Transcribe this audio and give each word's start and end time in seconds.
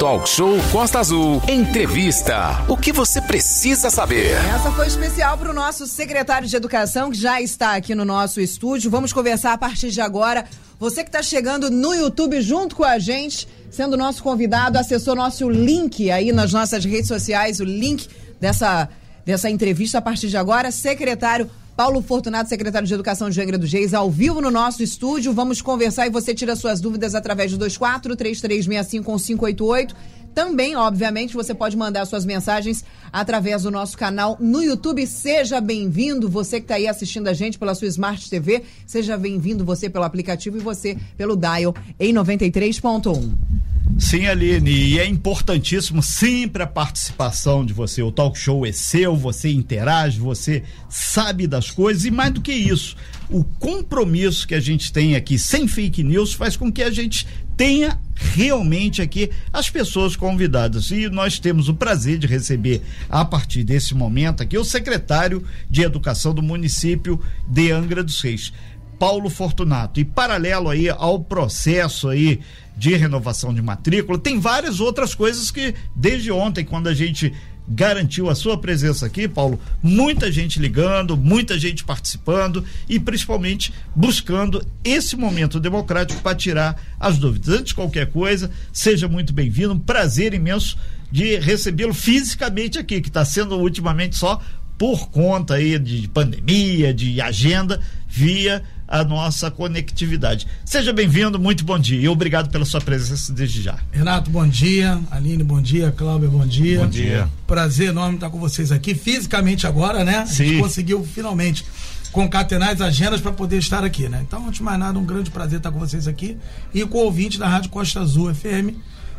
Talk 0.00 0.26
Show 0.26 0.56
Costa 0.72 0.98
Azul. 0.98 1.42
Entrevista. 1.46 2.64
O 2.66 2.74
que 2.74 2.90
você 2.90 3.20
precisa 3.20 3.90
saber? 3.90 4.30
Essa 4.54 4.72
foi 4.72 4.86
especial 4.86 5.36
para 5.36 5.50
o 5.50 5.52
nosso 5.52 5.86
secretário 5.86 6.48
de 6.48 6.56
Educação, 6.56 7.10
que 7.10 7.18
já 7.18 7.38
está 7.38 7.76
aqui 7.76 7.94
no 7.94 8.02
nosso 8.02 8.40
estúdio. 8.40 8.90
Vamos 8.90 9.12
conversar 9.12 9.52
a 9.52 9.58
partir 9.58 9.90
de 9.90 10.00
agora. 10.00 10.46
Você 10.78 11.02
que 11.02 11.10
está 11.10 11.22
chegando 11.22 11.70
no 11.70 11.92
YouTube 11.92 12.40
junto 12.40 12.76
com 12.76 12.82
a 12.82 12.98
gente, 12.98 13.46
sendo 13.70 13.94
nosso 13.94 14.22
convidado, 14.22 14.78
acessou 14.78 15.14
nosso 15.14 15.50
link 15.50 16.10
aí 16.10 16.32
nas 16.32 16.50
nossas 16.50 16.82
redes 16.82 17.06
sociais, 17.06 17.60
o 17.60 17.64
link 17.64 18.08
dessa, 18.40 18.88
dessa 19.26 19.50
entrevista 19.50 19.98
a 19.98 20.02
partir 20.02 20.28
de 20.28 20.36
agora. 20.38 20.70
Secretário 20.70 21.50
Paulo 21.80 22.02
Fortunato, 22.02 22.50
secretário 22.50 22.86
de 22.86 22.92
Educação 22.92 23.30
de 23.30 23.40
Angra 23.40 23.56
dos 23.56 23.72
Reis, 23.72 23.94
ao 23.94 24.10
vivo 24.10 24.42
no 24.42 24.50
nosso 24.50 24.82
estúdio. 24.82 25.32
Vamos 25.32 25.62
conversar 25.62 26.06
e 26.06 26.10
você 26.10 26.34
tira 26.34 26.54
suas 26.54 26.78
dúvidas 26.78 27.14
através 27.14 27.52
do 27.52 27.64
24 27.64 28.14
3365 28.14 29.10
1588. 29.10 29.96
Também, 30.34 30.76
obviamente, 30.76 31.32
você 31.32 31.54
pode 31.54 31.78
mandar 31.78 32.04
suas 32.04 32.26
mensagens 32.26 32.84
através 33.10 33.62
do 33.62 33.70
nosso 33.70 33.96
canal 33.96 34.36
no 34.38 34.62
YouTube. 34.62 35.06
Seja 35.06 35.58
bem-vindo, 35.58 36.28
você 36.28 36.58
que 36.60 36.64
está 36.64 36.74
aí 36.74 36.86
assistindo 36.86 37.28
a 37.28 37.32
gente 37.32 37.58
pela 37.58 37.74
sua 37.74 37.88
Smart 37.88 38.28
TV. 38.28 38.62
Seja 38.86 39.16
bem-vindo 39.16 39.64
você 39.64 39.88
pelo 39.88 40.04
aplicativo 40.04 40.58
e 40.58 40.60
você 40.60 40.98
pelo 41.16 41.34
Dial 41.34 41.74
em 41.98 42.12
93.1. 42.12 43.69
Sim, 43.98 44.26
Aline, 44.26 44.70
e 44.70 44.98
é 44.98 45.06
importantíssimo 45.06 46.02
sempre 46.02 46.62
a 46.62 46.66
participação 46.66 47.64
de 47.64 47.72
você. 47.72 48.02
O 48.02 48.10
talk 48.10 48.38
show 48.38 48.64
é 48.66 48.72
seu, 48.72 49.14
você 49.14 49.50
interage, 49.50 50.18
você 50.18 50.62
sabe 50.88 51.46
das 51.46 51.70
coisas 51.70 52.04
e 52.04 52.10
mais 52.10 52.32
do 52.32 52.40
que 52.40 52.52
isso, 52.52 52.96
o 53.28 53.44
compromisso 53.44 54.46
que 54.48 54.54
a 54.54 54.60
gente 54.60 54.92
tem 54.92 55.14
aqui 55.14 55.38
sem 55.38 55.68
fake 55.68 56.02
news 56.02 56.32
faz 56.32 56.56
com 56.56 56.72
que 56.72 56.82
a 56.82 56.90
gente 56.90 57.26
tenha 57.56 58.00
realmente 58.14 59.02
aqui 59.02 59.30
as 59.52 59.68
pessoas 59.68 60.16
convidadas. 60.16 60.90
E 60.90 61.08
nós 61.08 61.38
temos 61.38 61.68
o 61.68 61.74
prazer 61.74 62.18
de 62.18 62.26
receber, 62.26 62.82
a 63.08 63.24
partir 63.24 63.64
desse 63.64 63.94
momento 63.94 64.42
aqui, 64.42 64.56
o 64.56 64.64
secretário 64.64 65.44
de 65.68 65.82
Educação 65.82 66.34
do 66.34 66.42
município 66.42 67.20
de 67.46 67.70
Angra 67.70 68.02
dos 68.02 68.20
Reis. 68.20 68.52
Paulo 69.00 69.30
Fortunato. 69.30 69.98
E 69.98 70.04
paralelo 70.04 70.68
aí 70.68 70.90
ao 70.90 71.18
processo 71.18 72.10
aí 72.10 72.40
de 72.76 72.94
renovação 72.94 73.52
de 73.52 73.62
matrícula, 73.62 74.18
tem 74.18 74.38
várias 74.38 74.78
outras 74.78 75.14
coisas 75.14 75.50
que 75.50 75.74
desde 75.96 76.30
ontem, 76.30 76.64
quando 76.64 76.86
a 76.86 76.94
gente 76.94 77.32
garantiu 77.66 78.28
a 78.28 78.34
sua 78.34 78.58
presença 78.58 79.06
aqui, 79.06 79.28
Paulo, 79.28 79.58
muita 79.82 80.30
gente 80.30 80.58
ligando, 80.58 81.16
muita 81.16 81.58
gente 81.58 81.84
participando 81.84 82.64
e 82.88 82.98
principalmente 82.98 83.72
buscando 83.94 84.64
esse 84.84 85.16
momento 85.16 85.58
democrático 85.60 86.20
para 86.20 86.36
tirar 86.36 86.82
as 86.98 87.16
dúvidas. 87.16 87.54
Antes 87.54 87.68
de 87.68 87.74
qualquer 87.76 88.06
coisa, 88.08 88.50
seja 88.72 89.08
muito 89.08 89.32
bem-vindo, 89.32 89.72
um 89.72 89.78
prazer 89.78 90.34
imenso 90.34 90.76
de 91.10 91.36
recebê-lo 91.36 91.94
fisicamente 91.94 92.78
aqui, 92.78 93.00
que 93.00 93.08
está 93.08 93.24
sendo 93.24 93.56
ultimamente 93.56 94.16
só 94.16 94.40
por 94.76 95.10
conta 95.10 95.54
aí 95.54 95.78
de 95.78 96.08
pandemia, 96.08 96.92
de 96.92 97.20
agenda, 97.20 97.80
via 98.08 98.62
a 98.90 99.04
nossa 99.04 99.52
conectividade. 99.52 100.48
Seja 100.64 100.92
bem-vindo, 100.92 101.38
muito 101.38 101.64
bom 101.64 101.78
dia 101.78 102.00
e 102.00 102.08
obrigado 102.08 102.50
pela 102.50 102.64
sua 102.64 102.80
presença 102.80 103.32
desde 103.32 103.62
já. 103.62 103.78
Renato, 103.92 104.28
bom 104.28 104.46
dia. 104.46 105.00
Aline, 105.12 105.44
bom 105.44 105.62
dia. 105.62 105.94
Cláudio, 105.96 106.28
bom 106.28 106.44
dia. 106.44 106.80
Bom 106.80 106.88
dia. 106.88 107.28
Prazer 107.46 107.90
enorme 107.90 108.16
estar 108.16 108.28
com 108.28 108.40
vocês 108.40 108.72
aqui, 108.72 108.92
fisicamente 108.96 109.64
agora, 109.64 110.04
né? 110.04 110.26
Sim. 110.26 110.42
A 110.42 110.46
gente 110.46 110.62
conseguiu 110.62 111.04
finalmente 111.04 111.64
concatenar 112.10 112.70
as 112.70 112.80
agendas 112.80 113.20
para 113.20 113.30
poder 113.30 113.58
estar 113.58 113.84
aqui, 113.84 114.08
né? 114.08 114.24
Então, 114.26 114.44
antes 114.44 114.58
de 114.58 114.64
mais 114.64 114.78
nada, 114.78 114.98
um 114.98 115.04
grande 115.04 115.30
prazer 115.30 115.58
estar 115.58 115.70
com 115.70 115.78
vocês 115.78 116.08
aqui 116.08 116.36
e 116.74 116.84
com 116.84 116.98
o 116.98 117.04
ouvinte 117.04 117.38
da 117.38 117.46
Rádio 117.46 117.70
Costa 117.70 118.00
Azul 118.00 118.34
FM 118.34 118.74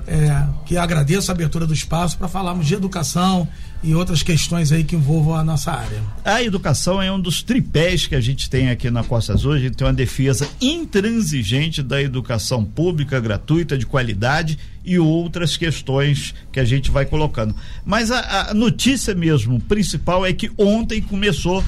é, 0.07 0.43
que 0.65 0.77
agradeço 0.77 1.31
a 1.31 1.33
abertura 1.33 1.65
do 1.65 1.73
espaço 1.73 2.17
para 2.17 2.27
falarmos 2.27 2.65
de 2.65 2.73
educação 2.73 3.47
e 3.83 3.95
outras 3.95 4.21
questões 4.21 4.71
aí 4.71 4.83
que 4.83 4.95
envolvam 4.95 5.35
a 5.35 5.43
nossa 5.43 5.71
área. 5.71 6.01
A 6.23 6.41
educação 6.43 7.01
é 7.01 7.11
um 7.11 7.19
dos 7.19 7.41
tripés 7.41 8.05
que 8.05 8.15
a 8.15 8.21
gente 8.21 8.49
tem 8.49 8.69
aqui 8.69 8.91
na 8.91 9.03
Costa 9.03 9.33
Azul. 9.33 9.53
A 9.53 9.59
gente 9.59 9.75
tem 9.75 9.87
uma 9.87 9.93
defesa 9.93 10.47
intransigente 10.61 11.81
da 11.81 12.01
educação 12.01 12.63
pública, 12.63 13.19
gratuita, 13.19 13.77
de 13.77 13.85
qualidade 13.85 14.57
e 14.85 14.99
outras 14.99 15.57
questões 15.57 16.33
que 16.51 16.59
a 16.59 16.65
gente 16.65 16.91
vai 16.91 17.05
colocando. 17.05 17.55
Mas 17.85 18.11
a, 18.11 18.49
a 18.49 18.53
notícia 18.53 19.15
mesmo 19.15 19.59
principal 19.61 20.25
é 20.25 20.33
que 20.33 20.51
ontem 20.57 21.01
começou 21.01 21.63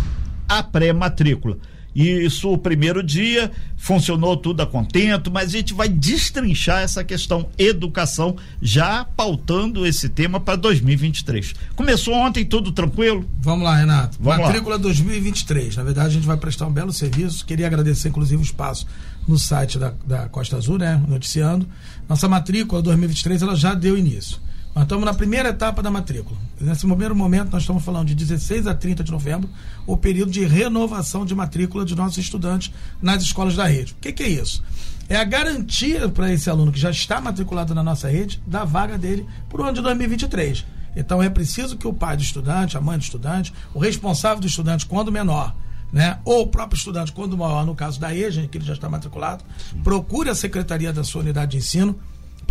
a 0.48 0.62
pré-matrícula. 0.62 1.58
E 1.96 2.10
isso, 2.10 2.52
o 2.52 2.58
primeiro 2.58 3.04
dia, 3.04 3.52
funcionou 3.78 4.36
tudo 4.36 4.62
a 4.62 4.66
contento, 4.66 5.30
mas 5.30 5.50
a 5.50 5.58
gente 5.58 5.74
vai 5.74 5.88
destrinchar 5.90 6.82
essa 6.82 7.04
questão 7.04 7.50
educação, 7.58 8.36
já 8.62 9.06
pautando 9.06 9.86
esse 9.86 10.10
tema 10.10 10.40
para 10.40 10.56
2023. 10.56 11.54
Começou 11.76 12.14
ontem, 12.14 12.46
tudo 12.46 12.72
tranquilo? 12.72 13.28
Vamos 13.40 13.64
lá, 13.64 13.76
Renato. 13.76 14.18
Vamos 14.20 14.46
Matrícula 14.46 14.76
lá. 14.76 14.82
2023. 14.82 15.78
Na 15.78 15.84
verdade, 15.84 16.08
a 16.08 16.12
gente 16.12 16.26
vai 16.26 16.38
prestar 16.38 16.68
um 16.68 16.72
belo 16.72 16.92
serviço. 16.92 17.46
Queria 17.46 17.68
agradecer, 17.68 18.10
inclusive, 18.10 18.42
o 18.42 18.46
espaço 18.46 18.88
no 19.28 19.38
site 19.38 19.78
da, 19.78 19.94
da 20.06 20.28
Costa 20.30 20.58
Azul, 20.58 20.78
né? 20.78 21.02
Noticiando. 21.08 21.68
Nossa 22.08 22.28
matrícula 22.28 22.82
2023 22.82 23.42
ela 23.42 23.56
já 23.56 23.74
deu 23.74 23.98
início. 23.98 24.38
Nós 24.76 24.86
estamos 24.86 25.06
na 25.06 25.14
primeira 25.14 25.50
etapa 25.50 25.84
da 25.84 25.92
matrícula. 25.92 26.36
Nesse 26.60 26.86
primeiro 26.88 27.16
momento, 27.16 27.52
nós 27.52 27.62
estamos 27.62 27.86
falando 27.86 28.08
de 28.08 28.16
16 28.16 28.66
a 28.66 28.74
30 28.74 29.04
de 29.04 29.12
novembro, 29.12 29.48
o 29.86 29.96
período 29.96 30.32
de 30.32 30.44
renovação 30.46 31.26
de 31.26 31.36
matrícula 31.36 31.86
de 31.86 31.96
nossos 31.96 32.18
estudantes 32.18 32.74
nas 33.00 33.22
escolas 33.22 33.56
da 33.56 33.66
rede. 33.66 33.94
O 33.94 33.96
que, 34.02 34.12
que 34.12 34.24
é 34.24 34.30
isso? 34.30 34.64
É 35.08 35.16
a 35.16 35.24
garantia 35.24 36.10
para 36.10 36.34
esse 36.34 36.50
aluno 36.50 36.72
que 36.72 36.80
já 36.80 36.90
está 36.90 37.22
matriculado 37.22 37.76
na 37.76 37.84
nossa 37.84 38.10
rede 38.10 38.42
da 38.48 38.66
vaga 38.66 38.98
dele 38.98 39.28
para 39.48 39.62
o 39.62 39.64
ano 39.64 39.74
de 39.74 39.82
2023. 39.82 40.66
Então 40.96 41.22
é 41.22 41.30
preciso 41.30 41.78
que 41.78 41.88
o 41.88 41.94
pai 41.94 42.18
do 42.18 42.24
estudante, 42.24 42.76
a 42.76 42.82
mãe 42.82 42.98
do 42.98 43.04
estudante, 43.04 43.54
o 43.76 43.80
responsável 43.80 44.40
do 44.40 44.48
estudante, 44.48 44.88
quando 44.88 45.12
menor, 45.12 45.56
né? 45.92 46.18
ou 46.26 46.44
o 46.44 46.48
próprio 46.48 46.78
estudante, 46.78 47.12
quando 47.12 47.38
maior, 47.38 47.64
no 47.64 47.76
caso 47.76 48.00
da 48.00 48.16
EJA, 48.16 48.48
que 48.48 48.58
ele 48.58 48.66
já 48.66 48.74
está 48.74 48.90
matriculado, 48.90 49.44
procure 49.84 50.32
a 50.32 50.36
secretaria 50.36 50.92
da 50.92 51.04
sua 51.04 51.22
unidade 51.22 51.52
de 51.52 51.58
ensino 51.58 51.96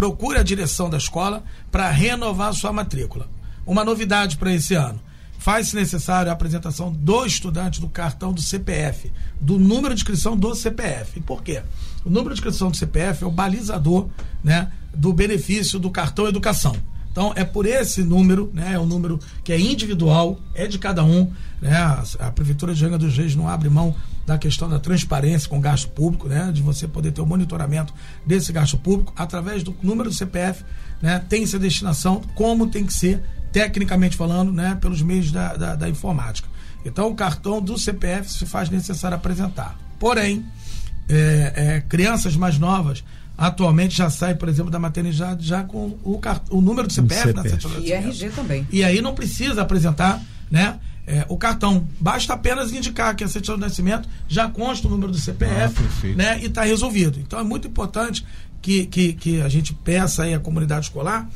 procure 0.03 0.37
a 0.37 0.43
direção 0.43 0.91
da 0.91 0.97
escola 0.97 1.45
para 1.71 1.89
renovar 1.89 2.53
sua 2.55 2.73
matrícula. 2.73 3.29
Uma 3.65 3.85
novidade 3.85 4.37
para 4.37 4.53
esse 4.53 4.75
ano. 4.75 4.99
Faz-se 5.39 5.77
necessário 5.77 6.29
a 6.29 6.35
apresentação 6.35 6.91
do 6.91 7.25
estudante 7.25 7.81
do 7.81 7.89
cartão 7.89 8.33
do 8.33 8.43
CPF, 8.43 9.13
do 9.41 9.61
número 9.61 9.95
de 9.95 10.01
inscrição 10.01 10.37
do 10.37 10.57
CPF. 10.57 11.21
E 11.21 11.23
por 11.23 11.41
quê? 11.41 11.63
O 12.05 12.11
número 12.11 12.35
de 12.35 12.41
inscrição 12.41 12.69
do 12.69 12.77
CPF 12.77 13.23
é 13.23 13.27
o 13.29 13.31
balizador 13.31 14.09
né, 14.43 14.73
do 14.93 15.13
benefício 15.13 15.79
do 15.79 15.89
cartão 15.89 16.27
educação. 16.27 16.75
Então, 17.13 17.33
é 17.37 17.45
por 17.45 17.65
esse 17.65 18.03
número, 18.03 18.51
né? 18.53 18.73
É 18.73 18.79
um 18.81 18.87
número 18.87 19.21
que 19.45 19.53
é 19.53 19.61
individual, 19.61 20.41
é 20.53 20.67
de 20.67 20.81
cada 20.81 21.05
um. 21.05 21.31
Né? 21.61 21.77
A, 21.77 22.31
Prefeitura 22.33 22.75
de 22.75 22.85
Angra 22.85 22.99
dos 22.99 23.17
Reis 23.17 23.37
não 23.37 23.49
abre 23.49 23.69
mão 23.69 23.95
da 24.27 24.39
questão 24.39 24.69
da 24.69 24.79
transparência 24.79 25.49
com 25.49 25.61
gasto 25.61 25.89
público, 25.89 26.29
né? 26.29 26.51
De 26.53 26.63
você 26.63 26.87
poder 26.87 27.13
ter 27.13 27.21
o 27.21 27.27
monitoramento 27.27 27.93
desse 28.25 28.53
gasto 28.53 28.79
público 28.79 29.13
através 29.17 29.63
do 29.63 29.77
número 29.83 30.09
do 30.09 30.15
CPF, 30.15 30.65
né? 31.01 31.19
Tem 31.29 31.43
essa 31.43 31.59
destinação, 31.59 32.23
como 32.35 32.69
tem 32.69 32.87
que 32.87 32.93
ser, 32.93 33.23
tecnicamente 33.51 34.17
falando, 34.17 34.53
né? 34.53 34.79
Pelos 34.81 35.03
meios 35.03 35.33
da, 35.33 35.57
da, 35.57 35.75
da 35.75 35.89
informática. 35.89 36.49
Então, 36.85 37.09
o 37.09 37.15
cartão 37.15 37.61
do 37.61 37.79
CPF 37.79 38.31
se 38.31 38.47
faz 38.47 38.69
necessário 38.69 39.17
apresentar. 39.17 39.79
Porém, 39.99 40.45
é, 41.09 41.53
é, 41.55 41.81
crianças 41.81 42.37
mais 42.37 42.59
novas 42.59 43.05
atualmente 43.37 43.97
já 43.97 44.11
sai, 44.11 44.35
por 44.35 44.49
exemplo, 44.49 44.71
da 44.71 44.79
maternidade 44.79 45.47
já 45.47 45.65
com 45.65 45.99
o, 46.05 46.21
o 46.51 46.61
número 46.61 46.87
do 46.87 46.93
CPF, 46.93 47.29
CPF. 47.29 47.37
na 47.37 47.43
certidão 47.43 47.81
E. 47.81 47.93
RG 47.93 48.31
também. 48.31 48.67
E 48.71 48.85
aí 48.85 49.01
não 49.01 49.15
precisa 49.15 49.63
apresentar, 49.63 50.21
né? 50.51 50.79
É, 51.07 51.25
o 51.29 51.37
cartão. 51.37 51.87
Basta 52.01 52.33
apenas 52.33 52.73
indicar 52.73 53.15
que 53.15 53.25
a 53.25 53.29
certidão 53.29 53.57
de 53.57 53.63
nascimento 53.63 54.09
já 54.29 54.49
consta 54.49 54.87
o 54.87 54.91
número 54.91 55.13
do 55.13 55.19
CPF, 55.19 56.15
né? 56.15 56.39
E 56.41 56.47
está 56.47 56.63
resolvido. 56.63 57.19
Então 57.19 57.39
é 57.39 57.43
muito 57.43 57.69
importante 57.69 58.25
que, 58.61 58.87
que, 58.87 59.13
que 59.13 59.43
a 59.43 59.49
gente 59.49 59.75
peça 59.75 60.23
aí 60.23 60.35
à 60.35 60.39
comunidade 60.39 60.87
escolar 60.87 61.29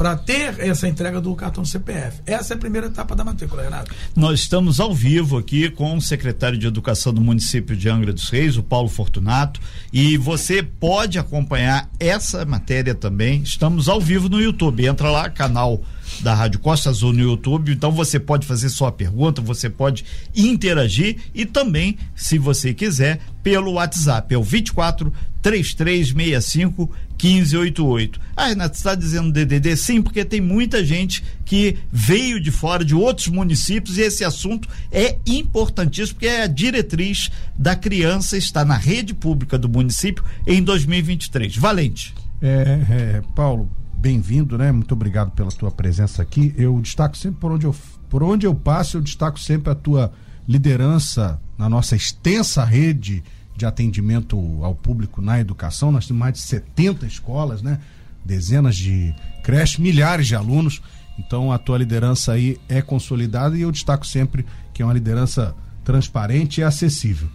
para 0.00 0.16
ter 0.16 0.58
essa 0.60 0.88
entrega 0.88 1.20
do 1.20 1.34
cartão 1.34 1.62
CPF. 1.62 2.22
Essa 2.24 2.54
é 2.54 2.56
a 2.56 2.58
primeira 2.58 2.86
etapa 2.86 3.14
da 3.14 3.22
matrícula, 3.22 3.64
Renato. 3.64 3.94
Nós 4.16 4.40
estamos 4.40 4.80
ao 4.80 4.94
vivo 4.94 5.36
aqui 5.36 5.68
com 5.68 5.94
o 5.94 6.00
secretário 6.00 6.56
de 6.56 6.66
Educação 6.66 7.12
do 7.12 7.20
município 7.20 7.76
de 7.76 7.86
Angra 7.86 8.10
dos 8.10 8.30
Reis, 8.30 8.56
o 8.56 8.62
Paulo 8.62 8.88
Fortunato, 8.88 9.60
e 9.92 10.16
você 10.16 10.62
pode 10.62 11.18
acompanhar 11.18 11.90
essa 12.00 12.46
matéria 12.46 12.94
também. 12.94 13.42
Estamos 13.42 13.90
ao 13.90 14.00
vivo 14.00 14.30
no 14.30 14.40
YouTube. 14.40 14.86
Entra 14.86 15.10
lá, 15.10 15.28
canal 15.28 15.84
da 16.20 16.34
Rádio 16.34 16.60
Costa 16.60 16.88
Azul 16.88 17.12
no 17.12 17.20
YouTube, 17.20 17.72
então 17.72 17.92
você 17.92 18.18
pode 18.18 18.46
fazer 18.46 18.68
sua 18.70 18.90
pergunta, 18.90 19.40
você 19.40 19.68
pode 19.70 20.04
interagir 20.34 21.18
e 21.34 21.46
também, 21.46 21.98
se 22.16 22.38
você 22.38 22.74
quiser, 22.74 23.20
pelo 23.42 23.72
WhatsApp, 23.72 24.34
é 24.34 24.38
o 24.38 24.42
24 24.42 25.12
3365 25.42 26.90
1588. 27.22 28.20
Ah, 28.36 28.46
Renato, 28.48 28.76
está 28.76 28.94
dizendo 28.94 29.32
DDD? 29.32 29.76
Sim, 29.76 30.00
porque 30.00 30.24
tem 30.24 30.40
muita 30.40 30.84
gente 30.84 31.22
que 31.44 31.76
veio 31.92 32.40
de 32.40 32.50
fora, 32.50 32.84
de 32.84 32.94
outros 32.94 33.28
municípios, 33.28 33.98
e 33.98 34.02
esse 34.02 34.24
assunto 34.24 34.68
é 34.90 35.18
importantíssimo, 35.26 36.14
porque 36.14 36.26
é 36.26 36.42
a 36.42 36.46
diretriz 36.46 37.30
da 37.56 37.76
criança 37.76 38.36
está 38.36 38.64
na 38.64 38.76
rede 38.76 39.14
pública 39.14 39.58
do 39.58 39.68
município 39.68 40.24
em 40.46 40.62
2023. 40.62 41.56
Valente. 41.56 42.14
É, 42.40 42.80
é, 42.90 43.22
Paulo, 43.34 43.70
bem-vindo, 43.94 44.56
né? 44.56 44.72
Muito 44.72 44.92
obrigado 44.92 45.32
pela 45.32 45.50
tua 45.50 45.70
presença 45.70 46.22
aqui. 46.22 46.54
Eu 46.56 46.80
destaco 46.80 47.16
sempre 47.16 47.38
por 47.38 47.52
onde 47.52 47.66
eu, 47.66 47.76
por 48.08 48.22
onde 48.22 48.46
eu 48.46 48.54
passo, 48.54 48.96
eu 48.96 49.00
destaco 49.02 49.38
sempre 49.38 49.70
a 49.70 49.74
tua 49.74 50.12
liderança 50.48 51.38
na 51.58 51.68
nossa 51.68 51.94
extensa 51.94 52.64
rede 52.64 53.22
de 53.60 53.66
atendimento 53.66 54.58
ao 54.62 54.74
público 54.74 55.20
na 55.20 55.38
educação. 55.38 55.92
Nós 55.92 56.06
temos 56.06 56.20
mais 56.20 56.34
de 56.34 56.40
70 56.40 57.06
escolas, 57.06 57.60
né? 57.60 57.78
Dezenas 58.24 58.74
de 58.74 59.14
creches, 59.42 59.78
milhares 59.78 60.26
de 60.26 60.34
alunos. 60.34 60.82
Então 61.18 61.52
a 61.52 61.58
tua 61.58 61.76
liderança 61.76 62.32
aí 62.32 62.58
é 62.68 62.80
consolidada 62.80 63.56
e 63.56 63.60
eu 63.60 63.70
destaco 63.70 64.06
sempre 64.06 64.46
que 64.72 64.82
é 64.82 64.84
uma 64.84 64.94
liderança 64.94 65.54
transparente 65.84 66.60
e 66.60 66.64
acessível. 66.64 67.28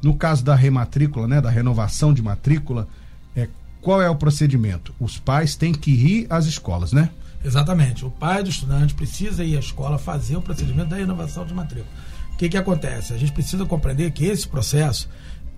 No 0.00 0.14
caso 0.14 0.44
da 0.44 0.54
rematrícula, 0.54 1.26
né, 1.26 1.40
da 1.40 1.50
renovação 1.50 2.14
de 2.14 2.22
matrícula, 2.22 2.86
é 3.34 3.48
qual 3.80 4.00
é 4.00 4.08
o 4.08 4.14
procedimento? 4.14 4.94
Os 5.00 5.18
pais 5.18 5.56
têm 5.56 5.72
que 5.72 5.90
ir 5.90 6.26
às 6.30 6.46
escolas, 6.46 6.92
né? 6.92 7.10
Exatamente. 7.44 8.04
O 8.04 8.10
pai 8.10 8.42
do 8.42 8.50
estudante 8.50 8.94
precisa 8.94 9.42
ir 9.42 9.56
à 9.56 9.60
escola 9.60 9.98
fazer 9.98 10.36
o 10.36 10.42
procedimento 10.42 10.90
da 10.90 10.96
renovação 10.96 11.44
de 11.44 11.52
matrícula. 11.52 11.92
O 12.34 12.36
que, 12.36 12.48
que 12.50 12.56
acontece? 12.56 13.14
A 13.14 13.16
gente 13.16 13.32
precisa 13.32 13.64
compreender 13.64 14.10
que 14.12 14.26
esse 14.26 14.46
processo 14.46 15.08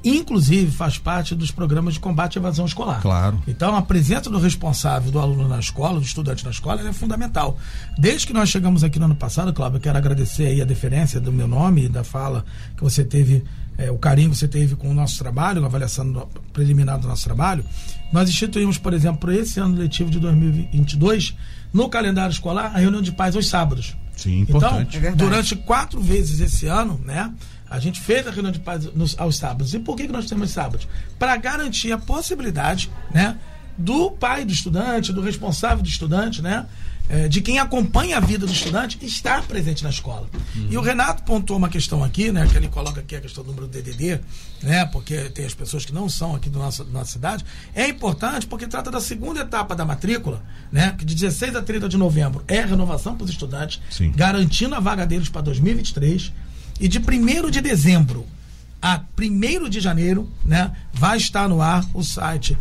inclusive 0.05 0.71
faz 0.71 0.97
parte 0.97 1.35
dos 1.35 1.51
programas 1.51 1.95
de 1.95 2.01
combate 2.01 2.39
à 2.39 2.41
evasão 2.41 2.67
escolar. 2.67 3.01
Claro. 3.01 3.43
Então, 3.47 3.75
a 3.75 3.83
presença 3.83 4.31
do 4.31 4.39
responsável 4.39 5.11
do 5.11 5.19
aluno 5.19 5.49
na 5.49 5.59
escola, 5.59 5.99
do 5.99 6.05
estudante 6.05 6.45
na 6.45 6.51
escola, 6.51 6.87
é 6.87 6.93
fundamental. 6.93 7.59
Desde 7.99 8.27
que 8.27 8.33
nós 8.33 8.49
chegamos 8.49 8.85
aqui 8.85 8.99
no 8.99 9.07
ano 9.07 9.17
passado, 9.17 9.53
Cláudio, 9.53 9.79
eu 9.79 9.81
quero 9.81 9.99
agradecer 9.99 10.47
aí 10.47 10.63
a 10.63 10.65
deferência 10.65 11.21
do 11.21 11.33
meu 11.33 11.49
nome 11.49 11.87
e 11.87 11.89
da 11.89 12.05
fala 12.05 12.45
que 12.77 12.83
você 12.83 13.05
teve, 13.05 13.45
é, 13.77 13.91
o 13.91 13.99
carinho 13.99 14.31
que 14.31 14.37
você 14.37 14.49
teve 14.49 14.77
com 14.77 14.89
o 14.89 14.95
nosso 14.95 15.19
trabalho, 15.19 15.63
a 15.65 15.67
avaliação 15.67 16.29
preliminar 16.53 16.99
do 16.99 17.09
nosso 17.09 17.25
trabalho. 17.25 17.65
Nós 18.13 18.29
instituímos, 18.29 18.79
por 18.79 18.95
exemplo, 18.95 19.19
para 19.19 19.35
esse 19.35 19.59
ano 19.59 19.77
letivo 19.77 20.11
de 20.11 20.21
2022, 20.21 21.37
no 21.73 21.89
calendário 21.89 22.33
escolar, 22.33 22.73
a 22.75 22.79
reunião 22.79 23.03
de 23.03 23.13
pais 23.13 23.35
aos 23.35 23.49
sábados. 23.49 23.97
Sim, 24.19 24.41
importante. 24.41 24.99
Então, 24.99 25.11
é 25.11 25.15
durante 25.15 25.57
quatro 25.57 26.01
vezes 26.01 26.41
esse 26.41 26.67
ano, 26.67 27.01
né? 27.05 27.33
A 27.71 27.79
gente 27.79 28.01
fez 28.01 28.27
a 28.27 28.31
reunião 28.31 28.53
de 28.53 28.59
paz 28.59 28.85
nos, 28.95 29.19
aos 29.19 29.37
sábados. 29.37 29.73
E 29.75 29.79
por 29.79 29.97
que, 29.97 30.07
que 30.07 30.13
nós 30.13 30.27
temos 30.27 30.51
sábados? 30.51 30.89
Para 31.19 31.37
garantir 31.37 31.93
a 31.93 31.99
possibilidade, 31.99 32.91
né? 33.13 33.39
Do 33.77 34.11
pai 34.11 34.45
do 34.45 34.53
estudante, 34.53 35.13
do 35.13 35.21
responsável 35.21 35.83
do 35.83 35.89
estudante, 35.89 36.43
né? 36.43 36.67
É, 37.09 37.27
de 37.27 37.41
quem 37.41 37.59
acompanha 37.59 38.19
a 38.19 38.21
vida 38.21 38.47
do 38.47 38.53
estudante 38.53 38.99
estar 39.01 39.43
presente 39.45 39.83
na 39.83 39.89
escola. 39.89 40.29
Uhum. 40.55 40.69
E 40.71 40.77
o 40.77 40.83
Renato 40.83 41.23
pontuou 41.23 41.59
uma 41.59 41.71
questão 41.71 42.05
aqui, 42.05 42.31
né, 42.31 42.47
que 42.47 42.55
ele 42.57 42.69
coloca 42.69 43.01
aqui 43.01 43.17
a 43.17 43.21
questão 43.21 43.43
do 43.43 43.49
número 43.49 43.67
do 43.67 43.73
DDD, 43.73 44.21
né, 44.63 44.85
porque 44.85 45.17
tem 45.31 45.47
as 45.47 45.55
pessoas 45.55 45.87
que 45.87 45.93
não 45.93 46.07
são 46.07 46.35
aqui 46.35 46.51
da 46.51 46.59
nossa, 46.59 46.85
cidade. 47.07 47.47
É 47.75 47.89
importante 47.89 48.47
porque 48.47 48.67
trata 48.67 48.91
da 48.91 49.01
segunda 49.01 49.41
etapa 49.41 49.75
da 49.75 49.87
matrícula, 49.87 50.43
né, 50.71 50.95
que 50.99 51.05
de 51.05 51.15
16 51.15 51.57
a 51.57 51.63
30 51.63 51.89
de 51.89 51.97
novembro 51.97 52.45
é 52.47 52.61
a 52.61 52.67
renovação 52.67 53.17
para 53.17 53.25
os 53.25 53.31
estudantes, 53.31 53.81
Sim. 53.89 54.13
garantindo 54.15 54.75
a 54.75 54.81
vaga 54.81 55.07
deles 55.07 55.31
para 55.31 55.41
2023. 55.41 56.31
E 56.79 56.89
de 56.89 56.99
1 56.99 57.51
de 57.51 57.61
dezembro 57.63 58.27
a 58.81 59.01
1 59.19 59.69
de 59.69 59.81
janeiro, 59.81 60.31
né, 60.45 60.73
vai 60.93 61.17
estar 61.17 61.49
no 61.49 61.61
ar 61.61 61.85
o 61.95 62.03
site 62.03 62.57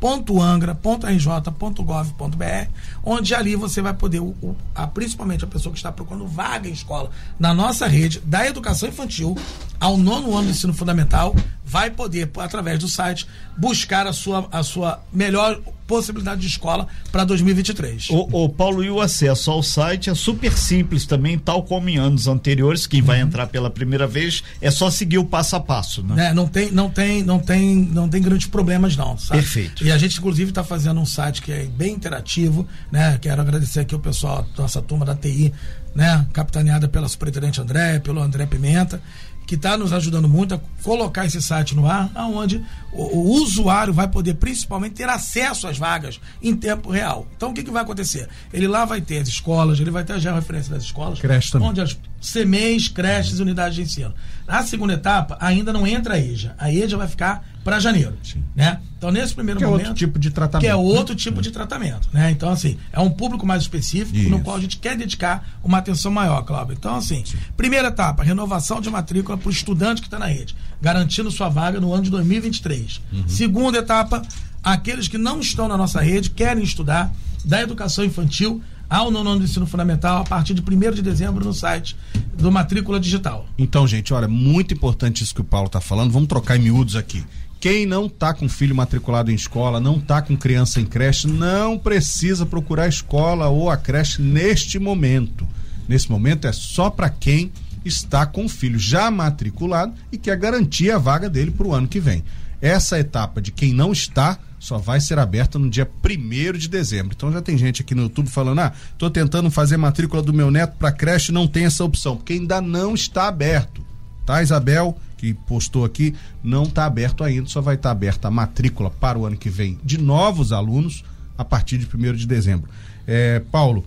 www.matriculadigital.angra.rj.gov.br, 0.00 2.70
onde 3.04 3.34
ali 3.34 3.54
você 3.54 3.82
vai 3.82 3.92
poder, 3.92 4.20
o, 4.20 4.28
o, 4.42 4.56
a, 4.74 4.86
principalmente 4.86 5.44
a 5.44 5.46
pessoa 5.46 5.72
que 5.72 5.78
está 5.78 5.92
procurando 5.92 6.26
vaga 6.26 6.68
em 6.68 6.72
escola, 6.72 7.10
na 7.38 7.52
nossa 7.52 7.86
rede 7.86 8.20
da 8.20 8.46
educação 8.46 8.88
infantil 8.88 9.36
ao 9.78 9.96
nono 9.96 10.36
ano 10.36 10.44
do 10.44 10.50
ensino 10.50 10.74
fundamental, 10.74 11.34
vai 11.64 11.90
poder, 11.90 12.30
através 12.38 12.78
do 12.78 12.88
site, 12.88 13.26
buscar 13.56 14.06
a 14.06 14.12
sua, 14.12 14.48
a 14.50 14.62
sua 14.62 15.00
melhor 15.12 15.60
possibilidade 15.90 16.40
de 16.42 16.46
escola 16.46 16.86
para 17.10 17.24
2023. 17.24 18.10
O, 18.10 18.44
o, 18.44 18.48
Paulo, 18.48 18.84
e 18.84 18.88
o 18.88 19.00
acesso 19.00 19.50
ao 19.50 19.60
site 19.60 20.08
é 20.08 20.14
super 20.14 20.56
simples 20.56 21.04
também, 21.04 21.36
tal 21.36 21.64
como 21.64 21.88
em 21.88 21.98
anos 21.98 22.28
anteriores, 22.28 22.86
quem 22.86 23.02
vai 23.02 23.20
uhum. 23.20 23.26
entrar 23.26 23.48
pela 23.48 23.68
primeira 23.68 24.06
vez 24.06 24.44
é 24.60 24.70
só 24.70 24.88
seguir 24.88 25.18
o 25.18 25.24
passo 25.24 25.56
a 25.56 25.60
passo, 25.60 26.00
né? 26.04 26.28
É, 26.28 26.32
não 26.32 26.46
tem, 26.46 26.70
não 26.70 26.88
tem, 26.88 27.24
não 27.24 27.40
tem, 27.40 27.74
não 27.74 28.08
tem 28.08 28.22
grandes 28.22 28.46
problemas 28.46 28.96
não, 28.96 29.18
sabe? 29.18 29.40
Perfeito. 29.40 29.84
E 29.84 29.90
a 29.90 29.98
gente 29.98 30.16
inclusive 30.16 30.50
está 30.50 30.62
fazendo 30.62 31.00
um 31.00 31.06
site 31.06 31.42
que 31.42 31.50
é 31.50 31.64
bem 31.64 31.92
interativo, 31.94 32.68
né? 32.92 33.18
Quero 33.20 33.40
agradecer 33.40 33.80
aqui 33.80 33.94
o 33.96 33.98
pessoal, 33.98 34.46
nossa 34.56 34.80
turma 34.80 35.04
da 35.04 35.16
TI, 35.16 35.52
né? 35.92 36.24
Capitaneada 36.32 36.86
pela 36.86 37.08
superintendente 37.08 37.60
André, 37.60 37.98
pelo 37.98 38.20
André 38.20 38.46
Pimenta 38.46 39.02
que 39.46 39.56
está 39.56 39.76
nos 39.76 39.92
ajudando 39.92 40.28
muito 40.28 40.54
a 40.54 40.60
colocar 40.82 41.26
esse 41.26 41.42
site 41.42 41.74
no 41.74 41.86
ar, 41.86 42.10
aonde 42.14 42.64
o, 42.92 43.02
o, 43.02 43.30
usuário 43.42 43.92
vai 43.92 44.06
poder 44.06 44.34
principalmente 44.34 44.94
ter 44.94 45.08
acesso 45.08 45.66
às 45.66 45.76
vagas 45.76 46.20
em 46.40 46.54
tempo 46.54 46.90
real. 46.90 47.26
Então 47.36 47.50
o 47.50 47.54
que, 47.54 47.64
que 47.64 47.70
vai 47.70 47.82
acontecer? 47.82 48.28
Ele 48.52 48.68
lá 48.68 48.84
vai 48.84 49.00
ter 49.00 49.18
as 49.18 49.28
escolas, 49.28 49.80
ele 49.80 49.90
vai 49.90 50.04
ter 50.04 50.12
a 50.12 50.18
georreferência 50.18 50.72
das 50.72 50.84
escolas, 50.84 51.18
Creche 51.18 51.50
também. 51.50 51.68
onde 51.68 51.80
as 51.80 51.98
CMEs, 52.20 52.88
creches 52.88 53.38
e 53.38 53.42
unidades 53.42 53.74
de 53.74 53.82
ensino. 53.82 54.14
Na 54.46 54.62
segunda 54.62 54.94
etapa, 54.94 55.38
ainda 55.40 55.72
não 55.72 55.86
entra 55.86 56.14
a 56.14 56.18
EJA. 56.18 56.54
A 56.58 56.72
EJA 56.72 56.96
vai 56.96 57.08
ficar 57.08 57.44
para 57.64 57.78
janeiro. 57.78 58.16
Sim. 58.22 58.42
Né? 58.54 58.80
Então, 58.98 59.10
nesse 59.10 59.34
primeiro 59.34 59.58
que 59.58 59.64
momento. 59.64 59.80
É 59.80 59.88
outro 59.88 59.98
tipo 59.98 60.18
de 60.18 60.30
tratamento. 60.30 60.62
Que 60.62 60.68
é 60.68 60.74
outro 60.74 61.14
né? 61.14 61.20
tipo 61.20 61.40
de 61.40 61.50
tratamento. 61.50 62.08
Né? 62.12 62.30
Então, 62.30 62.50
assim, 62.50 62.76
é 62.92 63.00
um 63.00 63.10
público 63.10 63.46
mais 63.46 63.62
específico 63.62 64.16
Isso. 64.16 64.28
no 64.28 64.40
qual 64.40 64.56
a 64.56 64.60
gente 64.60 64.78
quer 64.78 64.96
dedicar 64.96 65.58
uma 65.62 65.78
atenção 65.78 66.10
maior, 66.10 66.42
Cláudio. 66.42 66.74
Então, 66.78 66.96
assim, 66.96 67.24
Sim. 67.24 67.38
primeira 67.56 67.88
etapa, 67.88 68.22
renovação 68.22 68.80
de 68.80 68.90
matrícula 68.90 69.38
para 69.38 69.48
o 69.48 69.52
estudante 69.52 70.00
que 70.00 70.06
está 70.06 70.18
na 70.18 70.26
rede, 70.26 70.54
garantindo 70.80 71.30
sua 71.30 71.48
vaga 71.48 71.80
no 71.80 71.92
ano 71.92 72.02
de 72.02 72.10
2023. 72.10 73.00
Uhum. 73.12 73.28
Segunda 73.28 73.78
etapa, 73.78 74.22
aqueles 74.62 75.08
que 75.08 75.18
não 75.18 75.40
estão 75.40 75.68
na 75.68 75.76
nossa 75.76 76.00
rede, 76.00 76.30
querem 76.30 76.64
estudar 76.64 77.12
da 77.44 77.62
educação 77.62 78.04
infantil 78.04 78.62
ao 78.90 79.08
nono 79.08 79.30
ano 79.30 79.38
do 79.38 79.44
ensino 79.44 79.66
fundamental 79.66 80.18
a 80.18 80.24
partir 80.24 80.52
de 80.52 80.60
1 80.60 80.90
de 80.92 81.00
dezembro 81.00 81.44
no 81.44 81.54
site 81.54 81.96
do 82.36 82.50
Matrícula 82.50 82.98
Digital. 82.98 83.46
Então, 83.56 83.86
gente, 83.86 84.12
olha, 84.12 84.26
muito 84.26 84.74
importante 84.74 85.22
isso 85.22 85.34
que 85.34 85.40
o 85.40 85.44
Paulo 85.44 85.68
está 85.68 85.80
falando. 85.80 86.10
Vamos 86.10 86.28
trocar 86.28 86.56
em 86.56 86.62
miúdos 86.62 86.96
aqui. 86.96 87.24
Quem 87.60 87.86
não 87.86 88.06
está 88.06 88.34
com 88.34 88.48
filho 88.48 88.74
matriculado 88.74 89.30
em 89.30 89.34
escola, 89.34 89.78
não 89.78 89.98
está 89.98 90.20
com 90.20 90.36
criança 90.36 90.80
em 90.80 90.86
creche, 90.86 91.28
não 91.28 91.78
precisa 91.78 92.44
procurar 92.44 92.84
a 92.84 92.88
escola 92.88 93.48
ou 93.48 93.70
a 93.70 93.76
creche 93.76 94.20
neste 94.20 94.78
momento. 94.78 95.46
Nesse 95.86 96.10
momento 96.10 96.46
é 96.46 96.52
só 96.52 96.90
para 96.90 97.10
quem 97.10 97.52
está 97.84 98.26
com 98.26 98.48
filho 98.48 98.78
já 98.78 99.10
matriculado 99.10 99.92
e 100.10 100.18
quer 100.18 100.36
garantir 100.36 100.90
a 100.90 100.98
vaga 100.98 101.28
dele 101.28 101.50
para 101.50 101.66
o 101.66 101.74
ano 101.74 101.86
que 101.86 102.00
vem. 102.00 102.24
Essa 102.60 102.98
etapa 102.98 103.40
de 103.40 103.50
quem 103.50 103.72
não 103.72 103.92
está 103.92 104.38
só 104.60 104.76
vai 104.76 105.00
ser 105.00 105.18
aberta 105.18 105.58
no 105.58 105.70
dia 105.70 105.90
1 106.04 106.58
de 106.58 106.68
dezembro. 106.68 107.14
Então 107.16 107.32
já 107.32 107.40
tem 107.40 107.56
gente 107.56 107.80
aqui 107.80 107.94
no 107.94 108.02
YouTube 108.02 108.28
falando: 108.28 108.60
ah, 108.60 108.72
tô 108.98 109.10
tentando 109.10 109.50
fazer 109.50 109.78
matrícula 109.78 110.22
do 110.22 110.34
meu 110.34 110.50
neto 110.50 110.76
para 110.78 110.92
creche, 110.92 111.32
não 111.32 111.48
tem 111.48 111.64
essa 111.64 111.82
opção, 111.82 112.16
porque 112.16 112.34
ainda 112.34 112.60
não 112.60 112.94
está 112.94 113.26
aberto. 113.26 113.80
Tá, 114.26 114.42
Isabel, 114.42 114.96
que 115.16 115.32
postou 115.32 115.84
aqui, 115.84 116.14
não 116.44 116.64
está 116.64 116.84
aberto 116.84 117.24
ainda, 117.24 117.48
só 117.48 117.60
vai 117.60 117.74
estar 117.74 117.88
tá 117.88 117.92
aberta 117.92 118.28
a 118.28 118.30
matrícula 118.30 118.90
para 118.90 119.18
o 119.18 119.24
ano 119.24 119.36
que 119.36 119.48
vem 119.48 119.78
de 119.82 119.98
novos 119.98 120.52
alunos 120.52 121.02
a 121.36 121.44
partir 121.44 121.78
de 121.78 121.86
1 121.86 122.12
de 122.12 122.26
dezembro. 122.26 122.70
É, 123.06 123.40
Paulo, 123.50 123.84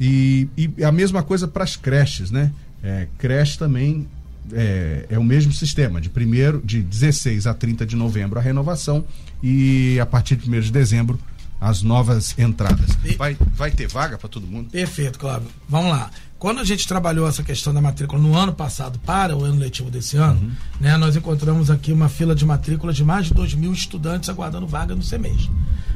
e, 0.00 0.48
e 0.56 0.84
a 0.84 0.92
mesma 0.92 1.22
coisa 1.22 1.48
para 1.48 1.64
as 1.64 1.76
creches, 1.76 2.30
né? 2.30 2.52
É, 2.82 3.08
creche 3.18 3.58
também 3.58 4.08
é, 4.52 5.06
é, 5.10 5.18
o 5.18 5.24
mesmo 5.24 5.52
sistema, 5.52 6.00
de 6.00 6.08
primeiro, 6.08 6.60
de 6.64 6.82
16 6.82 7.46
a 7.46 7.54
30 7.54 7.86
de 7.86 7.94
novembro 7.94 8.38
a 8.38 8.42
renovação 8.42 9.04
e 9.42 9.98
a 10.00 10.06
partir 10.06 10.36
de 10.36 10.48
1 10.48 10.60
de 10.60 10.72
dezembro 10.72 11.18
as 11.62 11.80
novas 11.80 12.36
entradas. 12.36 12.98
Vai, 13.16 13.36
vai 13.54 13.70
ter 13.70 13.86
vaga 13.86 14.18
para 14.18 14.28
todo 14.28 14.46
mundo? 14.46 14.68
Perfeito, 14.70 15.16
Cláudio. 15.16 15.48
Vamos 15.68 15.92
lá. 15.92 16.10
Quando 16.36 16.58
a 16.60 16.64
gente 16.64 16.88
trabalhou 16.88 17.28
essa 17.28 17.44
questão 17.44 17.72
da 17.72 17.80
matrícula 17.80 18.20
no 18.20 18.36
ano 18.36 18.52
passado 18.52 18.98
para 18.98 19.36
o 19.36 19.44
ano 19.44 19.60
letivo 19.60 19.88
desse 19.88 20.16
ano, 20.16 20.40
uhum. 20.40 20.50
né, 20.80 20.96
nós 20.96 21.14
encontramos 21.14 21.70
aqui 21.70 21.92
uma 21.92 22.08
fila 22.08 22.34
de 22.34 22.44
matrícula 22.44 22.92
de 22.92 23.04
mais 23.04 23.26
de 23.26 23.34
2 23.34 23.54
mil 23.54 23.72
estudantes 23.72 24.28
aguardando 24.28 24.66
vaga 24.66 24.96
no 24.96 25.04
CEMES. 25.04 25.48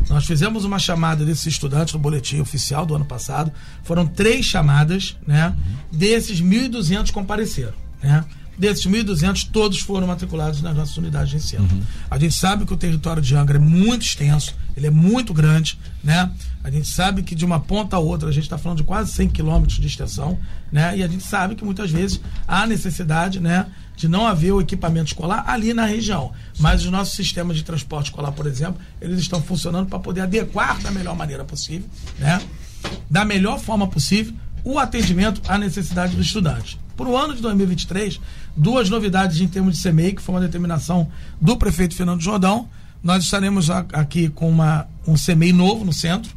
Nós 0.08 0.24
fizemos 0.24 0.64
uma 0.64 0.78
chamada 0.78 1.24
desses 1.24 1.46
estudantes 1.46 1.94
no 1.94 1.98
boletim 1.98 2.38
oficial 2.38 2.86
do 2.86 2.94
ano 2.94 3.04
passado. 3.04 3.50
Foram 3.82 4.06
três 4.06 4.46
chamadas, 4.46 5.16
né? 5.26 5.48
Uhum. 5.48 5.98
Desses 5.98 6.40
1.200 6.40 7.10
compareceram, 7.10 7.74
né? 8.00 8.24
Desses 8.58 8.86
1.200, 8.86 9.48
todos 9.52 9.80
foram 9.80 10.06
matriculados 10.06 10.62
nas 10.62 10.74
nossas 10.74 10.96
unidades 10.96 11.30
de 11.30 11.36
ensino. 11.36 11.68
Uhum. 11.70 11.82
A 12.10 12.18
gente 12.18 12.34
sabe 12.34 12.64
que 12.64 12.72
o 12.72 12.76
território 12.76 13.22
de 13.22 13.34
Angra 13.36 13.56
é 13.56 13.60
muito 13.60 14.02
extenso, 14.02 14.54
ele 14.76 14.86
é 14.86 14.90
muito 14.90 15.34
grande, 15.34 15.78
né? 16.02 16.30
A 16.64 16.70
gente 16.70 16.88
sabe 16.88 17.22
que 17.22 17.34
de 17.34 17.44
uma 17.44 17.60
ponta 17.60 17.96
a 17.96 17.98
outra 17.98 18.28
a 18.28 18.32
gente 18.32 18.44
está 18.44 18.58
falando 18.58 18.78
de 18.78 18.84
quase 18.84 19.12
100 19.12 19.28
quilômetros 19.28 19.78
de 19.78 19.86
extensão, 19.86 20.38
né? 20.72 20.96
E 20.96 21.02
a 21.02 21.08
gente 21.08 21.22
sabe 21.22 21.54
que 21.54 21.64
muitas 21.64 21.90
vezes 21.90 22.20
há 22.48 22.66
necessidade, 22.66 23.40
né? 23.40 23.66
De 23.94 24.08
não 24.08 24.26
haver 24.26 24.52
o 24.52 24.60
equipamento 24.60 25.06
escolar 25.06 25.44
ali 25.46 25.72
na 25.72 25.84
região. 25.84 26.32
Mas 26.58 26.84
os 26.84 26.90
nossos 26.90 27.14
sistemas 27.14 27.56
de 27.56 27.62
transporte 27.62 28.06
escolar, 28.06 28.32
por 28.32 28.46
exemplo, 28.46 28.80
eles 29.00 29.20
estão 29.20 29.40
funcionando 29.40 29.88
para 29.88 29.98
poder 29.98 30.22
adequar 30.22 30.80
da 30.80 30.90
melhor 30.90 31.14
maneira 31.14 31.44
possível, 31.44 31.88
né? 32.18 32.40
Da 33.08 33.24
melhor 33.24 33.58
forma 33.60 33.86
possível, 33.86 34.34
o 34.64 34.78
atendimento 34.78 35.40
à 35.48 35.56
necessidade 35.56 36.16
do 36.16 36.22
estudante. 36.22 36.78
Para 36.96 37.08
o 37.08 37.16
ano 37.16 37.34
de 37.34 37.42
2023, 37.42 38.20
duas 38.56 38.88
novidades 38.88 39.40
em 39.40 39.48
termos 39.48 39.76
de 39.78 39.88
CMEI, 39.88 40.12
que 40.14 40.22
foi 40.22 40.34
uma 40.34 40.40
determinação 40.40 41.08
do 41.40 41.56
prefeito 41.56 41.94
Fernando 41.94 42.20
Jordão. 42.22 42.68
Nós 43.02 43.24
estaremos 43.24 43.70
aqui 43.70 44.28
com 44.28 44.48
uma, 44.48 44.86
um 45.06 45.14
CMEI 45.14 45.52
novo 45.52 45.84
no 45.84 45.92
centro, 45.92 46.32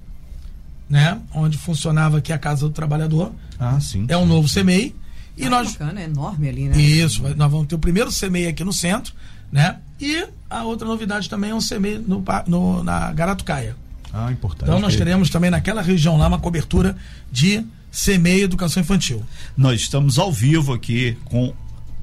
né? 0.90 1.20
Onde 1.34 1.58
funcionava 1.58 2.18
aqui 2.18 2.34
a 2.34 2.38
Casa 2.38 2.68
do 2.68 2.72
Trabalhador. 2.74 3.32
Ah, 3.60 3.80
sim. 3.80 4.06
É 4.08 4.18
um 4.18 4.26
novo 4.26 4.48
CMEI. 4.54 4.96
E 5.38 5.46
Ah, 5.46 5.50
nós. 5.50 5.72
Bacana, 5.72 6.02
é 6.02 6.04
enorme 6.04 6.50
ali, 6.50 6.68
né? 6.68 6.78
Isso, 6.80 7.24
nós 7.36 7.52
vamos 7.52 7.68
ter 7.68 7.76
o 7.76 7.80
primeiro 7.80 8.12
CMEI 8.12 8.48
aqui 8.48 8.64
no 8.64 8.74
centro, 8.74 9.14
né? 9.52 9.78
E 10.00 10.28
a 10.50 10.64
outra 10.64 10.88
novidade 10.88 11.30
também 11.30 11.52
é 11.52 11.56
um 11.56 11.60
CMEI 11.60 11.98
no, 12.00 12.24
no, 12.48 12.84
na 12.84 13.12
Garatucaia. 13.14 13.76
Ah, 14.14 14.32
importante. 14.32 14.64
Então 14.70 14.80
nós 14.80 14.96
teremos 14.96 15.30
também 15.30 15.50
naquela 15.52 15.82
região 15.82 16.18
lá 16.18 16.28
uma 16.28 16.40
cobertura 16.40 16.96
de 17.32 17.64
CMEI 17.92 18.42
Educação 18.42 18.82
Infantil. 18.82 19.24
Nós 19.56 19.82
estamos 19.82 20.18
ao 20.20 20.32
vivo 20.32 20.74
aqui 20.74 21.18
com 21.26 21.54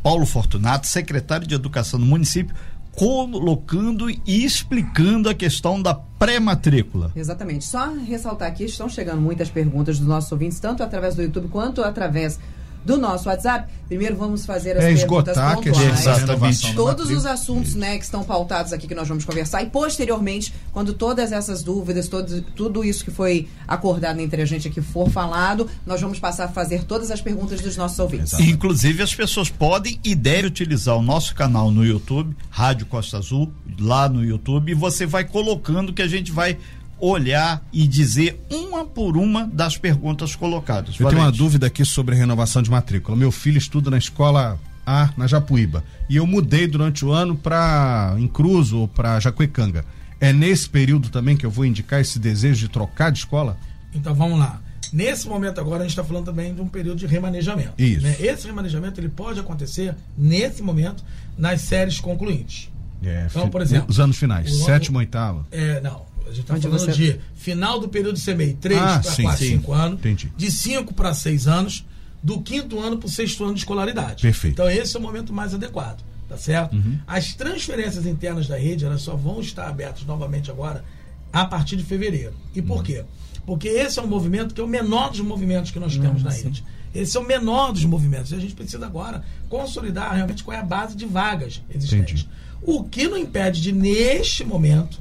Paulo 0.07 0.25
Fortunato, 0.25 0.87
secretário 0.87 1.49
de 1.49 1.57
Educação 1.57 1.99
do 1.99 2.07
município, 2.07 2.55
colocando 2.93 4.09
e 4.09 4.45
explicando 4.45 5.29
a 5.29 5.35
questão 5.35 5.83
da 5.83 5.95
pré-matrícula. 5.95 7.11
Exatamente. 7.17 7.65
Só 7.65 7.93
ressaltar 7.93 8.47
aqui, 8.47 8.67
estão 8.67 8.89
chegando 8.89 9.21
muitas 9.21 9.51
perguntas 9.51 9.99
dos 9.99 10.07
nossos 10.07 10.31
ouvintes, 10.31 10.61
tanto 10.61 10.85
através 10.85 11.17
do 11.17 11.23
YouTube 11.23 11.49
quanto 11.49 11.83
através 11.83 12.39
do 12.87 12.97
nosso 12.97 13.29
WhatsApp. 13.29 13.69
Primeiro 13.89 14.17
vamos 14.17 14.47
fazer 14.47 14.77
as 14.77 14.85
É 14.85 14.95
perguntas 14.95 15.37
pontuais. 15.37 16.05
da 16.05 16.13
Exatamente. 16.13 16.75
Todos 16.75 17.11
os 17.11 17.27
assuntos 17.27 17.75
né, 17.75 17.99
que 17.99 18.05
estão 18.05 18.23
pautados 18.25 18.73
aqui 18.73 18.87
que 18.87 18.95
nós 18.95 19.09
vamos 19.09 19.25
conversar 19.25 19.63
e 19.63 19.67
posteriormente, 19.67 20.55
quando 20.73 20.93
todas 20.93 21.33
essas 21.33 21.63
dúvidas, 21.63 22.09
todo, 22.09 22.41
tudo 22.55 22.85
isso 22.85 23.05
que 23.05 23.11
foi 23.11 23.49
acordado 23.67 24.21
entre 24.21 24.41
a 24.41 24.45
gente 24.45 24.69
aqui 24.69 24.81
for 24.81 25.11
falado, 25.11 25.69
nós 25.85 26.01
vamos 26.01 26.19
passar 26.19 26.45
a 26.45 26.49
fazer 26.49 26.85
todas 26.85 27.11
as 27.11 27.21
perguntas 27.21 27.61
dos 27.61 27.77
nossos 27.77 27.99
ouvintes. 27.99 28.33
Exato. 28.33 28.43
Inclusive, 28.49 29.03
as 29.03 29.15
pessoas 29.15 29.51
podem 29.51 29.99
e 30.05 30.15
devem 30.15 30.47
utilizar 30.47 30.97
o 30.97 31.03
nosso 31.03 31.35
canal 31.35 31.71
no 31.71 31.85
YouTube, 31.85 32.37
Rádio 32.51 32.87
Costa 32.87 33.19
Azul, 33.19 33.53
lá 33.81 34.09
no 34.09 34.25
YouTube, 34.25 34.71
e 34.71 34.75
você 34.75 35.07
vai 35.07 35.25
colocando 35.25 35.93
que 35.93 36.03
a 36.03 36.09
gente 36.09 36.31
vai 36.31 36.57
olhar 36.99 37.63
e 37.73 37.87
dizer 37.87 38.41
uma 38.51 38.85
por 38.85 39.17
uma 39.17 39.47
das 39.47 39.77
perguntas 39.77 40.35
colocadas. 40.35 40.91
Eu 40.99 41.07
tenho 41.09 41.19
uma 41.19 41.25
Valente. 41.27 41.39
dúvida 41.39 41.67
aqui 41.67 41.85
sobre 41.85 42.15
renovação 42.15 42.63
de 42.63 42.71
matrícula. 42.71 43.17
Meu 43.17 43.31
filho 43.31 43.59
estuda 43.59 43.91
na 43.91 43.99
escola 43.99 44.59
A, 44.87 45.11
na 45.17 45.27
Japuíba. 45.27 45.85
E 46.09 46.17
eu 46.17 46.27
mudei 46.27 46.67
durante 46.67 47.05
o 47.05 47.13
ano 47.13 47.37
para 47.37 48.15
Incruz 48.19 48.73
ou 48.73 48.87
para 48.89 49.19
Jacuecanga. 49.21 49.85
É 50.21 50.33
nesse 50.33 50.69
período 50.69 51.09
também 51.11 51.37
que 51.37 51.45
eu 51.45 51.51
vou 51.51 51.65
indicar 51.67 52.01
esse 52.01 52.19
desejo 52.19 52.61
de 52.61 52.69
trocar 52.69 53.11
de 53.13 53.19
escola? 53.19 53.59
Então 53.95 54.15
vamos 54.15 54.39
lá. 54.39 54.61
Nesse 54.93 55.29
momento 55.29 55.61
agora 55.61 55.79
a 55.79 55.83
gente 55.83 55.91
está 55.91 56.05
falando 56.05 56.25
também 56.27 56.55
de 56.55 56.61
um 56.61 56.69
período 56.69 56.99
de 56.99 57.07
remanejamento. 57.07 57.73
Isso. 57.77 58.07
né? 58.07 58.17
Esse 58.21 58.47
remanejamento 58.47 59.01
ele 59.01 59.09
pode 59.09 59.39
acontecer 59.41 59.95
nesse 60.17 60.63
momento 60.63 61.05
nas 61.37 61.61
séries 61.61 61.99
concluintes. 62.01 62.71
É, 63.03 63.27
Então, 63.29 63.51
por 63.51 63.61
exemplo, 63.61 63.87
Os 63.91 64.01
anos 64.01 64.17
finais, 64.17 64.51
o- 64.51 64.65
sétimo, 64.65 64.99
oitavo. 64.99 65.45
É, 65.51 65.81
não. 65.83 66.07
A 66.27 66.31
gente 66.31 66.41
está 66.41 66.57
falando 66.57 66.79
você- 66.81 66.93
de 66.93 67.21
final 67.35 67.79
do 67.79 67.89
período 67.89 68.17
de 68.17 68.21
CMEI, 68.23 68.55
3 68.55 68.81
Ah, 68.81 68.99
para 69.01 69.13
sim, 69.13 69.23
4, 69.23 69.39
sim. 69.45 69.51
5 69.53 69.73
anos. 69.73 69.99
Entendi. 70.01 70.33
De 70.37 70.51
5 70.51 70.93
para 70.95 71.15
6 71.15 71.47
anos, 71.47 71.85
do 72.23 72.41
quinto 72.41 72.81
ano 72.81 72.99
para 72.99 73.07
o 73.07 73.11
sexto 73.11 73.45
ano 73.45 73.55
de 73.55 73.61
escolaridade. 73.61 74.23
Perfeito. 74.23 74.55
Então 74.55 74.69
esse 74.69 74.97
é 74.97 74.99
o 74.99 75.03
momento 75.03 75.33
mais 75.33 75.55
adequado, 75.55 76.03
tá 76.29 76.37
certo? 76.37 76.75
Uhum. 76.75 76.99
As 77.07 77.35
transferências 77.35 78.05
internas 78.07 78.49
da 78.49 78.57
rede, 78.57 78.85
elas 78.85 79.03
só 79.03 79.15
vão 79.15 79.41
estar 79.41 79.69
abertas 79.69 80.05
novamente 80.05 80.51
agora 80.51 80.85
a 81.33 81.45
partir 81.45 81.77
de 81.77 81.85
fevereiro. 81.85 82.33
E 82.55 82.61
Uhum. 82.61 82.67
por 82.67 82.83
quê? 82.83 83.05
Porque 83.45 83.69
esse 83.69 83.99
é 83.99 84.03
um 84.03 84.09
movimento 84.09 84.53
que 84.55 84.61
é 84.61 84.65
o 84.65 84.67
menor 84.69 85.11
dos 85.11 85.21
movimentos 85.21 85.71
que 85.71 85.79
nós 85.79 85.97
temos 85.97 86.23
na 86.25 86.31
rede. 86.31 86.65
Esse 86.93 87.17
é 87.17 87.21
o 87.21 87.25
menor 87.27 87.73
dos 87.73 87.85
movimentos. 87.85 88.33
E 88.33 88.35
a 88.35 88.39
gente 88.41 88.55
precisa 88.55 88.85
agora 88.87 89.23
consolidar 89.49 90.13
realmente 90.15 90.43
qual 90.43 90.57
é 90.57 90.61
a 90.61 90.65
base 90.65 90.97
de 90.97 91.07
vagas 91.07 91.63
existentes. 91.73 92.23
Entendi. 92.23 92.29
O 92.63 92.83
que 92.85 93.07
não 93.07 93.17
impede 93.19 93.61
de, 93.61 93.71
neste 93.71 94.43
momento, 94.45 94.99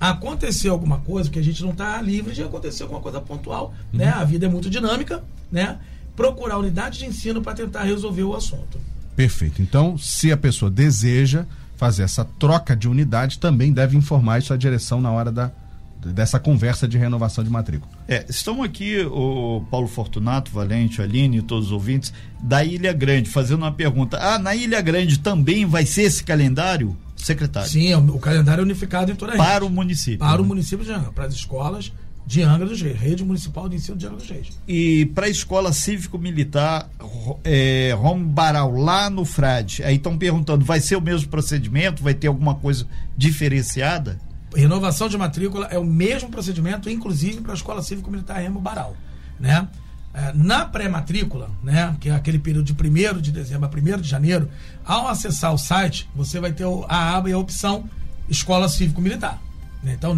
acontecer 0.00 0.68
alguma 0.68 0.98
coisa, 0.98 1.28
porque 1.28 1.38
a 1.38 1.44
gente 1.44 1.62
não 1.62 1.72
está 1.72 2.00
livre 2.00 2.34
de 2.34 2.42
acontecer 2.42 2.82
alguma 2.82 3.00
coisa 3.00 3.20
pontual, 3.20 3.74
né? 3.92 4.08
A 4.08 4.24
vida 4.24 4.46
é 4.46 4.48
muito 4.48 4.70
dinâmica, 4.70 5.22
né? 5.52 5.78
Procurar 6.16 6.58
unidade 6.58 6.98
de 6.98 7.06
ensino 7.06 7.42
para 7.42 7.52
tentar 7.52 7.82
resolver 7.82 8.22
o 8.22 8.34
assunto. 8.34 8.80
Perfeito. 9.14 9.60
Então, 9.60 9.98
se 9.98 10.32
a 10.32 10.36
pessoa 10.36 10.70
deseja 10.70 11.44
fazer 11.76 12.02
essa 12.02 12.24
troca 12.24 12.74
de 12.74 12.88
unidade, 12.88 13.38
também 13.38 13.72
deve 13.72 13.96
informar 13.96 14.38
isso 14.38 14.52
à 14.52 14.56
direção 14.56 15.00
na 15.00 15.10
hora 15.10 15.30
da, 15.30 15.50
dessa 16.08 16.38
conversa 16.38 16.88
de 16.88 16.96
renovação 16.96 17.44
de 17.44 17.50
matrícula. 17.50 17.90
É, 18.08 18.24
estão 18.28 18.62
aqui 18.62 19.00
o 19.00 19.62
Paulo 19.70 19.88
Fortunato, 19.88 20.50
Valente, 20.50 21.02
Aline 21.02 21.38
e 21.38 21.42
todos 21.42 21.66
os 21.66 21.72
ouvintes 21.72 22.12
da 22.42 22.64
Ilha 22.64 22.92
Grande 22.92 23.28
fazendo 23.28 23.58
uma 23.58 23.72
pergunta. 23.72 24.18
Ah, 24.18 24.38
na 24.38 24.54
Ilha 24.54 24.80
Grande 24.80 25.18
também 25.18 25.66
vai 25.66 25.84
ser 25.84 26.02
esse 26.02 26.24
calendário, 26.24 26.96
secretário? 27.26 27.68
Sim, 27.68 27.94
o, 27.94 28.16
o 28.16 28.18
calendário 28.18 28.62
é 28.62 28.64
unificado 28.64 29.10
em 29.10 29.14
toda 29.14 29.32
a 29.32 29.34
rede. 29.36 29.46
Para 29.46 29.64
o 29.64 29.70
município. 29.70 30.18
Para 30.18 30.40
o 30.40 30.42
né? 30.42 30.48
município 30.48 30.84
de 30.84 30.92
Angra, 30.92 31.12
para 31.12 31.26
as 31.26 31.34
escolas 31.34 31.92
de 32.26 32.42
Angra 32.42 32.66
dos 32.66 32.80
Reis, 32.80 32.96
Rede 32.98 33.24
Municipal 33.24 33.68
de 33.68 33.76
Ensino 33.76 33.96
de 33.96 34.06
Angra 34.06 34.18
dos 34.18 34.28
Reis. 34.28 34.58
E 34.68 35.06
para 35.06 35.26
a 35.26 35.28
escola 35.28 35.72
cívico-militar 35.72 36.88
é, 37.42 37.92
Rombaral, 37.98 38.70
lá 38.72 39.10
no 39.10 39.24
Frade, 39.24 39.82
aí 39.82 39.96
estão 39.96 40.16
perguntando: 40.16 40.64
vai 40.64 40.80
ser 40.80 40.96
o 40.96 41.00
mesmo 41.00 41.28
procedimento? 41.28 42.02
Vai 42.02 42.14
ter 42.14 42.28
alguma 42.28 42.54
coisa 42.54 42.86
diferenciada? 43.16 44.18
Renovação 44.54 45.08
de 45.08 45.18
matrícula 45.18 45.66
é 45.70 45.78
o 45.78 45.84
mesmo 45.84 46.28
procedimento, 46.28 46.88
inclusive 46.90 47.40
para 47.40 47.52
a 47.52 47.54
Escola 47.54 47.82
Cívico-Militar 47.82 48.40
Remo 48.40 48.60
Baral. 48.60 48.96
Né? 49.38 49.66
É, 50.12 50.32
na 50.34 50.64
pré-matrícula, 50.64 51.50
né, 51.62 51.96
que 52.00 52.08
é 52.08 52.14
aquele 52.14 52.38
período 52.38 52.64
de 52.64 52.72
1 52.72 53.20
de 53.20 53.30
dezembro 53.30 53.70
a 53.72 53.96
1 53.96 54.00
de 54.00 54.08
janeiro, 54.08 54.50
ao 54.84 55.06
acessar 55.06 55.54
o 55.54 55.58
site, 55.58 56.08
você 56.14 56.40
vai 56.40 56.52
ter 56.52 56.64
a 56.88 57.16
aba 57.16 57.30
e 57.30 57.32
a 57.32 57.38
opção 57.38 57.88
Escola 58.28 58.68
Cívico-Militar. 58.68 59.40
né? 59.82 59.94
Então, 59.96 60.14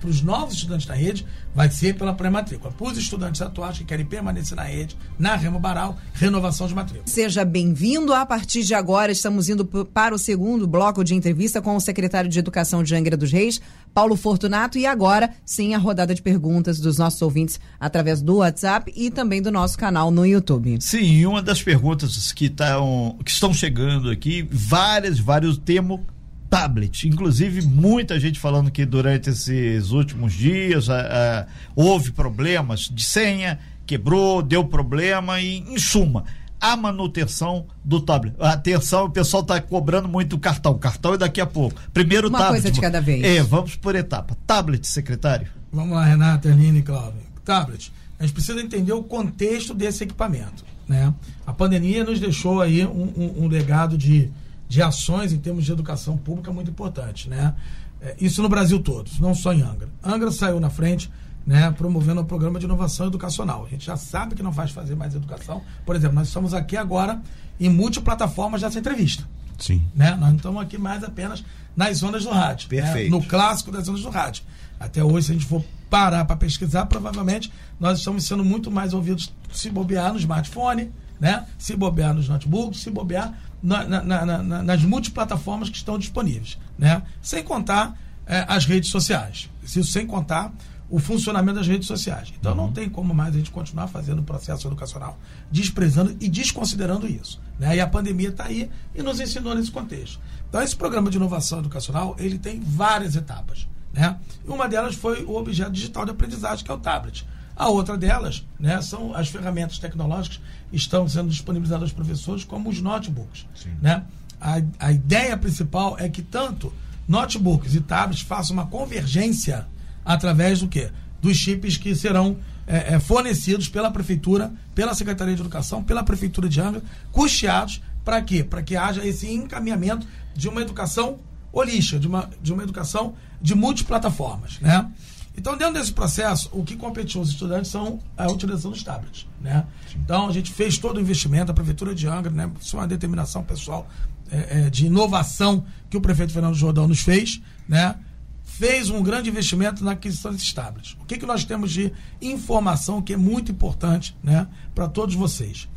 para 0.00 0.10
os 0.10 0.22
novos 0.22 0.54
estudantes 0.54 0.86
da 0.86 0.94
rede, 0.94 1.26
vai 1.54 1.70
ser 1.70 1.94
pela 1.94 2.12
pré-matrícula. 2.12 2.72
Para 2.72 2.86
os 2.86 2.98
estudantes 2.98 3.40
atuais 3.40 3.78
que 3.78 3.84
querem 3.84 4.04
permanecer 4.04 4.56
na 4.56 4.64
rede, 4.64 4.96
na 5.18 5.36
Remo 5.36 5.58
Baral, 5.58 5.96
renovação 6.12 6.66
de 6.66 6.74
matrícula. 6.74 7.06
Seja 7.06 7.44
bem-vindo. 7.44 8.12
A 8.12 8.26
partir 8.26 8.62
de 8.62 8.74
agora, 8.74 9.10
estamos 9.10 9.48
indo 9.48 9.64
para 9.64 10.14
o 10.14 10.18
segundo 10.18 10.66
bloco 10.66 11.02
de 11.02 11.14
entrevista 11.14 11.62
com 11.62 11.74
o 11.76 11.80
secretário 11.80 12.28
de 12.28 12.38
Educação 12.38 12.82
de 12.82 12.94
Angra 12.94 13.16
dos 13.16 13.32
Reis, 13.32 13.60
Paulo 13.94 14.16
Fortunato. 14.16 14.78
E 14.78 14.86
agora, 14.86 15.30
sim, 15.44 15.74
a 15.74 15.78
rodada 15.78 16.14
de 16.14 16.22
perguntas 16.22 16.78
dos 16.78 16.98
nossos 16.98 17.20
ouvintes 17.22 17.58
através 17.80 18.20
do 18.20 18.36
WhatsApp 18.36 18.92
e 18.94 19.10
também 19.10 19.40
do 19.40 19.50
nosso 19.50 19.78
canal 19.78 20.10
no 20.10 20.26
YouTube. 20.26 20.78
Sim, 20.80 21.02
e 21.02 21.26
uma 21.26 21.42
das 21.42 21.62
perguntas 21.62 22.32
que, 22.32 22.48
tão, 22.48 23.18
que 23.24 23.30
estão 23.30 23.54
chegando 23.54 24.10
aqui, 24.10 24.46
várias, 24.50 25.18
vários 25.18 25.56
temo 25.56 26.04
tablet. 26.48 27.06
Inclusive, 27.08 27.62
muita 27.62 28.18
gente 28.18 28.38
falando 28.38 28.70
que 28.70 28.84
durante 28.84 29.30
esses 29.30 29.90
últimos 29.90 30.32
dias 30.32 30.88
ah, 30.90 31.06
ah, 31.10 31.46
houve 31.74 32.12
problemas 32.12 32.90
de 32.92 33.04
senha, 33.04 33.58
quebrou, 33.86 34.42
deu 34.42 34.64
problema 34.64 35.40
e, 35.40 35.58
em 35.58 35.78
suma, 35.78 36.24
a 36.60 36.76
manutenção 36.76 37.66
do 37.84 38.00
tablet. 38.00 38.34
Atenção, 38.40 39.04
o 39.04 39.10
pessoal 39.10 39.42
está 39.42 39.60
cobrando 39.60 40.08
muito 40.08 40.38
cartão. 40.38 40.76
Cartão 40.78 41.14
é 41.14 41.18
daqui 41.18 41.40
a 41.40 41.46
pouco. 41.46 41.78
Primeiro 41.92 42.28
Uma 42.28 42.38
tablet. 42.38 42.62
coisa 42.62 42.74
de 42.74 42.80
cada 42.80 43.00
vez. 43.00 43.22
É, 43.24 43.42
vamos 43.42 43.76
por 43.76 43.94
etapa. 43.94 44.36
Tablet, 44.46 44.86
secretário. 44.86 45.48
Vamos 45.72 45.94
lá, 45.96 46.04
Renata, 46.04 46.48
Erline 46.48 46.78
e 46.78 46.82
Cláudio. 46.82 47.20
Tablet. 47.44 47.92
A 48.18 48.22
gente 48.24 48.32
precisa 48.32 48.60
entender 48.60 48.92
o 48.94 49.02
contexto 49.02 49.74
desse 49.74 50.02
equipamento. 50.04 50.64
Né? 50.88 51.12
A 51.46 51.52
pandemia 51.52 52.02
nos 52.04 52.18
deixou 52.18 52.60
aí 52.62 52.86
um, 52.86 53.12
um- 53.16 53.44
um 53.44 53.48
legado 53.48 53.98
de, 53.98 54.30
de 54.68 54.82
ações 54.82 55.32
em 55.32 55.38
termos 55.38 55.64
de 55.64 55.72
educação 55.72 56.16
pública 56.16 56.52
muito 56.52 56.70
importante. 56.70 57.28
Né? 57.28 57.54
É, 58.00 58.16
Isso 58.20 58.42
no 58.42 58.48
Brasil 58.48 58.80
todo, 58.80 59.10
não 59.18 59.34
só 59.34 59.52
em 59.52 59.62
Angra. 59.62 59.88
Angra 60.02 60.30
saiu 60.30 60.60
na 60.60 60.70
frente 60.70 61.10
né, 61.46 61.70
promovendo 61.70 62.20
um 62.20 62.24
programa 62.24 62.58
de 62.58 62.64
inovação 62.64 63.06
educacional. 63.06 63.64
A 63.64 63.68
gente 63.68 63.86
já 63.86 63.96
sabe 63.96 64.34
que 64.34 64.42
não 64.42 64.52
faz 64.52 64.72
fazer 64.72 64.96
mais 64.96 65.14
educação. 65.14 65.62
Por 65.84 65.94
exemplo, 65.94 66.16
nós 66.16 66.28
estamos 66.28 66.52
aqui 66.52 66.76
agora 66.76 67.20
em 67.58 67.68
multiplataformas 67.68 68.60
dessa 68.60 68.78
entrevista 68.78 69.24
Sim. 69.58 69.82
né? 69.94 70.10
Nós 70.10 70.28
não 70.28 70.36
estamos 70.36 70.62
aqui 70.62 70.78
mais 70.78 71.02
apenas 71.02 71.44
nas 71.74 71.98
zonas 71.98 72.24
do 72.24 72.30
rádio. 72.30 72.68
né? 72.70 72.82
Perfeito. 72.82 73.10
No 73.10 73.22
clássico 73.22 73.70
das 73.70 73.84
zonas 73.86 74.02
do 74.02 74.10
rádio. 74.10 74.42
Até 74.78 75.02
hoje, 75.02 75.26
se 75.26 75.32
a 75.32 75.34
gente 75.34 75.46
for 75.46 75.64
parar 75.88 76.24
para 76.24 76.36
pesquisar, 76.36 76.86
provavelmente 76.86 77.50
nós 77.78 77.98
estamos 77.98 78.24
sendo 78.24 78.44
muito 78.44 78.70
mais 78.70 78.92
ouvidos 78.92 79.32
se 79.52 79.70
bobear 79.70 80.12
no 80.12 80.18
smartphone, 80.18 80.90
né? 81.18 81.46
se 81.56 81.74
bobear 81.76 82.12
nos 82.12 82.28
notebooks, 82.28 82.80
se 82.80 82.90
bobear 82.90 83.32
na- 83.66 83.84
na- 84.02 84.02
na- 84.26 84.42
na- 84.42 84.62
nas 84.62 84.82
multiplataformas 84.82 85.68
que 85.68 85.76
estão 85.76 85.98
disponíveis. 85.98 86.56
Né? 86.78 87.02
Sem 87.20 87.42
contar 87.42 87.98
eh, 88.28 88.44
as 88.48 88.64
redes 88.64 88.90
sociais. 88.90 89.48
Isso 89.62 89.84
sem 89.84 90.04
contar 90.06 90.52
o 90.90 90.98
funcionamento 90.98 91.58
das 91.58 91.66
redes 91.66 91.86
sociais. 91.86 92.32
Então 92.38 92.54
não 92.54 92.72
tem 92.72 92.88
como 92.88 93.12
mais 93.14 93.34
a 93.34 93.38
gente 93.38 93.50
continuar 93.50 93.86
fazendo 93.88 94.20
o 94.20 94.22
processo 94.22 94.66
educacional 94.68 95.18
desprezando 95.50 96.16
e 96.20 96.28
desconsiderando 96.28 97.06
isso. 97.08 97.40
Né? 97.58 97.76
E 97.76 97.80
a 97.80 97.86
pandemia 97.86 98.28
está 98.30 98.44
aí 98.44 98.70
e 98.94 99.02
nos 99.02 99.20
ensinou 99.20 99.54
nesse 99.54 99.70
contexto. 99.70 100.20
Então 100.48 100.60
esse 100.62 100.74
programa 100.76 101.10
de 101.10 101.16
inovação 101.16 101.58
educacional 101.58 102.14
ele 102.18 102.38
tem 102.38 102.60
várias 102.60 103.14
etapas. 103.16 103.68
Né? 103.92 104.16
E 104.46 104.50
uma 104.50 104.68
delas 104.68 104.94
foi 104.94 105.24
o 105.24 105.36
objeto 105.36 105.70
digital 105.72 106.04
de 106.04 106.10
aprendizagem, 106.12 106.64
que 106.64 106.70
é 106.70 106.74
o 106.74 106.78
tablet. 106.78 107.26
A 107.56 107.68
outra 107.68 107.96
delas 107.96 108.46
né, 108.60 108.80
são 108.82 109.14
as 109.14 109.28
ferramentas 109.28 109.78
tecnológicas 109.78 110.40
que 110.70 110.76
estão 110.76 111.08
sendo 111.08 111.30
disponibilizadas 111.30 111.84
aos 111.84 111.92
professores, 111.92 112.44
como 112.44 112.68
os 112.68 112.82
notebooks. 112.82 113.46
Né? 113.80 114.04
A, 114.38 114.60
a 114.78 114.92
ideia 114.92 115.36
principal 115.38 115.96
é 115.98 116.08
que 116.08 116.20
tanto 116.20 116.72
notebooks 117.08 117.74
e 117.74 117.80
tablets 117.80 118.20
façam 118.20 118.54
uma 118.54 118.66
convergência 118.66 119.66
através 120.04 120.60
do 120.60 120.68
quê? 120.68 120.90
Dos 121.22 121.36
chips 121.36 121.78
que 121.78 121.94
serão 121.94 122.36
é, 122.66 122.94
é, 122.94 123.00
fornecidos 123.00 123.68
pela 123.68 123.90
Prefeitura, 123.90 124.52
pela 124.74 124.94
Secretaria 124.94 125.34
de 125.34 125.40
Educação, 125.40 125.82
pela 125.82 126.02
Prefeitura 126.02 126.48
de 126.48 126.60
Angra, 126.60 126.82
custeados 127.10 127.80
para 128.04 128.20
quê? 128.20 128.44
Para 128.44 128.62
que 128.62 128.76
haja 128.76 129.04
esse 129.04 129.30
encaminhamento 129.32 130.06
de 130.34 130.48
uma 130.48 130.60
educação 130.60 131.18
holística, 131.52 131.98
de 131.98 132.06
uma, 132.06 132.28
de 132.42 132.52
uma 132.52 132.62
educação 132.62 133.14
de 133.40 133.54
multiplataformas, 133.54 134.60
né? 134.60 134.90
Então, 135.36 135.56
dentro 135.56 135.74
desse 135.74 135.92
processo, 135.92 136.48
o 136.52 136.64
que 136.64 136.76
competiu 136.76 137.20
os 137.20 137.28
estudantes 137.28 137.70
são 137.70 137.98
a 138.16 138.26
utilização 138.30 138.70
dos 138.70 138.82
tablets, 138.82 139.26
né? 139.40 139.66
Então, 139.94 140.28
a 140.28 140.32
gente 140.32 140.52
fez 140.52 140.78
todo 140.78 140.96
o 140.96 141.00
investimento, 141.00 141.50
a 141.50 141.54
Prefeitura 141.54 141.94
de 141.94 142.08
Angra, 142.08 142.32
né? 142.32 142.50
Isso 142.60 142.76
é 142.76 142.80
uma 142.80 142.86
determinação 142.86 143.44
pessoal 143.44 143.86
é, 144.30 144.66
é, 144.66 144.70
de 144.70 144.86
inovação 144.86 145.64
que 145.90 145.96
o 145.96 146.00
prefeito 146.00 146.32
Fernando 146.32 146.54
Jordão 146.54 146.88
nos 146.88 147.00
fez, 147.00 147.40
né? 147.68 147.96
Fez 148.44 148.88
um 148.88 149.02
grande 149.02 149.28
investimento 149.28 149.84
na 149.84 149.92
aquisição 149.92 150.32
desses 150.32 150.52
tablets. 150.52 150.96
O 151.00 151.04
que, 151.04 151.18
que 151.18 151.26
nós 151.26 151.44
temos 151.44 151.70
de 151.70 151.92
informação 152.22 153.02
que 153.02 153.12
é 153.12 153.16
muito 153.16 153.52
importante, 153.52 154.16
né? 154.22 154.46
Para 154.74 154.88
todos 154.88 155.14
vocês. 155.14 155.68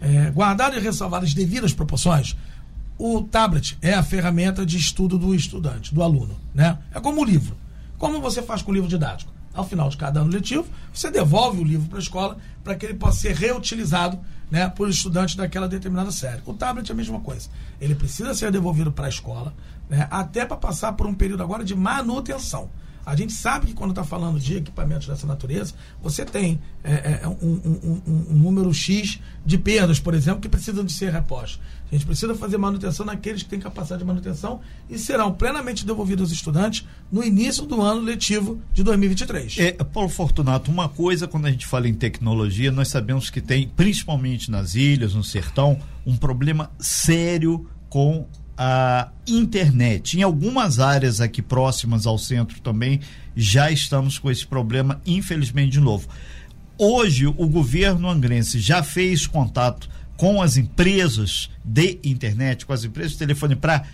É, 0.00 0.30
guardado 0.30 0.76
e 0.76 0.80
ressalvado 0.80 1.24
as 1.24 1.34
devidas 1.34 1.72
proporções, 1.72 2.36
o 2.96 3.22
tablet 3.22 3.76
é 3.82 3.94
a 3.94 4.02
ferramenta 4.02 4.64
de 4.64 4.76
estudo 4.76 5.18
do 5.18 5.34
estudante, 5.34 5.92
do 5.92 6.02
aluno, 6.02 6.36
né? 6.54 6.78
É 6.94 7.00
como 7.00 7.20
o 7.20 7.24
livro. 7.24 7.56
Como 7.98 8.20
você 8.20 8.40
faz 8.40 8.62
com 8.62 8.70
o 8.70 8.74
livro 8.74 8.88
didático? 8.88 9.32
Ao 9.52 9.64
final 9.64 9.88
de 9.88 9.96
cada 9.96 10.20
ano 10.20 10.30
letivo, 10.30 10.66
você 10.94 11.10
devolve 11.10 11.60
o 11.60 11.64
livro 11.64 11.88
para 11.88 11.98
a 11.98 12.00
escola 12.00 12.38
para 12.62 12.76
que 12.76 12.86
ele 12.86 12.94
possa 12.94 13.20
ser 13.20 13.34
reutilizado 13.34 14.18
né, 14.50 14.68
por 14.68 14.88
estudantes 14.88 15.34
daquela 15.34 15.68
determinada 15.68 16.12
série. 16.12 16.40
O 16.46 16.54
tablet 16.54 16.88
é 16.88 16.92
a 16.92 16.96
mesma 16.96 17.18
coisa. 17.20 17.48
Ele 17.80 17.94
precisa 17.94 18.32
ser 18.34 18.52
devolvido 18.52 18.92
para 18.92 19.06
a 19.06 19.08
escola, 19.08 19.52
né, 19.90 20.06
até 20.10 20.46
para 20.46 20.56
passar 20.56 20.92
por 20.92 21.06
um 21.06 21.14
período 21.14 21.42
agora 21.42 21.64
de 21.64 21.74
manutenção. 21.74 22.70
A 23.08 23.16
gente 23.16 23.32
sabe 23.32 23.68
que 23.68 23.72
quando 23.72 23.92
está 23.92 24.04
falando 24.04 24.38
de 24.38 24.58
equipamentos 24.58 25.08
dessa 25.08 25.26
natureza, 25.26 25.72
você 26.02 26.26
tem 26.26 26.60
é, 26.84 27.22
é, 27.22 27.26
um, 27.26 27.48
um, 27.48 28.02
um, 28.06 28.24
um, 28.32 28.34
número 28.34 28.72
X 28.74 29.18
de 29.46 29.56
perdas, 29.56 29.98
por 29.98 30.12
exemplo, 30.12 30.42
que 30.42 30.48
precisam 30.48 30.84
de 30.84 30.92
ser 30.92 31.10
repostos. 31.10 31.58
A 31.90 31.94
gente 31.94 32.04
precisa 32.04 32.34
fazer 32.34 32.58
manutenção 32.58 33.06
naqueles 33.06 33.42
que 33.42 33.48
têm 33.48 33.58
capacidade 33.58 34.02
de 34.02 34.06
manutenção 34.06 34.60
e 34.90 34.98
serão 34.98 35.32
plenamente 35.32 35.86
devolvidos 35.86 36.24
aos 36.24 36.32
estudantes 36.32 36.86
no 37.10 37.24
início 37.24 37.64
do 37.64 37.80
ano 37.80 38.02
letivo 38.02 38.60
de 38.74 38.82
2023. 38.82 39.56
É, 39.56 39.72
Paulo 39.72 40.10
Fortunato, 40.10 40.70
uma 40.70 40.90
coisa 40.90 41.26
quando 41.26 41.46
a 41.46 41.50
gente 41.50 41.66
fala 41.66 41.88
em 41.88 41.94
tecnologia, 41.94 42.70
nós 42.70 42.88
sabemos 42.88 43.30
que 43.30 43.40
tem, 43.40 43.66
principalmente 43.68 44.50
nas 44.50 44.74
ilhas, 44.74 45.14
no 45.14 45.24
sertão, 45.24 45.80
um 46.04 46.14
problema 46.14 46.70
sério 46.78 47.66
com 47.88 48.28
a 48.58 49.12
internet. 49.24 50.18
Em 50.18 50.22
algumas 50.22 50.80
áreas 50.80 51.20
aqui 51.20 51.40
próximas 51.40 52.06
ao 52.06 52.18
centro 52.18 52.60
também 52.60 53.00
já 53.36 53.70
estamos 53.70 54.18
com 54.18 54.28
esse 54.28 54.44
problema, 54.44 55.00
infelizmente, 55.06 55.72
de 55.72 55.80
novo. 55.80 56.08
Hoje, 56.76 57.26
o 57.26 57.46
governo 57.46 58.08
angrense 58.08 58.58
já 58.58 58.82
fez 58.82 59.28
contato 59.28 59.88
com 60.16 60.42
as 60.42 60.56
empresas 60.56 61.48
de 61.64 62.00
internet, 62.02 62.66
com 62.66 62.72
as 62.72 62.82
empresas 62.82 63.12
de 63.12 63.18
telefone, 63.18 63.54
para 63.54 63.84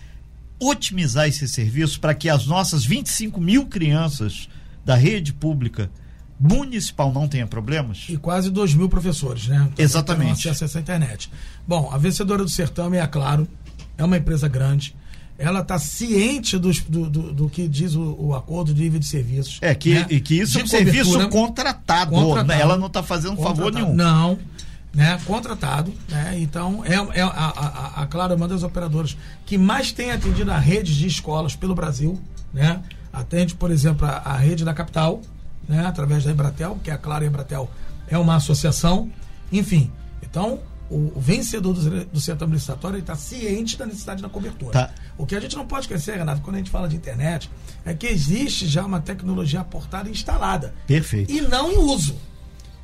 otimizar 0.58 1.28
esse 1.28 1.46
serviço, 1.46 2.00
para 2.00 2.14
que 2.14 2.30
as 2.30 2.46
nossas 2.46 2.84
25 2.84 3.38
mil 3.40 3.66
crianças 3.66 4.48
da 4.84 4.94
rede 4.94 5.32
pública 5.32 5.90
municipal 6.40 7.12
não 7.12 7.28
tenha 7.28 7.46
problemas? 7.46 8.06
E 8.08 8.16
quase 8.16 8.50
2 8.50 8.74
mil 8.74 8.88
professores, 8.88 9.46
né? 9.46 9.68
Exatamente. 9.76 10.48
Acesso 10.48 10.78
à 10.78 10.80
internet. 10.80 11.30
Bom, 11.68 11.90
a 11.92 11.98
vencedora 11.98 12.42
do 12.42 12.50
certame 12.50 12.96
é 12.96 13.06
claro 13.06 13.46
é 13.96 14.04
uma 14.04 14.16
empresa 14.16 14.48
grande. 14.48 14.94
Ela 15.36 15.60
está 15.60 15.78
ciente 15.78 16.56
dos, 16.58 16.80
do, 16.80 17.10
do, 17.10 17.32
do, 17.32 17.48
que 17.48 17.66
diz 17.66 17.96
o, 17.96 18.16
o, 18.18 18.34
acordo 18.34 18.72
de 18.72 18.82
nível 18.82 19.00
de 19.00 19.06
serviços. 19.06 19.58
É, 19.60 19.74
que, 19.74 19.94
né? 19.94 20.06
e 20.08 20.20
que 20.20 20.34
isso 20.38 20.52
de 20.52 20.60
é 20.60 20.64
um 20.64 20.66
serviço 20.66 21.28
contratado. 21.28 22.12
contratado? 22.12 22.52
Ela 22.52 22.78
não 22.78 22.86
está 22.86 23.02
fazendo 23.02 23.36
favor 23.42 23.72
nenhum. 23.72 23.92
Não, 23.92 24.38
né? 24.92 25.18
contratado. 25.26 25.92
Né? 26.08 26.36
Então, 26.38 26.84
é, 26.84 27.18
é 27.18 27.22
a, 27.22 27.28
a, 27.28 28.02
a 28.02 28.06
Claro 28.06 28.32
é 28.32 28.36
uma 28.36 28.46
das 28.46 28.62
operadoras 28.62 29.16
que 29.44 29.58
mais 29.58 29.90
tem 29.90 30.12
atendido 30.12 30.52
a 30.52 30.58
redes 30.58 30.94
de 30.94 31.08
escolas 31.08 31.56
pelo 31.56 31.74
Brasil. 31.74 32.20
Né? 32.52 32.80
Atende, 33.12 33.56
por 33.56 33.72
exemplo, 33.72 34.06
a, 34.06 34.18
a 34.18 34.36
rede 34.36 34.64
da 34.64 34.72
capital, 34.72 35.20
né? 35.68 35.84
através 35.84 36.22
da 36.22 36.30
Embratel, 36.30 36.78
que 36.84 36.92
a 36.92 36.94
e 36.94 37.24
a 37.24 37.26
Embratel 37.26 37.68
é 38.06 38.16
uma 38.16 38.36
associação. 38.36 39.10
Enfim, 39.50 39.90
então 40.22 40.60
o, 40.90 41.18
vencedor 41.18 41.72
do, 41.72 42.04
do 42.06 42.20
certame 42.20 42.54
licitatório 42.54 42.98
está 42.98 43.14
ciente 43.16 43.76
da 43.76 43.86
necessidade 43.86 44.22
da 44.22 44.28
cobertura. 44.28 44.72
Tá. 44.72 44.90
O 45.16 45.26
que 45.26 45.34
a 45.34 45.40
gente 45.40 45.56
não 45.56 45.66
pode 45.66 45.82
esquecer, 45.82 46.18
Renato, 46.18 46.42
quando 46.42 46.56
a 46.56 46.58
gente 46.58 46.70
fala 46.70 46.88
de 46.88 46.96
internet, 46.96 47.50
é 47.84 47.94
que 47.94 48.06
existe 48.06 48.66
já 48.66 48.84
uma 48.84 49.00
tecnologia 49.00 49.60
aportada 49.60 50.08
e 50.08 50.12
instalada. 50.12 50.74
Perfeito. 50.86 51.32
E 51.32 51.40
não 51.40 51.72
em 51.72 51.78
uso. 51.78 52.16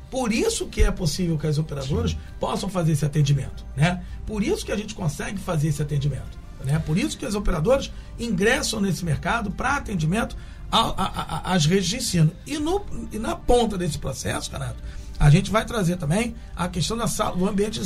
Por 0.09 0.33
isso 0.33 0.67
que 0.67 0.83
é 0.83 0.91
possível 0.91 1.37
que 1.37 1.47
as 1.47 1.57
operadoras 1.57 2.11
Sim. 2.11 2.17
possam 2.39 2.67
fazer 2.67 2.91
esse 2.91 3.05
atendimento. 3.05 3.65
Né? 3.77 4.03
Por 4.25 4.43
isso 4.43 4.65
que 4.65 4.71
a 4.71 4.77
gente 4.77 4.93
consegue 4.93 5.39
fazer 5.39 5.69
esse 5.69 5.81
atendimento. 5.81 6.37
Né? 6.65 6.79
Por 6.79 6.97
isso 6.97 7.17
que 7.17 7.25
as 7.25 7.33
operadoras 7.33 7.91
ingressam 8.19 8.81
nesse 8.81 9.05
mercado 9.05 9.51
para 9.51 9.77
atendimento 9.77 10.35
às 10.69 11.65
redes 11.65 11.87
de 11.87 11.97
ensino. 11.97 12.31
E, 12.45 12.57
no, 12.57 12.85
e 13.11 13.17
na 13.17 13.35
ponta 13.35 13.77
desse 13.77 13.97
processo, 13.97 14.51
Renato, 14.51 14.81
a 15.21 15.29
gente 15.29 15.51
vai 15.51 15.63
trazer 15.63 15.97
também 15.97 16.33
a 16.55 16.67
questão 16.67 16.97
da 16.97 17.07
sala, 17.07 17.35
do, 17.35 17.47
ambiente, 17.47 17.79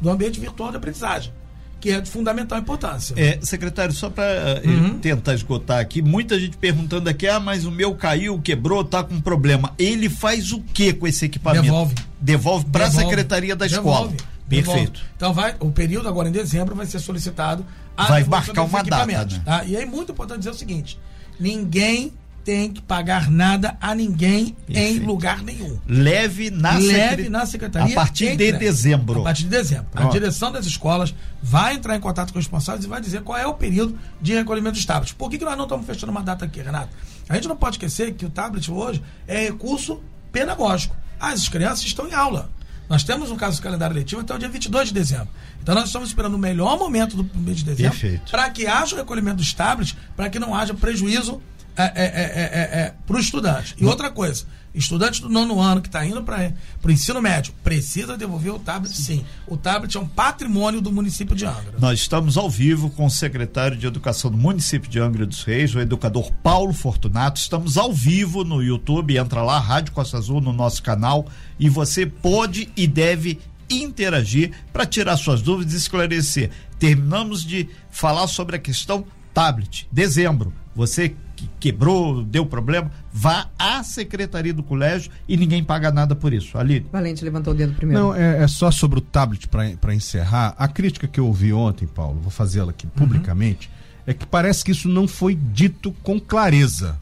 do 0.00 0.10
ambiente 0.10 0.40
virtual 0.40 0.70
de 0.70 0.76
aprendizagem 0.76 1.32
que 1.80 1.90
é 1.90 2.00
de 2.00 2.10
fundamental 2.10 2.58
importância. 2.58 3.14
É, 3.16 3.38
secretário, 3.40 3.94
só 3.94 4.10
para 4.10 4.24
uh, 4.24 4.60
eh, 4.64 4.68
uhum. 4.68 4.98
tentar 4.98 5.34
esgotar 5.34 5.78
aqui, 5.78 6.02
muita 6.02 6.36
gente 6.36 6.56
perguntando 6.56 7.08
aqui, 7.08 7.28
ah, 7.28 7.38
mas 7.38 7.64
o 7.64 7.70
meu 7.70 7.94
caiu, 7.94 8.40
quebrou, 8.40 8.82
tá 8.82 9.04
com 9.04 9.20
problema. 9.20 9.72
Ele 9.78 10.08
faz 10.08 10.50
o 10.50 10.60
que 10.60 10.92
com 10.92 11.06
esse 11.06 11.26
equipamento? 11.26 11.66
Devolve. 11.66 11.94
Devolve 12.20 12.66
para 12.66 12.86
a 12.86 12.90
secretaria 12.90 13.54
da 13.54 13.68
Devolve. 13.68 14.14
escola. 14.14 14.30
Perfeito. 14.48 14.74
Devolve. 14.74 15.02
Então 15.16 15.32
vai, 15.32 15.54
o 15.60 15.70
período 15.70 16.08
agora 16.08 16.28
em 16.28 16.32
dezembro 16.32 16.74
vai 16.74 16.84
ser 16.84 16.98
solicitado 16.98 17.64
a 17.96 18.06
vai 18.06 18.24
marcar 18.24 18.62
uma 18.62 18.82
data, 18.82 19.06
né? 19.06 19.42
tá? 19.44 19.64
E 19.64 19.76
é 19.76 19.86
muito 19.86 20.10
importante 20.10 20.38
dizer 20.38 20.50
o 20.50 20.54
seguinte: 20.54 20.98
ninguém 21.38 22.12
tem 22.48 22.72
que 22.72 22.80
pagar 22.80 23.30
nada 23.30 23.76
a 23.78 23.94
ninguém 23.94 24.56
Perfeito. 24.66 25.02
em 25.02 25.06
lugar 25.06 25.42
nenhum. 25.42 25.78
Leve 25.86 26.50
na, 26.50 26.78
Leve 26.78 27.28
na 27.28 27.44
secretaria. 27.44 27.92
A 27.92 27.94
partir 27.94 28.38
de 28.38 28.52
dezembro. 28.52 29.20
A 29.20 29.24
partir 29.24 29.42
de 29.42 29.50
dezembro. 29.50 29.88
A 29.92 30.04
direção 30.04 30.50
das 30.50 30.64
escolas 30.64 31.14
vai 31.42 31.74
entrar 31.74 31.94
em 31.94 32.00
contato 32.00 32.32
com 32.32 32.38
os 32.38 32.46
responsáveis 32.46 32.86
e 32.86 32.88
vai 32.88 33.02
dizer 33.02 33.20
qual 33.20 33.36
é 33.36 33.46
o 33.46 33.52
período 33.52 33.98
de 34.18 34.32
recolhimento 34.32 34.76
dos 34.76 34.86
tablets. 34.86 35.12
Por 35.12 35.28
que, 35.28 35.36
que 35.36 35.44
nós 35.44 35.58
não 35.58 35.64
estamos 35.64 35.84
fechando 35.84 36.10
uma 36.10 36.22
data 36.22 36.46
aqui, 36.46 36.62
Renato? 36.62 36.88
A 37.28 37.34
gente 37.34 37.46
não 37.46 37.54
pode 37.54 37.76
esquecer 37.76 38.14
que 38.14 38.24
o 38.24 38.30
tablet 38.30 38.70
hoje 38.70 39.02
é 39.26 39.44
recurso 39.44 40.00
pedagógico. 40.32 40.96
As 41.20 41.50
crianças 41.50 41.84
estão 41.84 42.08
em 42.08 42.14
aula. 42.14 42.50
Nós 42.88 43.04
temos, 43.04 43.28
no 43.28 43.36
caso 43.36 43.60
do 43.60 43.62
calendário 43.62 43.94
letivo, 43.94 44.22
até 44.22 44.34
o 44.34 44.38
dia 44.38 44.48
22 44.48 44.88
de 44.88 44.94
dezembro. 44.94 45.28
Então, 45.62 45.74
nós 45.74 45.84
estamos 45.84 46.08
esperando 46.08 46.32
o 46.32 46.38
melhor 46.38 46.78
momento 46.78 47.14
do 47.14 47.38
mês 47.38 47.58
de 47.58 47.64
dezembro 47.64 48.22
para 48.30 48.48
que 48.48 48.66
haja 48.66 48.94
o 48.94 48.98
recolhimento 48.98 49.36
dos 49.36 49.52
tablets, 49.52 49.94
para 50.16 50.30
que 50.30 50.38
não 50.38 50.54
haja 50.54 50.72
prejuízo 50.72 51.42
é, 51.84 51.92
é, 51.94 52.04
é, 52.04 52.80
é 52.80 52.94
para 53.06 53.16
o 53.16 53.20
estudante. 53.20 53.74
E 53.78 53.84
outra 53.84 54.10
coisa, 54.10 54.44
estudante 54.74 55.20
do 55.22 55.28
nono 55.28 55.60
ano 55.60 55.80
que 55.80 55.88
está 55.88 56.04
indo 56.04 56.22
para 56.22 56.52
o 56.84 56.90
ensino 56.90 57.20
médio 57.22 57.54
precisa 57.62 58.16
devolver 58.16 58.52
o 58.52 58.58
tablet, 58.58 58.94
sim. 58.94 59.24
O 59.46 59.56
tablet 59.56 59.96
é 59.96 60.00
um 60.00 60.06
patrimônio 60.06 60.80
do 60.80 60.90
município 60.90 61.36
de 61.36 61.46
Angra. 61.46 61.74
Nós 61.78 62.00
estamos 62.00 62.36
ao 62.36 62.50
vivo 62.50 62.90
com 62.90 63.06
o 63.06 63.10
secretário 63.10 63.76
de 63.76 63.86
Educação 63.86 64.30
do 64.30 64.36
município 64.36 64.90
de 64.90 64.98
Angra 64.98 65.24
dos 65.24 65.42
Reis, 65.44 65.74
o 65.74 65.80
educador 65.80 66.32
Paulo 66.42 66.72
Fortunato. 66.72 67.40
Estamos 67.40 67.76
ao 67.76 67.92
vivo 67.92 68.44
no 68.44 68.62
YouTube, 68.62 69.16
entra 69.16 69.42
lá, 69.42 69.58
Rádio 69.58 69.92
Costa 69.92 70.18
Azul, 70.18 70.40
no 70.40 70.52
nosso 70.52 70.82
canal, 70.82 71.26
e 71.58 71.68
você 71.68 72.06
pode 72.06 72.68
e 72.76 72.86
deve 72.86 73.38
interagir 73.70 74.52
para 74.72 74.86
tirar 74.86 75.16
suas 75.16 75.42
dúvidas 75.42 75.74
e 75.74 75.76
esclarecer. 75.76 76.50
Terminamos 76.78 77.44
de 77.44 77.68
falar 77.90 78.26
sobre 78.26 78.56
a 78.56 78.58
questão 78.58 79.04
tablet. 79.34 79.86
Dezembro. 79.92 80.52
Você 80.74 81.14
que 81.38 81.48
quebrou, 81.60 82.24
deu 82.24 82.44
problema, 82.44 82.90
vá 83.12 83.46
à 83.56 83.84
secretaria 83.84 84.52
do 84.52 84.62
colégio 84.62 85.12
e 85.28 85.36
ninguém 85.36 85.62
paga 85.62 85.92
nada 85.92 86.16
por 86.16 86.32
isso. 86.32 86.58
Ali. 86.58 86.84
Valente 86.90 87.24
levantou 87.24 87.54
o 87.54 87.56
dedo 87.56 87.74
primeiro. 87.74 88.02
Não, 88.02 88.14
é, 88.14 88.42
é 88.42 88.48
só 88.48 88.72
sobre 88.72 88.98
o 88.98 89.00
tablet 89.00 89.46
para 89.46 89.94
encerrar. 89.94 90.54
A 90.58 90.66
crítica 90.66 91.06
que 91.06 91.20
eu 91.20 91.26
ouvi 91.26 91.52
ontem, 91.52 91.86
Paulo, 91.86 92.18
vou 92.20 92.30
fazê-la 92.30 92.70
aqui 92.70 92.88
publicamente, 92.88 93.68
uhum. 93.68 94.02
é 94.08 94.14
que 94.14 94.26
parece 94.26 94.64
que 94.64 94.72
isso 94.72 94.88
não 94.88 95.06
foi 95.06 95.36
dito 95.36 95.94
com 96.02 96.18
clareza 96.18 96.98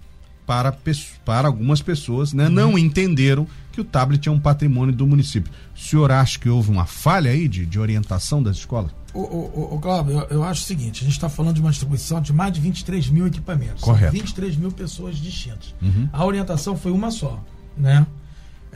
para, 0.46 0.76
para 1.24 1.48
algumas 1.48 1.80
pessoas, 1.80 2.34
né? 2.34 2.44
Uhum. 2.44 2.50
Não 2.50 2.78
entenderam 2.78 3.46
que 3.72 3.80
o 3.80 3.84
tablet 3.84 4.28
é 4.28 4.30
um 4.30 4.38
patrimônio 4.38 4.94
do 4.94 5.06
município. 5.06 5.50
O 5.74 5.78
senhor 5.78 6.12
acha 6.12 6.38
que 6.38 6.48
houve 6.48 6.70
uma 6.70 6.84
falha 6.84 7.30
aí 7.30 7.48
de, 7.48 7.64
de 7.64 7.78
orientação 7.78 8.42
das 8.42 8.56
escolas? 8.58 8.92
O, 9.16 9.70
o, 9.70 9.74
o 9.74 9.78
Cláudio, 9.78 10.12
eu, 10.12 10.26
eu, 10.28 10.44
acho 10.44 10.62
o 10.62 10.64
seguinte: 10.64 11.02
a 11.02 11.04
gente 11.04 11.14
está 11.14 11.28
falando 11.28 11.54
de 11.54 11.60
uma 11.60 11.70
distribuição 11.70 12.20
de 12.20 12.32
mais 12.32 12.52
de 12.52 12.60
23 12.60 13.08
mil 13.08 13.26
equipamentos. 13.26 13.82
Correto. 13.82 14.12
23 14.12 14.56
mil 14.56 14.70
pessoas 14.70 15.16
distintas. 15.16 15.74
Uhum. 15.80 16.08
A 16.12 16.24
orientação 16.24 16.76
foi 16.76 16.92
uma 16.92 17.10
só, 17.10 17.42
né? 17.76 18.06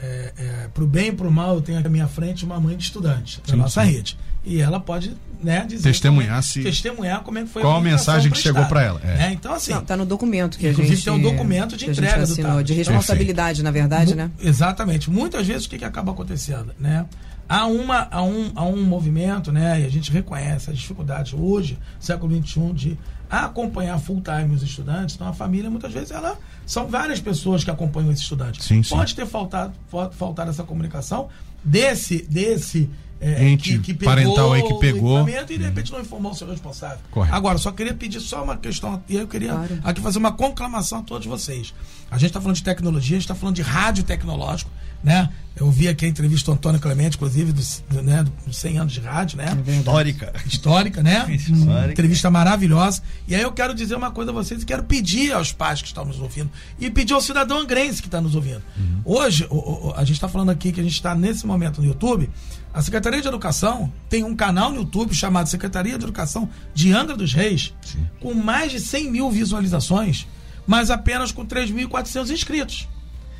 é, 0.01 0.33
é, 0.37 0.67
pro 0.73 0.87
bem 0.87 1.09
e 1.09 1.11
pro 1.11 1.31
mal, 1.31 1.55
eu 1.55 1.61
tenho 1.61 1.85
à 1.85 1.89
minha 1.89 2.07
frente 2.07 2.43
uma 2.43 2.59
mãe 2.59 2.75
de 2.75 2.83
estudante 2.83 3.41
da 3.47 3.55
nossa 3.55 3.83
sim. 3.85 3.91
rede. 3.91 4.17
E 4.43 4.59
ela 4.59 4.79
pode 4.79 5.15
né, 5.43 5.65
dizer 5.67 5.83
Testemunhar 5.89 6.27
como 6.29 6.39
é- 6.39 6.41
se- 6.41 6.63
testemunhar 6.63 7.21
como 7.21 7.37
é 7.39 7.43
que 7.43 7.49
foi 7.49 7.61
Qual 7.61 7.73
a 7.73 7.75
comunicação 7.77 8.13
mensagem 8.13 8.31
que 8.31 8.37
chegou 8.39 8.65
pra 8.65 8.81
ela, 8.83 9.01
é. 9.03 9.25
É, 9.25 9.31
então, 9.31 9.53
assim, 9.53 9.71
Não, 9.73 9.83
tá 9.83 9.95
no 9.97 10.05
documento 10.05 10.57
que 10.57 10.67
Inclusive, 10.67 10.93
a 10.93 10.95
gente. 10.95 11.03
tem 11.05 11.13
um 11.13 11.21
documento 11.21 11.77
de 11.77 11.89
entrega 11.89 12.17
do 12.17 12.23
assinou, 12.23 12.49
tablet. 12.49 12.67
de 12.67 12.73
responsabilidade, 12.73 13.63
na 13.63 13.71
verdade, 13.71 14.15
né? 14.15 14.29
Exatamente. 14.39 15.09
Muitas 15.09 15.45
vezes 15.47 15.65
o 15.65 15.69
que, 15.69 15.77
que 15.79 15.85
acaba 15.85 16.11
acontecendo, 16.11 16.73
né? 16.79 17.05
Há, 17.49 17.65
uma, 17.65 18.07
há, 18.09 18.23
um, 18.23 18.51
há 18.55 18.63
um 18.65 18.83
movimento, 18.83 19.51
né? 19.51 19.81
E 19.81 19.85
a 19.85 19.89
gente 19.89 20.11
reconhece 20.11 20.69
as 20.69 20.77
dificuldades 20.77 21.33
hoje, 21.33 21.77
século 21.99 22.33
XXI, 22.43 22.71
de 22.73 22.99
acompanhar 23.29 23.99
full 23.99 24.21
time 24.21 24.55
os 24.55 24.63
estudantes. 24.63 25.15
Então 25.15 25.27
a 25.27 25.33
família, 25.33 25.69
muitas 25.69 25.91
vezes, 25.91 26.11
ela 26.11 26.37
são 26.65 26.87
várias 26.87 27.19
pessoas 27.19 27.63
que 27.63 27.69
acompanham 27.71 28.11
esse 28.11 28.21
estudante. 28.21 28.63
Sim, 28.63 28.81
sim. 28.83 28.95
Pode 28.95 29.15
ter 29.15 29.25
faltado, 29.25 29.73
fa- 29.89 30.09
faltado 30.11 30.49
essa 30.49 30.63
comunicação 30.63 31.29
desse, 31.63 32.23
desse 32.29 32.89
é, 33.21 33.47
Ente 33.49 33.77
parental 34.03 34.51
aí 34.53 34.63
que 34.63 34.73
o 34.73 34.79
pegou. 34.79 35.19
equipamento 35.21 35.53
E 35.53 35.57
de 35.59 35.63
repente 35.63 35.91
não 35.91 36.01
informou 36.01 36.31
o 36.31 36.35
seu 36.35 36.49
responsável. 36.49 36.97
Correto. 37.11 37.35
Agora, 37.35 37.57
só 37.59 37.71
queria 37.71 37.93
pedir 37.93 38.19
só 38.19 38.43
uma 38.43 38.57
questão, 38.57 39.01
e 39.07 39.15
eu 39.15 39.27
queria 39.27 39.53
Claro. 39.53 39.79
aqui 39.83 40.01
fazer 40.01 40.17
uma 40.17 40.31
conclamação 40.31 40.99
a 40.99 41.03
todos 41.03 41.27
vocês. 41.27 41.73
A 42.09 42.17
gente 42.17 42.27
está 42.31 42.41
falando 42.41 42.55
de 42.57 42.63
tecnologia, 42.63 43.15
a 43.17 43.19
gente 43.19 43.23
está 43.25 43.35
falando 43.35 43.55
de 43.55 43.61
rádio 43.61 44.03
tecnológico, 44.03 44.71
né? 45.03 45.29
Eu 45.53 45.69
vi 45.69 45.87
aqui 45.89 46.05
a 46.05 46.07
entrevista 46.07 46.49
do 46.49 46.55
Antônio 46.55 46.79
Clemente, 46.79 47.17
inclusive, 47.17 47.51
dos, 47.51 47.83
do, 47.89 48.01
né, 48.01 48.25
dos 48.47 48.55
100 48.57 48.77
anos 48.79 48.93
de 48.93 48.99
rádio, 49.01 49.37
né? 49.37 49.53
Histórica. 49.79 50.33
Histórica, 50.47 51.03
né? 51.03 51.25
Histórica. 51.35 51.91
entrevista 51.91 52.31
maravilhosa. 52.31 53.03
E 53.27 53.35
aí 53.35 53.41
eu 53.41 53.51
quero 53.51 53.75
dizer 53.75 53.95
uma 53.95 54.09
coisa 54.11 54.31
a 54.31 54.33
vocês 54.33 54.63
e 54.63 54.65
quero 54.65 54.83
pedir 54.85 55.33
aos 55.33 55.51
pais 55.51 55.81
que 55.81 55.87
estão 55.87 56.05
nos 56.05 56.19
ouvindo 56.19 56.49
e 56.79 56.89
pedir 56.89 57.13
ao 57.13 57.21
cidadão 57.21 57.59
angrense 57.59 58.01
que 58.01 58.07
está 58.07 58.19
nos 58.21 58.33
ouvindo. 58.33 58.61
Hoje, 59.05 59.45
o- 59.49 59.89
o- 59.89 59.93
a 59.95 59.99
gente 60.05 60.13
está 60.15 60.27
falando 60.29 60.49
aqui 60.49 60.71
que 60.71 60.79
a 60.79 60.83
gente 60.83 60.93
está 60.95 61.13
nesse 61.13 61.45
momento 61.45 61.81
no 61.81 61.87
YouTube. 61.87 62.29
A 62.73 62.81
Secretaria 62.81 63.21
de 63.21 63.27
Educação 63.27 63.91
tem 64.09 64.23
um 64.23 64.35
canal 64.35 64.71
no 64.71 64.77
YouTube 64.77 65.13
chamado 65.13 65.47
Secretaria 65.47 65.97
de 65.97 66.03
Educação 66.05 66.49
de 66.73 66.91
Angra 66.93 67.15
dos 67.17 67.33
Reis, 67.33 67.73
com 68.21 68.33
mais 68.33 68.71
de 68.71 68.79
100 68.79 69.11
mil 69.11 69.29
visualizações, 69.29 70.25
mas 70.65 70.89
apenas 70.89 71.31
com 71.33 71.45
3.400 71.45 72.29
inscritos. 72.31 72.87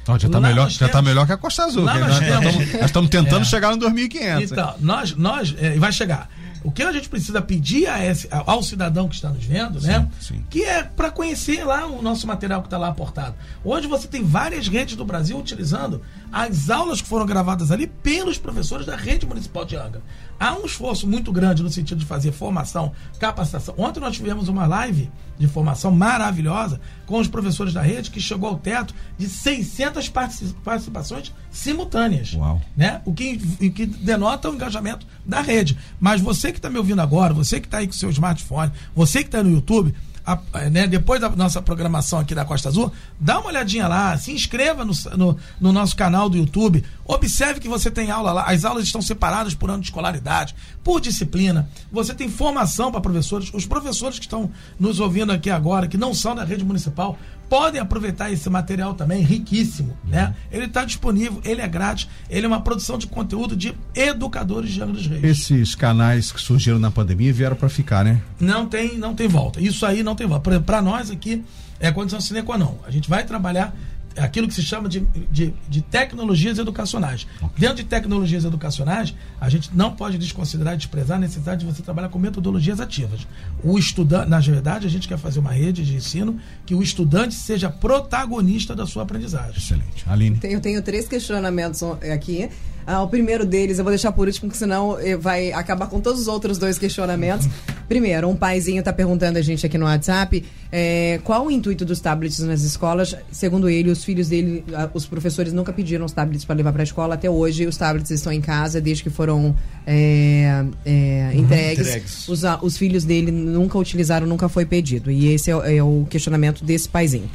Já 0.07 0.29
tá, 0.29 0.39
Lá 0.39 0.47
melhor, 0.47 0.71
tá 0.71 1.01
melhor 1.01 1.25
que 1.27 1.31
a 1.31 1.37
Costa 1.37 1.63
Azul. 1.63 1.85
Que 1.87 1.99
nós 1.99 2.07
nós 2.09 2.21
estamos- 2.21 2.73
nós 2.73 2.85
estamos 2.85 3.09
tentando 3.09 3.41
É. 3.41 3.45
chegar 3.45 3.71
no 3.71 3.77
2500. 3.77 4.51
Então, 4.51 4.75
nós, 4.79 5.15
nós 5.15 5.55
é, 5.59 5.77
vai 5.77 5.91
chegar. 5.91 6.27
O 6.63 6.71
que 6.71 6.83
a 6.83 6.91
gente 6.91 7.09
precisa 7.09 7.41
pedir 7.41 7.87
a 7.87 8.05
esse- 8.05 8.27
ao 8.31 8.61
cidadão 8.61 9.07
que 9.09 9.15
está 9.15 9.29
nos 9.29 9.43
vendo, 9.43 9.81
né? 9.81 10.07
sim. 10.19 10.43
Que 10.47 10.63
é 10.63 10.83
para 10.83 11.09
conhecer 11.09 11.63
lá 11.63 11.87
o 11.87 12.03
nosso 12.03 12.27
material 12.27 12.61
que 12.61 12.67
está 12.67 12.77
lá 12.77 12.87
aportado. 12.89 13.33
Hoje 13.63 13.87
você 13.87 14.07
tem 14.07 14.23
várias 14.23 14.67
redes 14.67 14.95
do 14.95 15.03
Brasil 15.03 15.37
utilizando 15.39 16.03
as 16.31 16.69
aulas 16.69 17.01
que 17.01 17.07
foram 17.07 17.25
gravadas 17.25 17.71
ali 17.71 17.87
pelos 17.87 18.37
professores 18.37 18.85
da 18.85 18.95
rede 18.95 19.25
municipal 19.25 19.65
de 19.65 19.75
Angra. 19.75 20.01
Há 20.41 20.55
um 20.55 20.65
esforço 20.65 21.07
muito 21.07 21.31
grande 21.31 21.61
no 21.61 21.69
sentido 21.69 21.99
de 21.99 22.05
fazer 22.05 22.31
formação, 22.31 22.91
capacitação. 23.19 23.75
Ontem 23.77 23.99
nós 23.99 24.15
tivemos 24.15 24.47
uma 24.49 24.65
live 24.65 25.07
de 25.37 25.47
formação 25.47 25.91
maravilhosa 25.91 26.81
com 27.05 27.19
os 27.19 27.27
professores 27.27 27.73
da 27.73 27.81
rede 27.83 28.09
que 28.09 28.19
chegou 28.19 28.49
ao 28.49 28.57
teto 28.57 28.91
de 29.19 29.29
600 29.29 30.09
partici- 30.09 30.55
participações 30.63 31.31
simultâneas 31.51 32.33
Uau. 32.33 32.59
né? 32.75 33.01
O 33.05 33.13
que, 33.13 33.39
o 33.61 33.71
que 33.71 33.85
denota 33.85 34.49
o 34.49 34.55
engajamento 34.55 35.05
da 35.23 35.41
rede. 35.41 35.77
Mas 35.99 36.19
você 36.21 36.51
que 36.51 36.57
está 36.57 36.71
me 36.71 36.77
ouvindo 36.79 37.01
agora, 37.01 37.33
você 37.35 37.59
que 37.59 37.67
está 37.67 37.77
aí 37.77 37.85
com 37.87 37.93
seu 37.93 38.09
smartphone, 38.09 38.71
você 38.95 39.19
que 39.19 39.27
está 39.27 39.43
no 39.43 39.51
YouTube, 39.51 39.93
a- 40.25 40.37
a- 40.53 40.69
né, 40.69 40.87
depois 40.87 41.19
da 41.19 41.29
nossa 41.29 41.61
programação 41.61 42.19
aqui 42.19 42.35
da 42.35 42.45
Costa 42.45 42.69
Azul, 42.69 42.91
dá 43.19 43.39
uma 43.39 43.47
olhadinha 43.49 43.87
lá, 43.87 44.17
se 44.17 44.31
inscreva 44.31 44.83
no, 44.85 44.93
no, 45.17 45.37
no 45.59 45.71
nosso 45.73 45.95
canal 45.95 46.29
do 46.29 46.37
YouTube, 46.37 46.83
observe 47.05 47.59
que 47.59 47.67
você 47.67 47.89
tem 47.91 48.11
aula 48.11 48.31
lá, 48.31 48.43
as 48.43 48.63
aulas 48.65 48.83
estão 48.83 49.01
separadas 49.01 49.53
por 49.53 49.69
ano 49.69 49.79
de 49.81 49.87
escolaridade, 49.87 50.55
por 50.83 50.99
disciplina, 51.01 51.69
você 51.91 52.13
tem 52.13 52.29
formação 52.29 52.91
para 52.91 53.01
professores, 53.01 53.51
os 53.53 53.65
professores 53.65 54.17
que 54.19 54.25
estão 54.25 54.51
nos 54.79 54.99
ouvindo 54.99 55.31
aqui 55.31 55.49
agora, 55.49 55.87
que 55.87 55.97
não 55.97 56.13
são 56.13 56.35
da 56.35 56.43
rede 56.43 56.63
municipal, 56.63 57.17
podem 57.51 57.81
aproveitar 57.81 58.31
esse 58.31 58.49
material 58.49 58.93
também, 58.93 59.23
riquíssimo, 59.23 59.97
né? 60.07 60.33
Ele 60.49 60.67
está 60.67 60.85
disponível, 60.85 61.41
ele 61.43 61.59
é 61.59 61.67
grátis, 61.67 62.07
ele 62.29 62.45
é 62.45 62.47
uma 62.47 62.61
produção 62.61 62.97
de 62.97 63.07
conteúdo 63.07 63.57
de 63.57 63.75
educadores 63.93 64.71
de 64.71 64.81
Angra 64.81 65.01
Reis. 65.01 65.21
Esses 65.21 65.75
canais 65.75 66.31
que 66.31 66.39
surgiram 66.39 66.79
na 66.79 66.89
pandemia 66.89 67.33
vieram 67.33 67.57
para 67.57 67.67
ficar, 67.67 68.05
né? 68.05 68.21
Não 68.39 68.65
tem, 68.65 68.97
não 68.97 69.13
tem 69.13 69.27
volta. 69.27 69.59
Isso 69.59 69.85
aí 69.85 70.01
não 70.01 70.15
tem 70.15 70.25
volta. 70.25 70.61
Para 70.61 70.81
nós 70.81 71.11
aqui 71.11 71.43
é 71.77 71.91
condição 71.91 72.21
sine 72.21 72.41
qua 72.41 72.57
non. 72.57 72.77
A 72.87 72.89
gente 72.89 73.09
vai 73.09 73.25
trabalhar 73.25 73.75
aquilo 74.17 74.47
que 74.47 74.53
se 74.53 74.63
chama 74.63 74.89
de, 74.89 75.01
de, 75.31 75.53
de 75.69 75.81
tecnologias 75.81 76.57
educacionais. 76.57 77.27
Dentro 77.57 77.77
de 77.77 77.85
tecnologias 77.85 78.43
educacionais, 78.43 79.13
a 79.39 79.49
gente 79.49 79.69
não 79.73 79.95
pode 79.95 80.17
desconsiderar 80.17 80.73
e 80.73 80.77
desprezar 80.77 81.17
a 81.17 81.19
necessidade 81.19 81.65
de 81.65 81.71
você 81.71 81.81
trabalhar 81.81 82.09
com 82.09 82.19
metodologias 82.19 82.79
ativas. 82.79 83.27
O 83.63 83.77
estudante, 83.77 84.29
na 84.29 84.39
verdade, 84.39 84.87
a 84.87 84.89
gente 84.89 85.07
quer 85.07 85.17
fazer 85.17 85.39
uma 85.39 85.51
rede 85.51 85.85
de 85.85 85.95
ensino 85.95 86.39
que 86.65 86.75
o 86.75 86.81
estudante 86.81 87.33
seja 87.33 87.69
protagonista 87.69 88.75
da 88.75 88.85
sua 88.85 89.03
aprendizagem. 89.03 89.57
Excelente. 89.57 90.03
Aline. 90.07 90.37
Tenho, 90.37 90.59
tenho 90.59 90.81
três 90.81 91.07
questionamentos 91.07 91.81
aqui. 92.13 92.49
Ah, 92.85 93.01
o 93.03 93.07
primeiro 93.07 93.45
deles 93.45 93.77
eu 93.77 93.83
vou 93.83 93.91
deixar 93.91 94.11
por 94.11 94.27
último, 94.27 94.47
porque 94.49 94.57
senão 94.57 94.97
eh, 94.99 95.15
vai 95.15 95.51
acabar 95.53 95.87
com 95.87 95.99
todos 96.01 96.19
os 96.21 96.27
outros 96.27 96.57
dois 96.57 96.77
questionamentos. 96.79 97.47
Primeiro, 97.87 98.29
um 98.29 98.35
paizinho 98.35 98.79
está 98.79 98.93
perguntando 98.93 99.37
a 99.37 99.41
gente 99.41 99.65
aqui 99.65 99.77
no 99.77 99.83
WhatsApp 99.85 100.43
eh, 100.71 101.19
qual 101.25 101.45
o 101.47 101.51
intuito 101.51 101.83
dos 101.83 101.99
tablets 101.99 102.39
nas 102.39 102.61
escolas. 102.61 103.15
Segundo 103.31 103.69
ele, 103.69 103.89
os 103.91 104.03
filhos 104.03 104.29
dele, 104.29 104.63
ah, 104.73 104.89
os 104.93 105.05
professores 105.05 105.51
nunca 105.51 105.73
pediram 105.73 106.05
os 106.05 106.13
tablets 106.13 106.45
para 106.45 106.55
levar 106.55 106.71
para 106.71 106.81
a 106.81 106.85
escola. 106.85 107.15
Até 107.15 107.29
hoje, 107.29 107.67
os 107.67 107.75
tablets 107.75 108.09
estão 108.11 108.31
em 108.31 108.39
casa 108.41 108.79
desde 108.79 109.03
que 109.03 109.09
foram 109.09 109.53
eh, 109.85 110.63
eh, 110.85 111.31
entregues. 111.35 111.87
Entregues. 111.87 112.27
Os, 112.29 112.45
a- 112.45 112.59
os 112.61 112.77
filhos 112.77 113.03
dele 113.03 113.29
nunca 113.31 113.77
utilizaram, 113.77 114.25
nunca 114.25 114.47
foi 114.47 114.65
pedido. 114.65 115.11
E 115.11 115.27
esse 115.33 115.51
é, 115.51 115.55
o- 115.83 116.03
é 116.05 116.09
questionamento 116.09 116.63
desse 116.63 116.87
paizinho. 116.87 117.29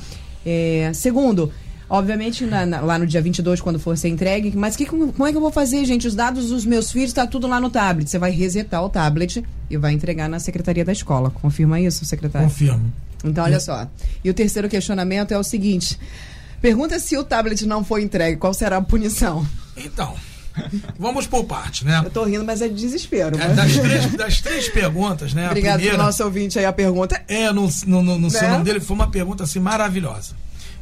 É, 0.45 0.91
segundo, 0.95 1.51
obviamente 1.89 2.45
na- 2.45 2.67
na- 2.67 2.81
lá 2.81 2.99
no 2.99 3.07
dia 3.07 3.21
22, 3.23 3.61
quando 3.61 3.79
for 3.79 3.97
ser 3.97 4.09
entregue, 4.09 4.53
mas 4.57 4.77
que, 4.77 4.87
como 4.87 5.27
é 5.27 5.31
que 5.31 5.37
eu 5.37 5.41
vou 5.41 5.53
fazer, 5.53 5.85
gente? 5.85 6.07
Os 6.07 6.15
dados 6.15 6.49
dos 6.49 6.65
meus 6.65 6.91
filhos, 6.91 7.13
tá 7.13 7.27
tudo 7.27 7.47
lá 7.47 7.61
no 7.61 7.71
tablet. 7.71 8.09
Você 8.11 8.19
vai 8.19 8.31
resetar 8.31 8.83
o 8.85 8.89
tablet 8.89 9.45
e 9.71 9.77
vai 9.77 9.93
entregar 9.93 10.29
na 10.29 10.39
secretaria 10.41 10.85
da 10.85 10.93
escola. 10.93 11.31
Confirma 11.31 11.81
isso, 11.81 12.05
secretário? 12.05 12.49
Confirmo. 12.49 12.93
Então, 13.25 13.45
olha 13.45 13.59
só. 13.61 13.89
E 14.25 14.31
o 14.31 14.35
terceiro 14.35 14.69
questionamento 14.69 15.33
é 15.33 15.39
o 15.39 15.43
seguinte: 15.43 15.99
pergunta 16.61 16.99
se 16.99 17.17
o 17.17 17.25
tablet 17.25 17.65
não 17.67 17.85
for 17.85 17.99
entregue, 18.01 18.37
qual 18.37 18.53
será 18.55 18.77
a 18.77 18.83
punição? 18.83 19.47
Então, 19.77 20.15
vamos 20.99 21.27
por 21.27 21.45
parte, 21.45 21.85
né? 21.85 22.03
Eu 22.05 22.11
tô 22.11 22.25
rindo, 22.25 22.45
mas 22.45 22.61
é 22.63 22.69
de 22.69 22.75
desespero. 22.75 23.37
É, 23.41 23.49
mas- 23.49 23.57
das, 23.57 23.77
três, 23.79 24.13
das 24.15 24.41
três 24.41 24.69
perguntas, 24.69 25.33
né? 25.35 25.47
Obrigado 25.49 25.75
primeira, 25.77 25.97
pro 25.97 26.07
nosso 26.07 26.23
ouvinte 26.25 26.59
aí 26.59 26.65
a 26.65 26.73
pergunta. 26.73 27.21
É, 27.29 27.51
no, 27.53 27.69
no, 27.87 28.03
no, 28.03 28.19
no 28.19 28.31
seu 28.31 28.43
Né? 28.43 28.51
nome 28.51 28.65
dele 28.65 28.81
foi 28.81 28.95
uma 28.95 29.11
pergunta 29.11 29.45
assim 29.45 29.59
maravilhosa. 29.61 30.35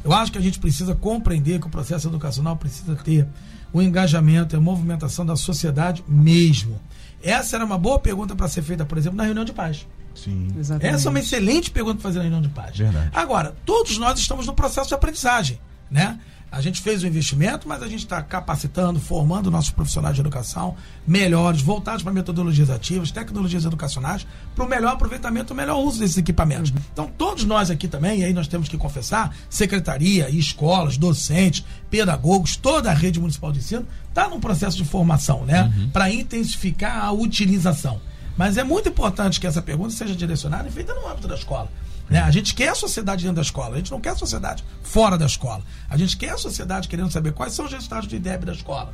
Eu 0.05 0.13
acho 0.13 0.31
que 0.31 0.37
a 0.37 0.41
gente 0.41 0.59
precisa 0.59 0.93
compreender 0.93 1.59
que 1.59 1.65
o 1.65 1.69
processo 1.69 2.07
educacional 2.07 2.55
precisa 2.55 2.95
ter 2.95 3.27
o 3.73 3.81
engajamento 3.81 4.55
e 4.55 4.57
a 4.57 4.61
movimentação 4.61 5.25
da 5.25 5.35
sociedade 5.35 6.03
mesmo. 6.07 6.79
Essa 7.23 7.55
era 7.55 7.65
uma 7.65 7.77
boa 7.77 7.97
pergunta 7.97 8.35
para 8.35 8.47
ser 8.47 8.61
feita, 8.61 8.85
por 8.85 8.99
exemplo, 8.99 9.17
na 9.17 9.23
reunião 9.23 9.43
de 9.43 9.51
paz. 9.51 9.87
Sim. 10.13 10.49
Exatamente. 10.57 10.95
Essa 10.95 11.07
é 11.07 11.09
uma 11.09 11.19
excelente 11.19 11.71
pergunta 11.71 11.95
para 11.95 12.03
fazer 12.03 12.19
na 12.19 12.23
reunião 12.23 12.41
de 12.41 12.49
paz. 12.49 12.77
Verdade. 12.77 13.09
Agora, 13.13 13.55
todos 13.65 13.97
nós 13.97 14.19
estamos 14.19 14.45
no 14.45 14.53
processo 14.53 14.89
de 14.89 14.93
aprendizagem, 14.93 15.59
né? 15.89 16.19
A 16.51 16.61
gente 16.61 16.81
fez 16.81 17.03
o 17.03 17.07
investimento, 17.07 17.67
mas 17.67 17.83
a 17.83 17.87
gente 17.87 17.99
está 17.99 18.21
capacitando, 18.21 18.99
formando 18.99 19.51
nossos 19.51 19.71
profissionais 19.71 20.15
de 20.15 20.21
educação 20.21 20.75
melhores, 21.05 21.61
voltados 21.61 22.01
para 22.01 22.13
metodologias 22.13 22.69
ativas, 22.69 23.11
tecnologias 23.11 23.65
educacionais, 23.65 24.25
para 24.55 24.65
o 24.65 24.69
melhor 24.69 24.93
aproveitamento, 24.93 25.53
o 25.53 25.55
melhor 25.55 25.77
uso 25.77 25.99
desses 25.99 26.17
equipamentos. 26.17 26.73
Então, 26.93 27.11
todos 27.17 27.43
nós 27.43 27.69
aqui 27.69 27.87
também, 27.87 28.21
e 28.21 28.23
aí 28.23 28.33
nós 28.33 28.47
temos 28.47 28.69
que 28.69 28.77
confessar, 28.77 29.35
secretaria, 29.49 30.29
escolas, 30.29 30.97
docentes, 30.97 31.65
pedagogos, 31.89 32.55
toda 32.55 32.89
a 32.89 32.93
rede 32.93 33.19
municipal 33.19 33.51
de 33.51 33.59
ensino 33.59 33.85
está 34.09 34.29
num 34.29 34.39
processo 34.39 34.77
de 34.77 34.85
formação, 34.85 35.43
né? 35.45 35.71
Para 35.91 36.09
intensificar 36.09 37.03
a 37.03 37.11
utilização. 37.11 37.99
Mas 38.37 38.57
é 38.57 38.63
muito 38.63 38.89
importante 38.89 39.39
que 39.39 39.47
essa 39.47 39.61
pergunta 39.61 39.91
seja 39.91 40.15
direcionada 40.15 40.67
e 40.67 40.71
feita 40.71 40.93
no 40.93 41.07
âmbito 41.07 41.27
da 41.27 41.35
escola. 41.35 41.69
Né? 42.09 42.19
A 42.19 42.31
gente 42.31 42.53
quer 42.53 42.69
a 42.69 42.75
sociedade 42.75 43.23
dentro 43.23 43.37
da 43.37 43.41
escola, 43.41 43.75
a 43.75 43.77
gente 43.77 43.91
não 43.91 43.99
quer 43.99 44.11
a 44.11 44.15
sociedade 44.15 44.63
fora 44.83 45.17
da 45.17 45.25
escola. 45.25 45.63
A 45.89 45.97
gente 45.97 46.17
quer 46.17 46.31
a 46.31 46.37
sociedade 46.37 46.87
querendo 46.87 47.11
saber 47.11 47.33
quais 47.33 47.53
são 47.53 47.65
os 47.65 47.71
resultados 47.71 48.07
de 48.07 48.15
IDEB 48.15 48.45
da 48.45 48.53
escola. 48.53 48.93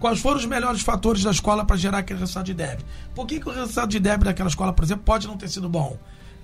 Quais 0.00 0.18
foram 0.18 0.38
os 0.38 0.46
melhores 0.46 0.82
fatores 0.82 1.22
da 1.22 1.30
escola 1.30 1.64
para 1.64 1.76
gerar 1.76 1.98
aquele 1.98 2.18
resultado 2.18 2.46
de 2.46 2.50
IDEB? 2.50 2.84
Por 3.14 3.24
que, 3.26 3.38
que 3.38 3.48
o 3.48 3.52
resultado 3.52 3.88
de 3.88 3.98
IDEB 3.98 4.24
daquela 4.24 4.48
escola, 4.48 4.72
por 4.72 4.84
exemplo, 4.84 5.04
pode 5.04 5.28
não 5.28 5.36
ter 5.36 5.48
sido 5.48 5.68
bom? 5.68 5.96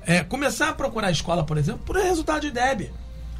É, 0.07 0.23
começar 0.23 0.69
a 0.69 0.73
procurar 0.73 1.09
a 1.09 1.11
escola, 1.11 1.45
por 1.45 1.59
exemplo, 1.59 1.81
por 1.85 1.97
resultado 1.97 2.43
de 2.43 2.47
IDEB. 2.49 2.93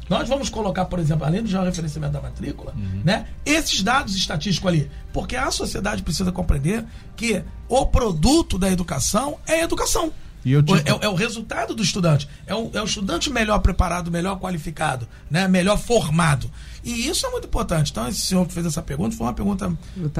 Nós 0.09 0.27
vamos 0.27 0.49
colocar, 0.49 0.85
por 0.85 0.99
exemplo, 0.99 1.25
além 1.25 1.43
do 1.43 1.47
georreferenciamento 1.47 2.13
da 2.13 2.21
matrícula, 2.21 2.73
né, 3.05 3.27
esses 3.45 3.83
dados 3.83 4.15
estatísticos 4.15 4.67
ali. 4.67 4.91
Porque 5.13 5.35
a 5.35 5.51
sociedade 5.51 6.01
precisa 6.01 6.31
compreender 6.31 6.83
que 7.15 7.43
o 7.67 7.85
produto 7.85 8.57
da 8.57 8.69
educação 8.69 9.37
é 9.47 9.61
educação. 9.61 10.11
E 10.45 10.51
eu 10.53 10.63
te- 10.63 10.73
é, 10.73 11.05
é 11.05 11.09
o 11.09 11.15
resultado 11.15 11.75
do 11.75 11.83
estudante. 11.83 12.27
É 12.47 12.55
o, 12.55 12.71
é 12.73 12.81
o 12.81 12.85
estudante 12.85 13.29
melhor 13.29 13.59
preparado, 13.59 14.09
melhor 14.09 14.39
qualificado, 14.39 15.07
né? 15.29 15.47
melhor 15.47 15.77
formado. 15.77 16.49
E 16.83 17.07
isso 17.07 17.25
é 17.25 17.29
muito 17.29 17.45
importante. 17.45 17.91
Então, 17.91 18.07
esse 18.07 18.19
senhor 18.21 18.45
que 18.47 18.53
fez 18.53 18.65
essa 18.65 18.81
pergunta 18.81 19.15
foi 19.15 19.25
uma 19.27 19.33
pergunta 19.33 19.71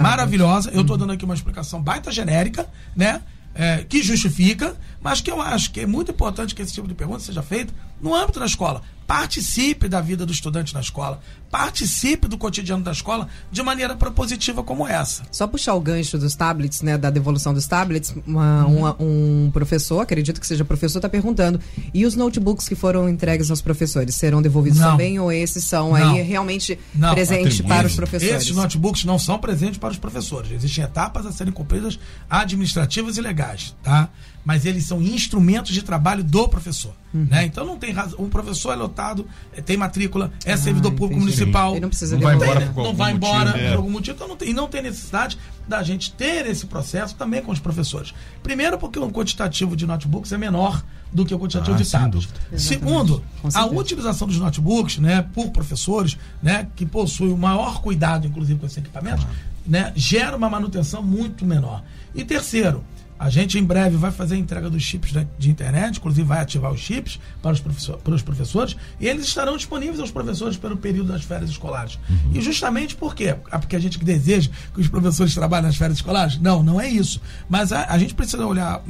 maravilhosa. 0.02 0.70
Eu 0.72 0.82
estou 0.82 0.98
dando 0.98 1.14
aqui 1.14 1.24
uma 1.26 1.34
explicação 1.34 1.82
baita 1.82 2.12
genérica, 2.12 2.68
né? 2.96 3.22
É, 3.56 3.84
que 3.84 4.04
justifica, 4.04 4.76
mas 5.02 5.22
que 5.22 5.30
eu 5.32 5.42
acho 5.42 5.72
que 5.72 5.80
é 5.82 5.86
muito 5.86 6.12
importante 6.12 6.54
que 6.54 6.62
esse 6.62 6.72
tipo 6.74 6.88
de 6.88 6.94
pergunta 6.94 7.20
seja 7.20 7.42
feita 7.42 7.74
no 8.02 8.14
âmbito 8.16 8.40
da 8.40 8.46
escola. 8.46 8.82
Participe 9.08 9.90
da 9.90 10.00
vida 10.02 10.24
do 10.24 10.32
estudante 10.32 10.72
na 10.72 10.82
escola. 10.82 11.20
Participe 11.50 12.28
do 12.28 12.38
cotidiano 12.38 12.84
da 12.84 12.92
escola 12.92 13.28
de 13.52 13.64
maneira 13.64 13.96
propositiva 13.96 14.62
como 14.62 14.88
essa. 14.88 15.24
Só 15.32 15.48
puxar 15.48 15.74
o 15.74 15.82
gancho 15.82 16.16
dos 16.20 16.36
tablets, 16.36 16.84
né, 16.84 16.96
da 16.96 17.10
devolução 17.10 17.52
dos 17.52 17.66
tablets, 17.66 18.14
uma- 18.28 18.68
uma- 18.68 18.96
um 19.00 19.50
professor, 19.52 20.00
acredito 20.02 20.40
que 20.40 20.46
seja 20.46 20.64
professor, 20.64 21.00
está 21.00 21.10
perguntando, 21.10 21.60
e 21.92 22.06
os 22.06 22.14
notebooks 22.14 22.70
que 22.70 22.76
foram 22.76 23.10
entregues 23.10 23.50
aos 23.50 23.62
professores, 23.62 24.14
serão 24.14 24.44
devolvidos 24.44 24.78
Não. 24.80 24.92
também 24.92 25.20
ou 25.20 25.32
esses 25.32 25.64
são 25.64 25.88
Não. 25.90 25.96
aí 25.96 26.22
realmente 26.22 26.78
Não, 26.94 27.12
presentes 27.16 27.62
para 27.62 27.88
os 27.88 27.96
professores? 27.96 28.44
Esses 28.44 28.56
notebooks 28.56 29.06
não 29.06 29.18
são 29.18 29.40
presentes 29.40 29.80
para 29.80 29.90
os 29.90 29.98
professores. 29.98 30.52
Existem 30.52 30.84
etapas 30.84 31.26
a 31.26 31.32
serem 31.32 31.52
cumpridas 31.52 31.98
administrativas 32.30 33.18
e 33.18 33.22
legais, 33.22 33.76
tá? 33.82 34.08
Mas 34.46 34.66
eles 34.66 34.86
são 34.86 35.02
instrumentos 35.02 35.74
de 35.74 35.82
trabalho 35.84 36.24
do 36.24 36.48
professor, 36.48 36.94
Uhum. 37.14 37.28
né? 37.30 37.44
Então 37.46 37.66
não 37.66 37.78
tem 37.78 37.92
razão. 37.92 38.20
O 38.20 38.30
professor 38.30 38.72
é 38.72 38.76
lotado, 38.76 39.28
eh, 39.56 39.62
tem 39.62 39.76
matrícula, 39.78 40.32
é 40.46 40.56
servidor 40.56 40.92
público 40.92 41.16
Ah, 41.22 41.24
entendi. 41.24 41.38
municipal. 41.40 41.72
Ele 41.74 41.80
não 41.82 41.90
precisa 41.90 42.16
Não 42.16 42.24
vai 42.24 42.36
embora 42.36 42.60
Tem, 42.62 42.68
por 42.70 42.76
não 42.78 42.86
algum 42.86 42.98
vai 42.98 43.14
motivo, 43.14 43.32
embora 43.36 43.58
é. 43.60 43.70
por 43.70 43.78
algum 43.78 43.90
motivo, 43.92 44.16
então 44.16 44.28
não 44.28 44.38
tem, 44.38 44.50
e 44.50 44.54
não 44.54 44.68
tem 44.68 44.82
necessidade 44.82 45.38
da 45.68 45.84
gente 45.84 46.12
ter 46.14 46.46
esse 46.48 46.66
processo 46.68 47.16
também 47.16 47.42
com 47.42 47.52
os 47.52 47.60
professores. 47.60 48.14
Primeiro, 48.42 48.78
porque 48.78 48.98
o 48.98 49.10
quantitativo 49.12 49.76
de 49.76 49.86
notebooks 49.86 50.32
é 50.32 50.38
menor 50.38 50.84
do 51.12 51.26
que 51.26 51.34
o 51.36 51.40
quantitativo 51.40 51.76
Ah, 51.76 51.82
de 51.82 51.90
tablets. 51.92 52.30
Segundo, 52.58 53.24
a 53.54 53.66
utilização 53.66 54.28
dos 54.28 54.38
notebooks, 54.38 54.98
né, 55.00 55.22
por 55.34 55.50
professores, 55.52 56.18
né, 56.42 56.68
que 56.76 56.86
possuem 56.86 57.34
o 57.34 57.38
maior 57.38 57.82
cuidado, 57.82 58.26
inclusive, 58.28 58.58
com 58.60 58.66
esses 58.66 58.78
equipamentos, 58.78 59.26
né, 59.66 59.92
gera 59.96 60.38
uma 60.38 60.50
manutenção 60.50 61.04
muito 61.04 61.46
menor. 61.46 61.84
E 62.16 62.24
terceiro, 62.24 62.84
a 63.20 63.30
gente 63.30 63.60
em 63.60 63.64
breve 63.64 63.98
vai 63.98 64.12
fazer 64.12 64.36
a 64.36 64.38
entrega 64.38 64.70
dos 64.70 64.82
chips 64.82 65.14
de 65.38 65.52
internet, 65.52 65.98
inclusive 65.98 66.26
vai 66.26 66.40
ativar 66.40 66.72
os 66.72 66.80
chips 66.80 67.20
para 67.42 67.52
os, 67.52 67.60
professor, 67.60 67.98
para 67.98 68.16
os 68.16 68.22
professores, 68.22 68.78
e 69.00 69.08
eles 69.08 69.26
estarão 69.26 69.58
disponíveis 69.58 70.00
aos 70.00 70.10
professores 70.10 70.56
pelo 70.56 70.78
período 70.78 71.12
das 71.12 71.24
férias 71.24 71.50
escolares. 71.50 72.00
E 72.34 72.40
justamente 72.40 72.96
por 72.96 73.14
quê? 73.14 73.36
Ah, 73.52 73.60
Porque 73.60 73.76
a 73.76 73.80
gente 73.80 74.00
que 74.00 74.06
deseja 74.06 74.50
que 74.74 74.80
os 74.80 74.88
professores 74.88 75.36
trabalhem 75.36 75.68
nas 75.68 75.76
férias 75.76 75.98
escolares? 75.98 76.40
Não, 76.40 76.64
não 76.64 76.80
é 76.80 76.88
isso. 76.88 77.22
Mas 77.50 77.74
a, 77.74 77.86
a 77.92 77.98
gente 77.98 78.16
precisa 78.16 78.46
olhar 78.46 78.82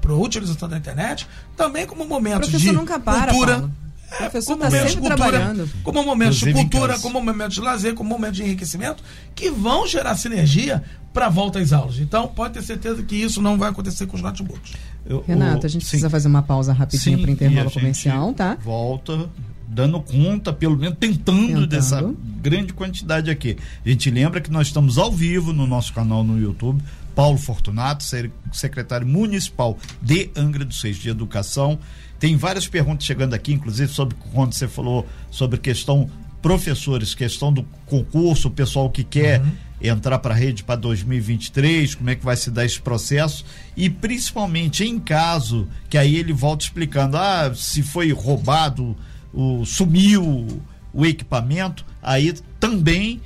para 0.00 0.12
a 0.12 0.16
utilização 0.16 0.68
da 0.68 0.76
internet 0.76 1.26
também 1.56 1.86
como 1.86 2.02
um 2.02 2.06
O 2.06 2.08
momento 2.08 2.40
professor 2.40 2.58
de 2.58 2.72
nunca 2.72 3.00
para, 3.00 3.32
cultura. 3.32 3.54
Paulo. 3.54 3.87
Professor 4.16 4.52
como 4.56 4.64
está 4.64 4.76
momentos 4.76 4.92
sempre 4.92 4.94
de 4.94 5.08
cultura, 5.16 5.30
trabalhando. 5.38 5.70
como 5.82 6.02
momentos 6.04 6.38
de 6.38 6.52
cultura, 6.52 6.98
como 6.98 7.20
momentos 7.22 7.54
de 7.54 7.60
lazer, 7.60 7.94
como 7.94 8.08
momentos 8.10 8.36
de 8.38 8.42
enriquecimento, 8.44 9.02
que 9.34 9.50
vão 9.50 9.86
gerar 9.86 10.16
sinergia 10.16 10.82
para 11.12 11.26
a 11.26 11.28
volta 11.30 11.58
às 11.58 11.72
aulas. 11.72 11.98
Então, 11.98 12.28
pode 12.28 12.54
ter 12.54 12.62
certeza 12.62 13.02
que 13.02 13.16
isso 13.16 13.42
não 13.42 13.58
vai 13.58 13.70
acontecer 13.70 14.06
com 14.06 14.16
os 14.16 14.22
notebooks. 14.22 14.72
Eu- 15.06 15.24
Renato, 15.26 15.66
a 15.66 15.68
gente 15.68 15.82
sim. 15.84 15.90
precisa 15.90 16.08
fazer 16.10 16.28
uma 16.28 16.42
pausa 16.42 16.72
rapidinho 16.72 17.18
para 17.20 17.30
a 17.30 17.32
intervalo 17.32 17.70
comercial, 17.70 18.32
tá? 18.34 18.56
Volta 18.64 19.28
dando 19.70 20.00
conta, 20.00 20.50
pelo 20.52 20.76
menos 20.78 20.96
tentando, 20.98 21.46
Tentando. 21.48 21.66
dessa 21.66 22.14
grande 22.40 22.72
quantidade 22.72 23.30
aqui. 23.30 23.56
A 23.84 23.88
gente 23.88 24.10
lembra 24.10 24.40
que 24.40 24.50
nós 24.50 24.68
estamos 24.68 24.96
ao 24.96 25.12
vivo 25.12 25.52
no 25.52 25.66
nosso 25.66 25.92
canal 25.92 26.24
no 26.24 26.40
YouTube. 26.40 26.82
Paulo 27.14 27.36
Fortunato, 27.36 28.02
se- 28.04 28.30
secretário 28.52 29.06
municipal 29.06 29.76
de 30.00 30.30
Angra 30.36 30.64
dos 30.64 30.80
Reis 30.82 30.96
de 30.96 31.10
Educação. 31.10 31.78
Tem 32.18 32.36
várias 32.36 32.66
perguntas 32.66 33.04
chegando 33.04 33.34
aqui, 33.34 33.52
inclusive 33.52 33.92
sobre 33.92 34.16
quando 34.32 34.52
você 34.52 34.66
falou 34.66 35.06
sobre 35.30 35.58
questão 35.58 36.10
professores, 36.42 37.14
questão 37.14 37.52
do 37.52 37.62
concurso, 37.86 38.48
o 38.48 38.50
pessoal 38.50 38.90
que 38.90 39.04
quer 39.04 39.42
entrar 39.80 40.18
para 40.18 40.34
a 40.34 40.36
rede 40.36 40.64
para 40.64 40.76
2023, 40.76 41.94
como 41.94 42.10
é 42.10 42.16
que 42.16 42.24
vai 42.24 42.36
se 42.36 42.50
dar 42.50 42.64
esse 42.64 42.80
processo 42.80 43.44
e 43.76 43.88
principalmente 43.88 44.84
em 44.84 44.98
caso 44.98 45.68
que 45.88 45.96
aí 45.96 46.16
ele 46.16 46.32
volta 46.32 46.64
explicando, 46.64 47.16
ah, 47.16 47.52
se 47.54 47.82
foi 47.82 48.10
roubado, 48.12 48.96
o, 49.32 49.64
sumiu 49.64 50.60
o 50.92 51.06
equipamento, 51.06 51.84
aí 52.02 52.34
também 52.58 53.20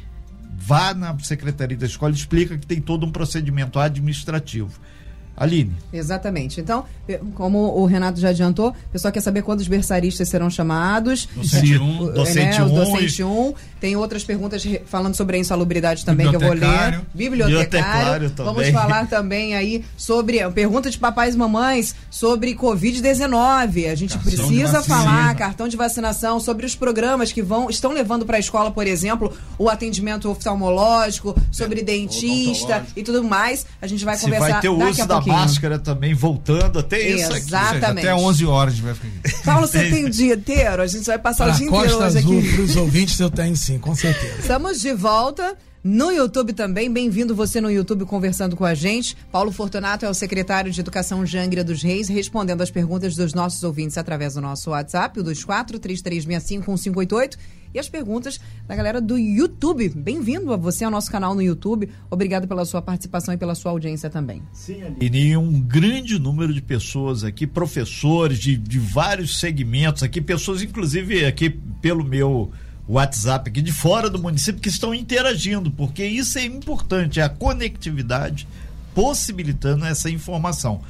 vá 0.59 0.93
na 0.93 1.19
secretaria 1.21 1.77
da 1.77 1.87
escola 1.87 2.13
e 2.13 2.17
explica 2.17 2.59
que 2.59 2.67
tem 2.67 2.81
todo 2.81 3.07
um 3.07 3.11
procedimento 3.11 3.79
administrativo. 3.79 4.73
Aline, 5.37 5.73
Exatamente. 5.93 6.61
Então, 6.61 6.85
eh, 7.09 7.21
como 7.35 7.59
o 7.59 7.87
Renato 7.87 8.21
já 8.21 8.29
adiantou, 8.29 8.71
o 8.71 8.75
pessoal 8.93 9.11
quer 9.11 9.21
saber 9.21 9.43
quando 9.43 9.61
os 9.61 9.69
berçaristas 9.69 10.29
serão 10.29 10.51
chamados. 10.51 11.29
Docente 11.35 11.75
Eh, 11.75 11.79
um, 11.81 12.09
eh, 12.09 12.13
docente 12.13 12.59
né, 12.59 12.65
o 12.65 12.67
um 12.67 12.75
docente 12.75 13.25
1. 13.25 13.55
Tem 13.83 13.97
outras 13.97 14.23
perguntas 14.23 14.65
falando 14.87 15.17
sobre 15.17 15.37
a 15.37 15.41
insalubridade 15.41 16.05
também 16.05 16.31
que 16.31 16.37
eu 16.37 16.41
vou 16.41 16.53
ler. 16.53 17.01
Bibliotecário. 17.13 18.31
Também. 18.31 18.55
Vamos 18.55 18.69
falar 18.69 19.09
também 19.11 19.57
aí 19.57 19.85
sobre 19.97 20.41
a 20.41 20.49
pergunta 20.49 20.89
de 20.89 20.97
papais 20.97 21.35
e 21.35 21.39
mamães 21.39 21.93
sobre 22.09 22.55
Covid-19. 22.55 23.91
A 23.91 23.97
gente 23.97 24.17
Cartão 24.17 24.33
precisa 24.47 24.83
falar 24.85 25.35
cartão 25.35 25.67
de 25.67 25.77
vacinação, 25.77 26.39
sobre 26.39 26.65
os 26.65 26.77
programas 26.77 27.33
que 27.33 27.43
vão 27.43 27.69
estão 27.69 27.93
levando 27.93 28.25
para 28.25 28.37
a 28.37 28.41
escola, 28.41 28.71
por 28.71 28.87
exemplo, 28.87 29.33
o 29.59 29.69
atendimento 29.69 30.31
oftalmológico, 30.31 31.37
sobre 31.51 31.83
dentista 31.83 32.65
odontológico. 32.67 32.93
e 33.01 33.03
tudo 33.03 33.25
mais. 33.25 33.67
A 33.81 33.89
gente 33.89 34.05
vai 34.05 34.17
se 34.17 34.27
conversar 34.27 34.49
vai 34.49 34.61
ter 34.61 34.69
o 34.69 34.77
daqui 34.79 34.91
uso 34.93 35.03
a 35.03 35.07
da 35.07 35.15
pouquinho. 35.17 35.37
máscara 35.37 35.79
também 35.81 36.15
voltando, 36.15 36.79
até 36.79 37.01
isso 37.01 37.33
aqui. 37.33 37.43
Seja, 37.43 37.77
Exatamente. 37.77 38.07
até 38.07 38.15
11 38.15 38.47
horas 38.47 38.75
a 38.75 38.77
gente 38.77 38.85
vai 38.85 38.95
ficar 38.95 39.09
aqui. 39.09 39.45
Paulo, 39.45 39.67
você 39.67 39.91
tem 39.91 40.05
o 40.05 40.11
dia 40.11 40.35
inteiro? 40.35 40.83
A 40.83 40.87
gente 40.87 41.05
vai 41.05 41.19
passar 41.19 41.45
o 41.45 41.49
Para 41.49 41.57
dia 41.57 41.67
inteiro 41.67 41.99
hoje 41.99 42.19
aqui. 42.19 42.53
para 42.53 42.63
os 42.63 42.77
ouvintes, 42.77 43.19
eu 43.19 43.29
tenho 43.29 43.57
sim, 43.57 43.72
com 43.79 43.95
certeza. 43.95 44.41
Estamos 44.41 44.81
de 44.81 44.93
volta. 44.93 45.57
No 45.85 46.13
YouTube 46.13 46.53
também, 46.53 46.89
bem-vindo 46.89 47.35
você 47.35 47.61
no 47.61 47.69
YouTube 47.69 48.05
conversando 48.05 48.55
com 48.55 48.65
a 48.65 48.73
gente. 48.73 49.17
Paulo 49.33 49.51
Fortunato 49.51 50.07
é 50.07 50.09
o 50.09 50.15
secretário 50.15 50.71
de 50.71 50.81
Educação 50.81 51.25
de 51.25 51.37
Angra 51.37 51.65
dos 51.65 51.83
Reis, 51.83 52.09
respondendo 52.09 52.63
as 52.63 52.71
perguntas 52.71 53.17
dos 53.17 53.35
nossos 53.35 53.65
ouvintes 53.65 53.99
através 53.99 54.35
do 54.35 54.41
nosso 54.41 54.71
WhatsApp, 54.71 55.19
o 55.19 55.25
2433651588, 55.25 57.37
e 57.75 57.81
as 57.81 57.89
perguntas 57.89 58.39
da 58.69 58.77
galera 58.77 59.01
do 59.01 59.19
YouTube. 59.19 59.89
Bem-vindo 59.89 60.53
a 60.53 60.57
você 60.57 60.85
ao 60.85 60.91
nosso 60.91 61.11
canal 61.11 61.35
no 61.35 61.43
YouTube. 61.43 61.89
Obrigado 62.09 62.47
pela 62.47 62.65
sua 62.65 62.81
participação 62.81 63.35
e 63.35 63.37
pela 63.37 63.57
sua 63.57 63.73
audiência 63.73 64.09
também. 64.09 64.41
E 65.01 65.37
um 65.37 65.61
grande 65.61 66.17
número 66.17 66.55
de 66.55 66.63
pessoas 66.63 67.25
aqui, 67.25 67.45
professores 67.45 68.39
de, 68.39 68.57
de 68.57 68.79
vários 68.79 69.41
segmentos 69.41 70.05
aqui, 70.05 70.21
pessoas 70.21 70.63
inclusive 70.63 71.25
aqui 71.25 71.51
pelo 71.81 72.05
meu 72.05 72.53
WhatsApp 72.95 73.49
aqui 73.51 73.63
de 73.63 73.73
fora 73.73 74.09
do 74.11 74.19
município 74.21 74.61
que 74.61 74.69
estão 74.69 74.95
interagindo, 74.95 75.71
porque 75.71 76.05
isso 76.05 76.39
é 76.39 76.45
importante, 76.45 77.21
é 77.21 77.23
a 77.23 77.29
conectividade 77.29 78.47
possibilitando 78.95 79.85
essa 79.85 80.11
informação. 80.11 80.81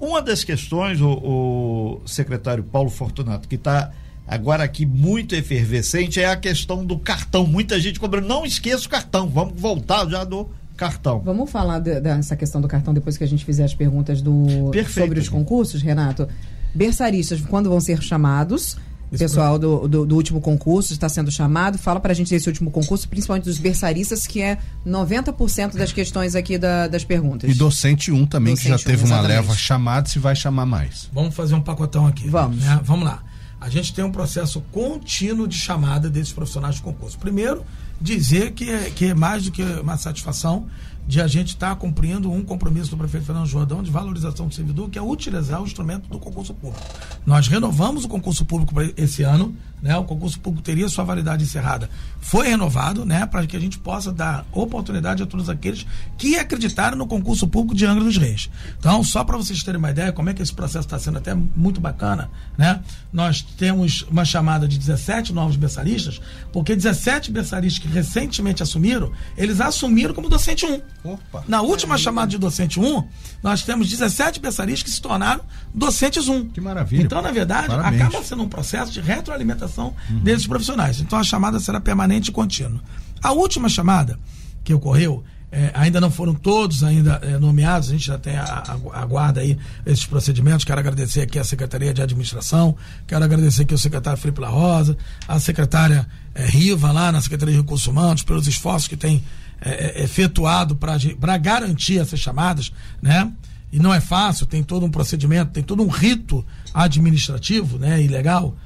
Uma 0.00 0.20
das 0.20 0.42
questões, 0.42 1.00
o, 1.00 1.08
o 1.08 2.08
secretário 2.08 2.64
Paulo 2.64 2.90
Fortunato, 2.90 3.46
que 3.48 3.54
está 3.54 3.92
agora 4.26 4.64
aqui 4.64 4.84
muito 4.86 5.34
efervescente, 5.34 6.18
é 6.20 6.26
a 6.26 6.36
questão 6.36 6.84
do 6.84 6.98
cartão. 6.98 7.46
Muita 7.46 7.78
gente 7.78 8.00
cobrando, 8.00 8.26
não 8.26 8.44
esqueça 8.44 8.86
o 8.86 8.88
cartão, 8.90 9.28
vamos 9.28 9.60
voltar 9.60 10.08
já 10.08 10.24
do 10.24 10.48
cartão. 10.76 11.20
Vamos 11.20 11.50
falar 11.50 11.78
de- 11.78 12.00
dessa 12.00 12.34
questão 12.34 12.60
do 12.60 12.66
cartão 12.66 12.92
depois 12.92 13.16
que 13.16 13.22
a 13.24 13.28
gente 13.28 13.44
fizer 13.44 13.64
as 13.64 13.74
perguntas 13.74 14.20
do, 14.20 14.70
Perfeito. 14.72 15.00
sobre 15.06 15.20
os 15.20 15.28
concursos, 15.28 15.80
Renato. 15.82 16.26
Berçaristas, 16.74 17.40
quando 17.42 17.68
vão 17.70 17.80
ser 17.80 18.02
chamados? 18.02 18.76
O 19.14 19.18
pessoal 19.18 19.58
do, 19.58 19.86
do, 19.88 20.06
do 20.06 20.14
último 20.16 20.40
concurso 20.40 20.92
está 20.92 21.08
sendo 21.08 21.30
chamado. 21.30 21.78
Fala 21.78 22.00
pra 22.00 22.12
gente 22.14 22.30
desse 22.30 22.48
último 22.48 22.70
concurso, 22.70 23.08
principalmente 23.08 23.44
dos 23.44 23.58
berçaristas, 23.58 24.26
que 24.26 24.40
é 24.42 24.58
90% 24.86 25.76
das 25.76 25.92
questões 25.92 26.34
aqui 26.34 26.58
da- 26.58 26.88
das 26.88 27.04
perguntas. 27.04 27.50
E 27.50 27.54
docente 27.54 28.10
1 28.12 28.26
também, 28.26 28.54
que 28.56 28.64
já 28.64 28.70
Docente 28.76 28.88
um, 28.88 28.90
teve 28.92 29.02
uma 29.04 29.16
exatamente. 29.18 29.36
leva 29.42 29.54
chamada, 29.56 30.08
se 30.08 30.18
vai 30.18 30.34
chamar 30.36 30.66
mais. 30.66 31.08
Vamos 31.12 31.34
fazer 31.34 31.54
um 31.54 31.60
pacotão 31.60 32.06
aqui. 32.06 32.28
Vamos. 32.28 32.58
né? 32.62 32.80
Vamos 32.84 33.04
lá. 33.04 33.22
A 33.60 33.68
gente 33.70 33.94
tem 33.94 34.04
um 34.04 34.12
processo 34.12 34.60
contínuo 34.72 35.48
de 35.48 35.56
chamada 35.56 36.10
desses 36.10 36.32
profissionais 36.32 36.74
de 36.74 36.82
concurso. 36.82 37.18
Primeiro, 37.18 37.64
dizer 38.00 38.52
que 38.52 38.68
é, 38.70 38.90
que 38.94 39.06
é 39.06 39.14
mais 39.14 39.44
do 39.44 39.50
que 39.52 39.62
uma 39.62 39.96
satisfação 39.96 40.66
de 41.06 41.20
a 41.20 41.26
gente 41.26 41.48
estar 41.48 41.74
cumprindo 41.76 42.30
um 42.30 42.42
compromisso 42.42 42.90
do 42.90 42.96
prefeito 42.96 43.26
Fernando 43.26 43.46
Jordão 43.46 43.82
de 43.82 43.90
valorização 43.90 44.48
do 44.48 44.54
servidor, 44.54 44.88
que 44.88 44.98
é 44.98 45.02
utilizar 45.02 45.60
o 45.60 45.66
instrumento 45.66 46.08
do 46.08 46.18
concurso 46.18 46.54
público. 46.54 46.82
Nós 47.26 47.46
renovamos 47.46 48.04
o 48.04 48.08
concurso 48.08 48.44
público 48.44 48.72
para 48.72 48.90
esse 48.96 49.22
ano, 49.22 49.54
né? 49.82 49.96
O 49.96 50.04
concurso 50.04 50.40
público 50.40 50.64
teria 50.64 50.88
sua 50.88 51.04
validade 51.04 51.44
encerrada. 51.44 51.90
Foi 52.24 52.48
renovado, 52.48 53.04
né, 53.04 53.26
para 53.26 53.46
que 53.46 53.54
a 53.54 53.60
gente 53.60 53.78
possa 53.78 54.10
dar 54.10 54.46
oportunidade 54.50 55.22
a 55.22 55.26
todos 55.26 55.50
aqueles 55.50 55.86
que 56.16 56.36
acreditaram 56.36 56.96
no 56.96 57.06
concurso 57.06 57.46
público 57.46 57.74
de 57.74 57.84
Angra 57.84 58.02
dos 58.02 58.16
Reis. 58.16 58.48
Então, 58.78 59.04
só 59.04 59.22
para 59.22 59.36
vocês 59.36 59.62
terem 59.62 59.78
uma 59.78 59.90
ideia 59.90 60.10
como 60.10 60.30
é 60.30 60.34
que 60.34 60.42
esse 60.42 60.52
processo 60.52 60.86
está 60.86 60.98
sendo 60.98 61.18
até 61.18 61.34
muito 61.34 61.82
bacana, 61.82 62.30
né? 62.56 62.80
Nós 63.12 63.42
temos 63.42 64.06
uma 64.10 64.24
chamada 64.24 64.66
de 64.66 64.78
17 64.78 65.34
novos 65.34 65.56
berçaristas, 65.56 66.18
porque 66.50 66.74
17 66.74 67.30
berçaristas 67.30 67.82
que 67.82 67.88
recentemente 67.88 68.62
assumiram, 68.62 69.12
eles 69.36 69.60
assumiram 69.60 70.14
como 70.14 70.30
docente 70.30 70.64
1. 70.64 70.80
Opa. 71.04 71.44
Na 71.46 71.60
última 71.60 71.98
chamada 71.98 72.28
de 72.28 72.38
docente 72.38 72.80
1, 72.80 73.06
nós 73.42 73.62
temos 73.62 73.90
17 73.90 74.40
berçaristas 74.40 74.82
que 74.82 74.90
se 74.90 75.02
tornaram 75.02 75.42
docentes 75.74 76.26
1. 76.26 76.48
Que 76.48 76.60
maravilha. 76.60 77.02
Então, 77.02 77.20
na 77.20 77.30
verdade, 77.30 77.68
Parabéns. 77.68 78.00
acaba 78.00 78.24
sendo 78.24 78.42
um 78.42 78.48
processo 78.48 78.90
de 78.90 79.02
retroalimentação 79.02 79.94
uhum. 80.08 80.20
desses 80.20 80.46
profissionais. 80.46 81.00
Então, 81.00 81.18
a 81.18 81.22
chamada 81.22 81.60
será 81.60 81.78
permanente 81.78 82.13
e 82.28 82.32
contínua. 82.32 82.80
A 83.22 83.32
última 83.32 83.68
chamada 83.68 84.18
que 84.62 84.72
ocorreu 84.72 85.24
é, 85.50 85.70
ainda 85.72 86.00
não 86.00 86.10
foram 86.10 86.34
todos 86.34 86.82
ainda 86.82 87.20
é, 87.22 87.38
nomeados, 87.38 87.88
a 87.88 87.92
gente 87.92 88.06
já 88.06 88.18
tem 88.18 88.36
a, 88.36 88.42
a, 88.42 89.00
aguarda 89.00 89.40
aí 89.40 89.56
esses 89.86 90.04
procedimentos. 90.04 90.64
Quero 90.64 90.80
agradecer 90.80 91.20
aqui 91.20 91.38
a 91.38 91.44
Secretaria 91.44 91.94
de 91.94 92.02
Administração, 92.02 92.74
quero 93.06 93.24
agradecer 93.24 93.62
aqui 93.62 93.72
o 93.72 93.78
secretário 93.78 94.18
Felipe 94.18 94.40
La 94.40 94.48
Rosa, 94.48 94.96
a 95.28 95.38
secretária 95.38 96.08
é, 96.34 96.44
Riva 96.44 96.90
lá 96.90 97.12
na 97.12 97.20
Secretaria 97.20 97.54
de 97.54 97.60
Recursos 97.60 97.86
Humanos, 97.86 98.24
pelos 98.24 98.48
esforços 98.48 98.88
que 98.88 98.96
tem 98.96 99.22
é, 99.60 100.00
é, 100.00 100.02
efetuado 100.02 100.74
para 100.76 101.38
garantir 101.38 101.98
essas 101.98 102.18
chamadas, 102.18 102.72
né? 103.00 103.30
E 103.72 103.78
não 103.78 103.94
é 103.94 104.00
fácil, 104.00 104.46
tem 104.46 104.62
todo 104.62 104.84
um 104.84 104.90
procedimento, 104.90 105.52
tem 105.52 105.62
todo 105.62 105.82
um 105.82 105.88
rito 105.88 106.44
administrativo, 106.72 107.78
né, 107.78 108.00
e 108.00 108.06
legal. 108.06 108.56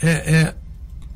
É, 0.00 0.08
é, 0.10 0.54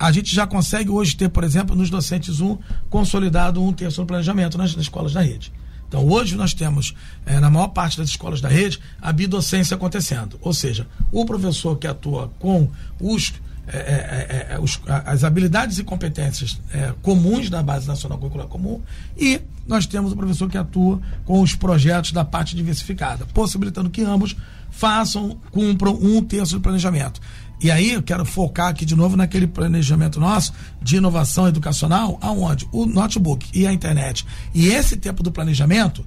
a 0.03 0.11
gente 0.11 0.35
já 0.35 0.49
consegue 0.49 0.91
hoje 0.91 1.15
ter, 1.15 1.29
por 1.29 1.45
exemplo, 1.45 1.77
nos 1.77 1.89
docentes 1.89 2.41
um 2.41 2.59
consolidado 2.91 3.63
um 3.63 3.73
terço 3.73 4.01
do 4.01 4.07
planejamento 4.07 4.59
nas, 4.59 4.75
nas 4.75 4.83
escolas 4.83 5.13
da 5.13 5.23
rede. 5.23 5.53
Então, 5.87 6.05
hoje 6.09 6.35
nós 6.35 6.53
temos, 6.53 6.93
é, 7.25 7.39
na 7.39 7.49
maior 7.49 7.69
parte 7.69 7.99
das 7.99 8.09
escolas 8.09 8.41
da 8.41 8.49
rede, 8.49 8.81
a 9.01 9.13
bidocência 9.13 9.77
acontecendo. 9.77 10.41
Ou 10.41 10.53
seja, 10.53 10.89
o 11.13 11.25
professor 11.25 11.77
que 11.79 11.87
atua 11.87 12.33
com 12.41 12.69
os, 12.99 13.33
é, 13.69 14.49
é, 14.51 14.59
os 14.61 14.81
as 14.89 15.23
habilidades 15.23 15.79
e 15.79 15.85
competências 15.85 16.61
comuns 17.01 17.49
da 17.49 17.63
Base 17.63 17.87
Nacional 17.87 18.19
Curricular 18.19 18.49
Comum 18.49 18.81
e 19.17 19.41
nós 19.69 19.87
temos 19.87 20.11
o 20.11 20.17
professor 20.17 20.51
que 20.51 20.59
atua 20.59 21.01
com 21.25 21.41
os 21.41 21.55
projetos 21.55 22.11
da 22.11 22.25
parte 22.25 22.57
diversificada, 22.57 23.25
possibilitando 23.27 23.89
que 23.89 24.03
ambos 24.03 24.35
façam, 24.69 25.39
cumpram 25.53 25.95
um 25.95 26.25
terço 26.25 26.55
do 26.55 26.61
planejamento. 26.61 27.21
E 27.63 27.71
aí 27.71 27.93
eu 27.93 28.03
quero 28.03 28.25
focar 28.25 28.69
aqui 28.69 28.85
de 28.85 28.97
novo 28.97 29.17
naquele 29.17 29.47
planejamento 29.47 30.19
nosso 30.19 30.53
de 30.83 30.97
inovação 30.97 31.47
educacional, 31.47 32.19
aonde? 32.21 32.69
O 32.73 32.87
notebook 32.87 33.49
e 33.55 33.67
a 33.67 33.73
internet. 33.73 34.27
E 34.53 34.67
esse 34.67 34.97
tempo 34.97 35.23
do 35.23 35.31
planejamento 35.31 36.05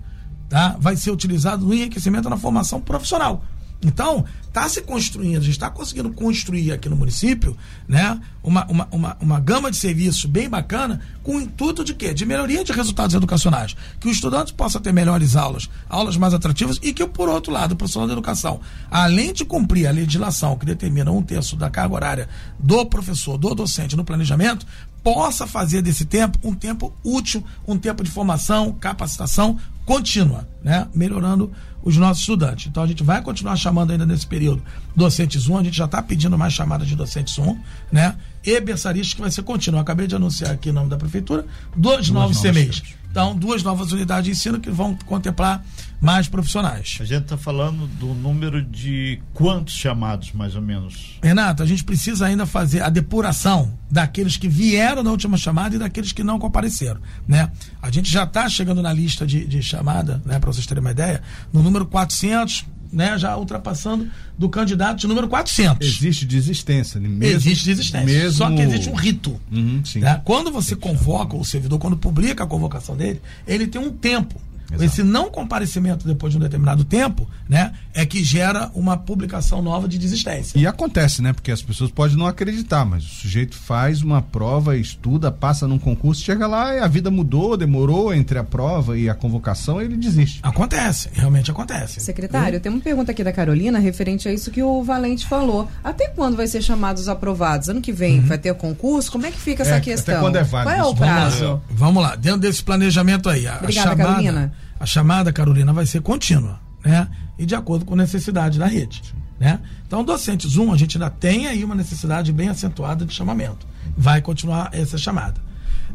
tá, 0.49 0.75
vai 0.77 0.97
ser 0.97 1.11
utilizado 1.11 1.65
no 1.65 1.73
enriquecimento 1.73 2.29
na 2.29 2.35
formação 2.35 2.81
profissional. 2.81 3.41
Então, 3.83 4.25
está 4.47 4.67
se 4.69 4.81
construindo, 4.81 5.37
a 5.37 5.41
gente 5.41 5.51
está 5.51 5.69
conseguindo 5.69 6.09
construir 6.11 6.71
aqui 6.71 6.87
no 6.87 6.95
município 6.95 7.57
né, 7.87 8.19
uma, 8.41 8.65
uma, 8.65 8.87
uma, 8.89 9.17
uma, 9.19 9.39
gama 9.39 9.69
de 9.69 9.77
serviços 9.77 10.25
bem 10.25 10.49
bacana, 10.49 11.01
com 11.21 11.35
o 11.35 11.41
intuito 11.41 11.83
de 11.83 11.93
quê? 11.93 12.13
De 12.13 12.25
melhoria 12.25 12.63
de 12.63 12.71
resultados 12.71 13.13
educacionais. 13.13 13.75
Que 13.99 14.07
o 14.07 14.11
estudante 14.11 14.53
possa 14.53 14.79
ter 14.79 14.93
melhores 14.93 15.35
aulas, 15.35 15.69
aulas 15.89 16.15
mais 16.15 16.33
atrativas, 16.33 16.79
e 16.81 16.93
que, 16.93 17.05
por 17.05 17.27
outro 17.27 17.51
lado, 17.51 17.73
o 17.73 17.75
profissional 17.75 18.07
da 18.07 18.13
educação, 18.13 18.61
além 18.89 19.33
de 19.33 19.43
cumprir 19.43 19.87
a 19.87 19.91
legislação 19.91 20.57
que 20.57 20.65
determina 20.65 21.11
um 21.11 21.21
terço 21.21 21.55
da 21.55 21.69
carga 21.69 21.93
horária 21.93 22.29
do 22.57 22.85
professor, 22.85 23.37
do 23.37 23.53
docente 23.53 23.95
no 23.95 24.05
planejamento, 24.05 24.65
possa 25.03 25.45
fazer 25.45 25.83
desse 25.83 26.03
tempo 26.03 26.39
um 26.43 26.55
tempo 26.55 26.91
útil, 27.03 27.43
um 27.67 27.77
tempo 27.77 28.03
de 28.03 28.09
formação, 28.09 28.71
capacitação 28.73 29.59
contínua, 29.85 30.47
né? 30.63 30.87
Melhorando 30.95 31.51
os 31.85 31.95
nossos 31.95 32.21
estudantes. 32.21 32.65
Então 32.65 32.83
a 32.83 32.87
gente 32.87 33.03
vai 33.03 33.21
continuar 33.21 33.55
chamando 33.55 33.91
ainda 33.91 34.05
nesse 34.05 34.25
período 34.25 34.61
docentes 34.95 35.47
1, 35.47 35.57
a 35.57 35.63
gente 35.63 35.77
já 35.77 35.85
está 35.85 36.01
pedindo 36.01 36.37
mais 36.37 36.51
chamadas 36.51 36.87
de 36.87 36.95
docentes 36.95 37.37
1, 37.37 37.57
né? 37.91 38.15
E 38.43 38.59
berçaristas 38.59 39.13
que 39.13 39.21
vai 39.21 39.31
ser 39.31 39.43
contínuo. 39.43 39.77
Eu 39.77 39.81
acabei 39.81 40.07
de 40.07 40.15
anunciar 40.15 40.51
aqui 40.51 40.69
em 40.69 40.71
nome 40.71 40.89
da 40.89 40.97
prefeitura 40.97 41.45
dois, 41.75 41.97
dois 41.97 42.09
novos 42.09 42.41
CMEs. 42.41 42.81
Então, 43.09 43.33
duas 43.33 43.63
novas 43.63 43.93
unidades 43.93 44.25
de 44.25 44.31
ensino 44.31 44.59
que 44.59 44.69
vão 44.69 44.93
contemplar 45.05 45.63
mais 45.99 46.27
profissionais. 46.27 46.97
A 46.99 47.05
gente 47.05 47.23
está 47.23 47.37
falando 47.37 47.87
do 47.87 48.07
número 48.07 48.61
de 48.61 49.19
quantos 49.33 49.73
chamados, 49.73 50.31
mais 50.33 50.55
ou 50.55 50.61
menos? 50.61 51.19
Renato, 51.21 51.63
a 51.63 51.65
gente 51.65 51.83
precisa 51.83 52.25
ainda 52.25 52.45
fazer 52.45 52.81
a 52.81 52.89
depuração 52.89 53.73
daqueles 53.89 54.37
que 54.37 54.47
vieram 54.47 55.03
na 55.03 55.11
última 55.11 55.37
chamada 55.37 55.75
e 55.75 55.79
daqueles 55.79 56.11
que 56.11 56.23
não 56.23 56.37
compareceram. 56.39 56.99
Né? 57.27 57.49
A 57.81 57.89
gente 57.89 58.11
já 58.11 58.23
está 58.23 58.47
chegando 58.49 58.81
na 58.81 58.93
lista 58.93 59.25
de, 59.25 59.45
de 59.45 59.61
chamada, 59.61 60.21
né, 60.25 60.39
para 60.39 60.51
vocês 60.51 60.65
terem 60.65 60.81
uma 60.81 60.91
ideia, 60.91 61.21
no 61.51 61.63
número 61.63 61.85
400, 61.85 62.65
né, 62.91 63.17
já 63.17 63.35
ultrapassando 63.35 64.07
do 64.37 64.47
candidato 64.49 64.99
de 64.99 65.07
número 65.07 65.27
400. 65.27 65.85
Existe 65.85 66.25
desistência. 66.25 66.99
Né? 66.99 67.07
Mesmo, 67.07 67.35
existe 67.35 67.65
desistência. 67.65 68.05
Mesmo... 68.05 68.37
Só 68.37 68.49
que 68.49 68.61
existe 68.61 68.89
um 68.89 68.95
rito. 68.95 69.39
Uhum, 69.51 69.81
né? 69.97 70.21
Quando 70.23 70.51
você 70.51 70.75
convoca 70.75 71.35
o 71.35 71.43
servidor, 71.43 71.79
quando 71.79 71.97
publica 71.97 72.43
a 72.43 72.47
convocação 72.47 72.95
dele, 72.95 73.21
ele 73.47 73.67
tem 73.67 73.81
um 73.81 73.91
tempo 73.91 74.39
Exato. 74.69 74.83
Esse 74.83 75.03
não 75.03 75.29
comparecimento 75.29 76.07
depois 76.07 76.33
de 76.33 76.37
um 76.37 76.41
determinado 76.41 76.83
tempo, 76.83 77.27
né, 77.47 77.73
é 77.93 78.05
que 78.05 78.23
gera 78.23 78.71
uma 78.73 78.97
publicação 78.97 79.61
nova 79.61 79.87
de 79.87 79.97
desistência. 79.97 80.57
E 80.57 80.65
acontece, 80.65 81.21
né? 81.21 81.33
Porque 81.33 81.51
as 81.51 81.61
pessoas 81.61 81.91
podem 81.91 82.17
não 82.17 82.25
acreditar, 82.25 82.83
mas 82.85 83.03
o 83.03 83.07
sujeito 83.07 83.55
faz 83.55 84.01
uma 84.01 84.21
prova, 84.21 84.75
estuda, 84.77 85.31
passa 85.31 85.67
num 85.67 85.77
concurso, 85.77 86.21
chega 86.21 86.47
lá 86.47 86.73
e 86.73 86.79
a 86.79 86.87
vida 86.87 87.11
mudou, 87.11 87.55
demorou 87.55 88.13
entre 88.13 88.37
a 88.37 88.43
prova 88.43 88.97
e 88.97 89.09
a 89.09 89.15
convocação, 89.15 89.81
e 89.81 89.85
ele 89.85 89.97
desiste. 89.97 90.39
Acontece, 90.43 91.09
realmente 91.13 91.51
acontece. 91.51 91.99
Secretário, 91.99 92.59
tem 92.59 92.71
uma 92.71 92.81
pergunta 92.81 93.11
aqui 93.11 93.23
da 93.23 93.31
Carolina 93.31 93.79
referente 93.79 94.27
a 94.27 94.33
isso 94.33 94.51
que 94.51 94.63
o 94.63 94.83
Valente 94.83 95.25
falou. 95.27 95.69
Até 95.83 96.07
quando 96.09 96.35
vai 96.35 96.47
ser 96.47 96.61
chamados 96.61 97.07
aprovados? 97.07 97.69
Ano 97.69 97.81
que 97.81 97.91
vem 97.91 98.19
uhum. 98.19 98.25
vai 98.25 98.37
ter 98.37 98.53
concurso? 98.55 99.11
Como 99.11 99.25
é 99.25 99.31
que 99.31 99.39
fica 99.39 99.63
essa 99.63 99.75
é, 99.75 99.79
questão? 99.79 100.15
Até 100.15 100.23
quando 100.23 100.35
é 100.37 100.43
válido? 100.43 100.75
Qual 100.75 100.87
é 100.87 100.89
o 100.89 100.95
prazo? 100.95 101.45
Vamos 101.45 101.59
lá, 101.59 101.61
vamos 101.69 102.03
lá. 102.03 102.15
dentro 102.15 102.39
desse 102.39 102.63
planejamento 102.63 103.29
aí. 103.29 103.47
A, 103.47 103.57
Obrigada, 103.57 103.89
chamada, 103.89 104.03
Carolina 104.03 104.54
a 104.79 104.85
chamada, 104.85 105.31
Carolina, 105.31 105.73
vai 105.73 105.85
ser 105.85 106.01
contínua, 106.01 106.59
né? 106.83 107.07
E 107.37 107.45
de 107.45 107.55
acordo 107.55 107.85
com 107.85 107.93
a 107.93 107.97
necessidade 107.97 108.59
da 108.59 108.65
rede, 108.65 109.01
né? 109.39 109.59
Então, 109.87 110.03
docente 110.03 110.47
Zoom, 110.47 110.73
a 110.73 110.77
gente 110.77 110.97
ainda 110.97 111.09
tem 111.09 111.47
aí 111.47 111.63
uma 111.63 111.75
necessidade 111.75 112.31
bem 112.31 112.49
acentuada 112.49 113.05
de 113.05 113.13
chamamento. 113.13 113.67
Vai 113.97 114.21
continuar 114.21 114.69
essa 114.73 114.97
chamada. 114.97 115.39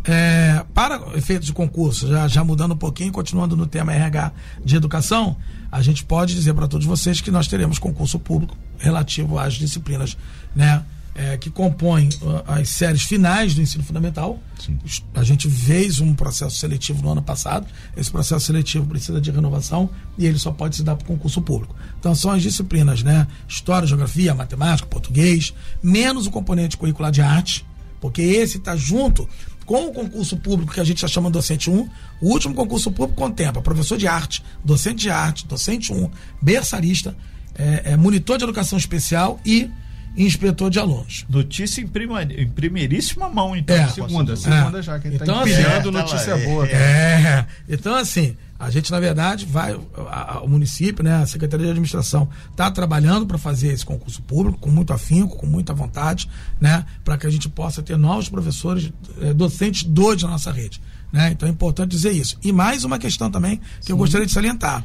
É, 0.04 0.64
para 0.72 0.98
efeitos 1.14 1.46
de 1.46 1.52
concurso, 1.52 2.08
já, 2.08 2.26
já 2.26 2.42
mudando 2.42 2.72
um 2.72 2.76
pouquinho, 2.76 3.12
continuando 3.12 3.54
no 3.54 3.66
tema 3.66 3.92
RH 3.92 4.32
de 4.64 4.76
educação, 4.76 5.36
a 5.70 5.82
gente 5.82 6.04
pode 6.04 6.34
dizer 6.34 6.54
para 6.54 6.66
todos 6.66 6.86
vocês 6.86 7.20
que 7.20 7.30
nós 7.30 7.46
teremos 7.46 7.78
concurso 7.78 8.18
público 8.18 8.56
relativo 8.78 9.38
às 9.38 9.54
disciplinas, 9.54 10.16
né? 10.56 10.82
É, 11.14 11.36
que 11.36 11.50
compõem 11.50 12.08
uh, 12.22 12.42
as 12.46 12.68
séries 12.68 13.02
finais 13.02 13.54
do 13.54 13.62
ensino 13.62 13.82
fundamental. 13.84 14.38
Sim. 14.58 14.78
A 15.14 15.22
gente 15.22 15.48
fez 15.48 16.00
um 16.00 16.14
processo 16.14 16.56
seletivo 16.56 17.02
no 17.02 17.10
ano 17.10 17.22
passado. 17.22 17.66
Esse 17.96 18.10
processo 18.10 18.46
seletivo 18.46 18.86
precisa 18.86 19.20
de 19.20 19.30
renovação 19.30 19.90
e 20.16 20.26
ele 20.26 20.38
só 20.38 20.50
pode 20.50 20.76
se 20.76 20.82
dar 20.82 20.96
para 20.96 21.06
concurso 21.06 21.42
público. 21.42 21.74
Então 21.98 22.14
são 22.14 22.30
as 22.30 22.42
disciplinas, 22.42 23.02
né? 23.02 23.26
História, 23.48 23.86
geografia, 23.86 24.34
matemática, 24.34 24.88
português, 24.88 25.52
menos 25.82 26.26
o 26.26 26.30
componente 26.30 26.76
curricular 26.76 27.10
de 27.10 27.22
arte, 27.22 27.66
porque 28.00 28.22
esse 28.22 28.58
está 28.58 28.76
junto 28.76 29.28
com 29.66 29.86
o 29.86 29.92
concurso 29.92 30.36
público 30.36 30.72
que 30.72 30.80
a 30.80 30.84
gente 30.84 31.00
já 31.00 31.08
chama 31.08 31.30
docente 31.30 31.70
1. 31.70 31.88
O 32.20 32.28
último 32.28 32.54
concurso 32.54 32.90
público 32.90 33.20
contempla 33.20 33.62
professor 33.62 33.96
de 33.96 34.06
arte, 34.06 34.42
docente 34.64 35.02
de 35.02 35.10
arte, 35.10 35.46
docente 35.46 35.92
1, 35.92 36.10
berçarista, 36.40 37.16
é, 37.54 37.92
é, 37.92 37.96
monitor 37.96 38.38
de 38.38 38.44
educação 38.44 38.78
especial 38.78 39.38
e 39.44 39.70
inspetor 40.16 40.70
de 40.70 40.78
alunos. 40.78 41.24
Notícia 41.28 41.80
em, 41.80 41.86
prima, 41.86 42.22
em 42.22 42.48
primeiríssima 42.48 43.28
mão, 43.28 43.56
então. 43.56 43.76
É, 43.76 43.88
segunda, 43.88 44.36
segunda 44.36 44.78
é. 44.78 44.82
já, 44.82 44.98
que 44.98 45.08
então, 45.08 45.26
tá 45.26 45.42
assim, 45.42 45.52
é, 45.52 45.90
notícia 45.90 46.38
tá 46.38 46.44
boa. 46.44 46.66
É. 46.66 47.46
Então, 47.68 47.94
assim, 47.94 48.36
a 48.58 48.70
gente, 48.70 48.90
na 48.90 49.00
verdade, 49.00 49.46
vai, 49.46 49.78
a, 50.08 50.34
a, 50.34 50.42
o 50.42 50.48
município, 50.48 51.02
né, 51.02 51.22
a 51.22 51.26
Secretaria 51.26 51.64
de 51.64 51.70
Administração, 51.70 52.28
está 52.50 52.70
trabalhando 52.70 53.26
para 53.26 53.38
fazer 53.38 53.72
esse 53.72 53.86
concurso 53.86 54.20
público 54.22 54.58
com 54.58 54.70
muito 54.70 54.92
afinco, 54.92 55.36
com 55.36 55.46
muita 55.46 55.72
vontade, 55.72 56.28
né, 56.60 56.84
para 57.02 57.16
que 57.16 57.26
a 57.26 57.30
gente 57.30 57.48
possa 57.48 57.82
ter 57.82 57.96
novos 57.96 58.28
professores, 58.28 58.92
é, 59.22 59.32
docentes 59.32 59.84
dois 59.84 60.22
na 60.22 60.30
nossa 60.30 60.52
rede. 60.52 60.80
Né? 61.12 61.30
Então 61.32 61.48
é 61.48 61.52
importante 61.52 61.90
dizer 61.90 62.12
isso. 62.12 62.38
E 62.42 62.52
mais 62.52 62.84
uma 62.84 62.98
questão 62.98 63.30
também 63.30 63.56
que 63.80 63.86
Sim. 63.86 63.92
eu 63.92 63.96
gostaria 63.96 64.26
de 64.26 64.32
salientar. 64.32 64.84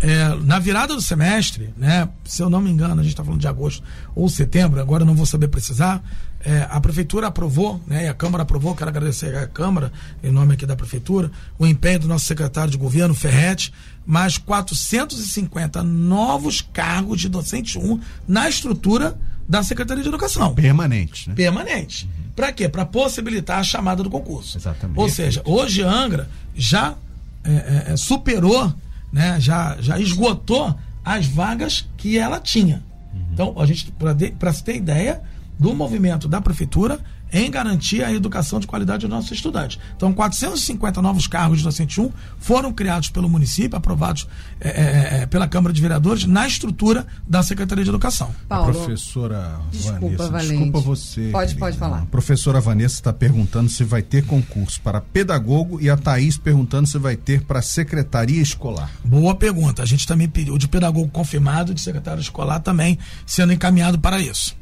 É, 0.00 0.34
na 0.44 0.58
virada 0.58 0.94
do 0.94 1.02
semestre, 1.02 1.72
né, 1.76 2.08
se 2.24 2.42
eu 2.42 2.48
não 2.48 2.60
me 2.60 2.70
engano, 2.70 3.00
a 3.00 3.02
gente 3.02 3.12
está 3.12 3.22
falando 3.22 3.40
de 3.40 3.46
agosto 3.46 3.82
ou 4.14 4.28
setembro, 4.28 4.80
agora 4.80 5.02
eu 5.02 5.06
não 5.06 5.14
vou 5.14 5.26
saber 5.26 5.48
precisar, 5.48 6.02
é, 6.42 6.66
a 6.70 6.80
prefeitura 6.80 7.26
aprovou, 7.26 7.80
né, 7.86 8.06
e 8.06 8.08
a 8.08 8.14
Câmara 8.14 8.42
aprovou, 8.42 8.74
quero 8.74 8.88
agradecer 8.88 9.36
à 9.36 9.46
Câmara, 9.46 9.92
em 10.22 10.30
nome 10.30 10.54
aqui 10.54 10.64
da 10.64 10.74
prefeitura, 10.74 11.30
o 11.58 11.66
empenho 11.66 12.00
do 12.00 12.08
nosso 12.08 12.24
secretário 12.24 12.70
de 12.70 12.78
governo, 12.78 13.14
Ferrete, 13.14 13.74
mais 14.06 14.38
450 14.38 15.82
novos 15.82 16.62
cargos 16.62 17.20
de 17.20 17.28
docente 17.28 17.78
1 17.78 18.00
na 18.26 18.48
estrutura 18.48 19.18
da 19.50 19.64
Secretaria 19.64 20.00
de 20.00 20.08
Educação. 20.08 20.54
Permanente. 20.54 21.28
Né? 21.28 21.34
Permanente. 21.34 22.04
Uhum. 22.04 22.30
Para 22.36 22.52
quê? 22.52 22.68
Para 22.68 22.86
possibilitar 22.86 23.58
a 23.58 23.64
chamada 23.64 24.00
do 24.00 24.08
concurso. 24.08 24.56
Exatamente. 24.56 24.96
Ou 24.96 25.08
seja, 25.08 25.42
hoje 25.44 25.82
a 25.82 25.90
Angra 25.90 26.30
já 26.54 26.94
é, 27.42 27.50
é, 27.50 27.84
é, 27.88 27.96
superou, 27.96 28.72
né, 29.12 29.40
já, 29.40 29.76
já 29.80 29.98
esgotou 29.98 30.72
as 31.04 31.26
vagas 31.26 31.88
que 31.96 32.16
ela 32.16 32.38
tinha. 32.38 32.80
Uhum. 33.12 33.24
Então, 33.32 33.54
a 33.58 33.66
gente, 33.66 33.92
para 34.38 34.52
se 34.52 34.62
ter 34.62 34.76
ideia 34.76 35.20
do 35.58 35.74
movimento 35.74 36.28
da 36.28 36.40
prefeitura, 36.40 37.00
em 37.32 37.50
garantir 37.50 38.02
a 38.02 38.12
educação 38.12 38.60
de 38.60 38.66
qualidade 38.66 39.06
dos 39.06 39.10
nossos 39.10 39.30
estudantes. 39.30 39.78
Então, 39.96 40.12
450 40.12 41.00
novos 41.02 41.26
cargos 41.26 41.58
de 41.58 41.64
docente 41.64 42.00
1 42.00 42.10
foram 42.38 42.72
criados 42.72 43.10
pelo 43.10 43.28
município, 43.28 43.76
aprovados 43.76 44.26
é, 44.60 45.22
é, 45.22 45.26
pela 45.26 45.46
Câmara 45.46 45.72
de 45.72 45.80
Vereadores, 45.80 46.24
na 46.24 46.46
estrutura 46.46 47.06
da 47.26 47.42
Secretaria 47.42 47.84
de 47.84 47.90
Educação. 47.90 48.34
Paulo, 48.48 48.72
professora 48.72 49.60
desculpa, 49.70 50.00
Vanessa, 50.00 50.30
Valente. 50.30 50.48
desculpa 50.50 50.80
você. 50.80 51.28
Pode, 51.32 51.54
pode 51.56 51.78
falar. 51.78 52.02
A 52.02 52.06
professora 52.06 52.60
Vanessa 52.60 52.94
está 52.94 53.12
perguntando 53.12 53.68
se 53.68 53.84
vai 53.84 54.02
ter 54.02 54.24
concurso 54.24 54.80
para 54.80 55.00
pedagogo 55.00 55.80
e 55.80 55.88
a 55.88 55.96
Thaís 55.96 56.36
perguntando 56.36 56.86
se 56.86 56.98
vai 56.98 57.16
ter 57.16 57.42
para 57.42 57.62
secretaria 57.62 58.40
escolar. 58.40 58.90
Boa 59.04 59.34
pergunta. 59.34 59.82
A 59.82 59.86
gente 59.86 60.06
também 60.06 60.28
pediu 60.28 60.58
de 60.58 60.68
pedagogo 60.68 61.08
confirmado, 61.08 61.74
de 61.74 61.80
secretário 61.80 62.20
escolar 62.20 62.60
também 62.60 62.98
sendo 63.26 63.52
encaminhado 63.52 63.98
para 63.98 64.20
isso. 64.20 64.59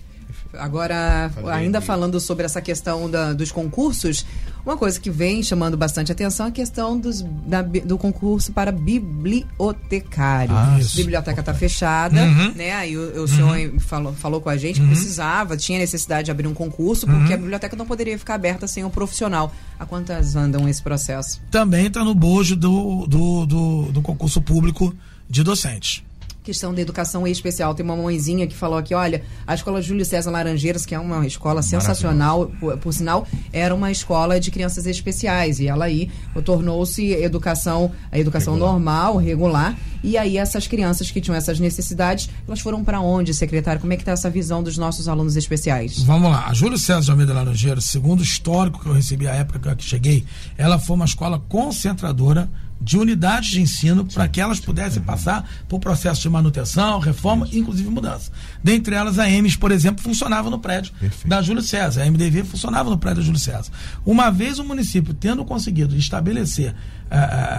Agora, 0.59 1.31
ainda 1.53 1.81
falando 1.81 2.21
sobre 2.21 2.45
essa 2.45 2.61
questão 2.61 3.09
da, 3.11 3.33
dos 3.33 3.53
concursos, 3.53 4.27
uma 4.65 4.77
coisa 4.77 5.01
que 5.01 5.11
vem 5.11 5.43
chamando 5.43 5.77
bastante 5.77 6.13
atenção 6.13 6.47
é 6.47 6.49
a 6.51 6.53
questão 6.53 6.99
dos, 6.99 7.23
da, 7.23 7.63
do 7.63 7.97
concurso 7.97 8.53
para 8.53 8.71
bibliotecário. 8.71 10.55
Ah, 10.55 10.77
a 10.77 10.97
biblioteca 10.97 11.41
está 11.41 11.55
fechada, 11.55 12.23
uhum. 12.23 12.53
né? 12.55 12.73
Aí 12.73 12.97
o, 12.97 13.01
o 13.01 13.21
uhum. 13.21 13.27
senhor 13.27 13.81
falou, 13.81 14.13
falou 14.13 14.41
com 14.41 14.51
a 14.51 14.57
gente 14.57 14.77
que 14.77 14.83
uhum. 14.83 14.93
precisava, 14.93 15.57
tinha 15.57 15.79
necessidade 15.79 16.27
de 16.27 16.31
abrir 16.31 16.47
um 16.47 16.55
concurso, 16.55 17.07
porque 17.07 17.29
uhum. 17.29 17.35
a 17.35 17.37
biblioteca 17.39 17.77
não 17.77 17.87
poderia 17.87 18.19
ficar 18.19 18.35
aberta 18.35 18.67
sem 18.67 18.85
um 18.85 18.91
profissional. 18.91 19.53
Há 19.79 19.87
quantas 19.87 20.37
andam 20.37 20.69
esse 20.69 20.83
processo? 20.83 21.41
Também 21.51 21.87
está 21.87 22.05
no 22.05 22.15
bojo 22.15 22.55
do, 22.55 23.07
do, 23.07 23.47
do, 23.47 23.83
do 23.93 24.03
concurso 24.03 24.43
público 24.43 24.95
de 25.31 25.43
docentes 25.43 26.03
questão 26.49 26.73
da 26.73 26.81
educação 26.81 27.27
especial. 27.27 27.75
Tem 27.75 27.85
uma 27.85 27.95
mãezinha 27.95 28.47
que 28.47 28.57
falou 28.57 28.79
aqui, 28.79 28.95
olha, 28.95 29.23
a 29.47 29.55
escola 29.55 29.83
Júlio 29.83 30.03
César 30.03 30.31
Laranjeiras, 30.31 30.87
que 30.87 30.95
é 30.95 30.99
uma 30.99 31.27
escola 31.27 31.61
sensacional, 31.61 32.51
por, 32.59 32.79
por, 32.79 32.93
sinal, 32.95 33.27
era 33.53 33.75
uma 33.75 33.91
escola 33.91 34.41
de 34.41 34.51
crianças 34.51 34.87
especiais. 34.87 35.61
E 35.61 35.69
ela 35.69 35.85
aí 35.85 36.11
tornou-se 36.47 37.13
educação, 37.13 37.93
a 38.11 38.19
educação 38.19 38.55
regular. 38.55 38.73
normal, 38.73 39.17
regular. 39.19 39.79
E 40.03 40.17
aí 40.17 40.39
essas 40.39 40.67
crianças 40.67 41.11
que 41.11 41.21
tinham 41.21 41.37
essas 41.37 41.61
necessidades, 41.61 42.31
elas 42.47 42.61
foram 42.61 42.83
para 42.83 42.99
onde, 43.01 43.35
secretário? 43.35 43.81
Como 43.81 43.93
é 43.93 43.97
que 43.97 44.03
está 44.03 44.13
essa 44.13 44.31
visão 44.31 44.63
dos 44.63 44.79
nossos 44.79 45.07
alunos 45.07 45.37
especiais? 45.37 46.03
Vamos 46.03 46.31
lá. 46.31 46.47
A 46.47 46.55
Júlio 46.55 46.79
César 46.79 47.03
de 47.03 47.11
Almeida 47.11 47.35
Laranjeiras, 47.35 47.85
segundo 47.85 48.21
o 48.21 48.23
histórico 48.23 48.81
que 48.81 48.87
eu 48.87 48.95
recebi 48.95 49.29
à 49.29 49.35
época 49.35 49.77
que 49.77 49.85
cheguei, 49.85 50.25
ela 50.57 50.79
foi 50.79 50.97
uma 50.97 51.05
escola 51.05 51.39
concentradora 51.39 52.49
de 52.81 52.97
unidades 52.97 53.51
de 53.51 53.61
ensino 53.61 54.05
para 54.05 54.29
que 54.29 54.41
elas 54.41 54.61
pudessem 54.61 55.03
passar 55.03 55.49
por 55.69 55.81
processo 55.81 56.23
de 56.23 56.29
manutenção, 56.29 56.99
reforma, 56.99 57.47
Isso. 57.47 57.59
inclusive 57.59 57.89
mudança. 57.91 58.31
Dentre 58.63 58.95
elas, 58.95 59.19
a 59.19 59.29
EMES, 59.29 59.57
por 59.57 59.73
exemplo, 59.73 60.03
funcionava 60.03 60.49
no 60.49 60.59
prédio 60.59 60.93
Perfeito. 60.99 61.29
da 61.29 61.43
Júlio 61.43 61.63
César. 61.63 62.03
A 62.03 62.07
MDV 62.11 62.45
funcionava 62.45 62.89
no 62.89 62.99
prédio 62.99 63.19
da 63.19 63.27
Júlio 63.27 63.41
César. 63.41 63.71
Uma 64.07 64.31
vez 64.31 64.59
o 64.59 64.65
município 64.65 65.13
tendo 65.13 65.45
conseguido 65.45 65.97
estabelecer 65.97 66.71
uh, 66.73 66.75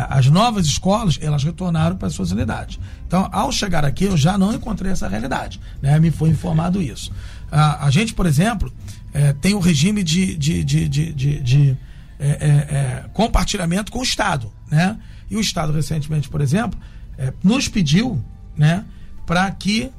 as 0.09 0.27
novas 0.27 0.65
escolas, 0.65 1.19
elas 1.21 1.43
retornaram 1.43 1.97
para 1.97 2.07
as 2.07 2.13
suas 2.13 2.31
unidades. 2.31 2.79
Então, 3.05 3.27
ao 3.31 3.51
chegar 3.51 3.83
aqui, 3.83 4.05
eu 4.05 4.15
já 4.15 4.37
não 4.37 4.53
encontrei 4.53 4.91
essa 4.91 5.07
realidade. 5.07 5.59
Né? 5.81 5.99
Me 5.99 6.11
foi 6.11 6.29
informado 6.29 6.81
isso. 6.81 7.11
Uh, 7.51 7.55
a 7.81 7.89
gente, 7.91 8.13
por 8.13 8.25
exemplo, 8.25 8.71
uh, 9.09 9.33
tem 9.41 9.53
o 9.53 9.59
regime 9.59 10.03
de, 10.03 10.35
de, 10.37 10.63
de, 10.63 10.87
de 10.87 11.77
é, 12.19 12.27
é, 12.27 12.75
é, 12.75 13.05
compartilhamento 13.13 13.91
com 13.91 13.99
o 13.99 14.03
Estado, 14.03 14.51
né? 14.69 14.99
E 15.29 15.37
o 15.37 15.39
Estado 15.39 15.71
recentemente, 15.71 16.27
por 16.27 16.41
exemplo, 16.41 16.77
é, 17.17 17.31
nos 17.41 17.69
pediu, 17.69 18.21
né, 18.57 18.83
para 19.25 19.49
que 19.51 19.91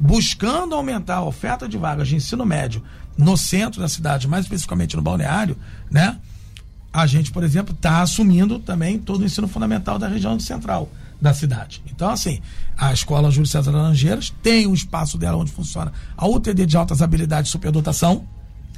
buscando 0.00 0.74
aumentar 0.74 1.16
a 1.16 1.24
oferta 1.24 1.68
de 1.68 1.76
vagas 1.76 2.08
de 2.08 2.16
ensino 2.16 2.46
médio 2.46 2.82
no 3.18 3.36
centro 3.36 3.82
da 3.82 3.88
cidade, 3.88 4.26
mais 4.26 4.46
especificamente 4.46 4.96
no 4.96 5.02
balneário, 5.02 5.58
né? 5.90 6.16
A 6.90 7.06
gente, 7.06 7.30
por 7.30 7.44
exemplo, 7.44 7.74
está 7.74 8.00
assumindo 8.00 8.58
também 8.58 8.98
todo 8.98 9.20
o 9.20 9.24
ensino 9.26 9.46
fundamental 9.46 9.98
da 9.98 10.08
região 10.08 10.40
central 10.40 10.90
da 11.20 11.34
cidade. 11.34 11.82
Então, 11.86 12.08
assim, 12.08 12.40
a 12.76 12.92
escola 12.92 13.30
Júlio 13.30 13.46
César 13.46 13.72
Laranjeiras 13.72 14.32
tem 14.42 14.66
um 14.66 14.72
espaço 14.72 15.18
dela 15.18 15.36
onde 15.36 15.52
funciona 15.52 15.92
a 16.16 16.26
UTD 16.26 16.64
de 16.64 16.76
altas 16.76 17.02
habilidades 17.02 17.50
e 17.50 17.52
superdotação, 17.52 18.26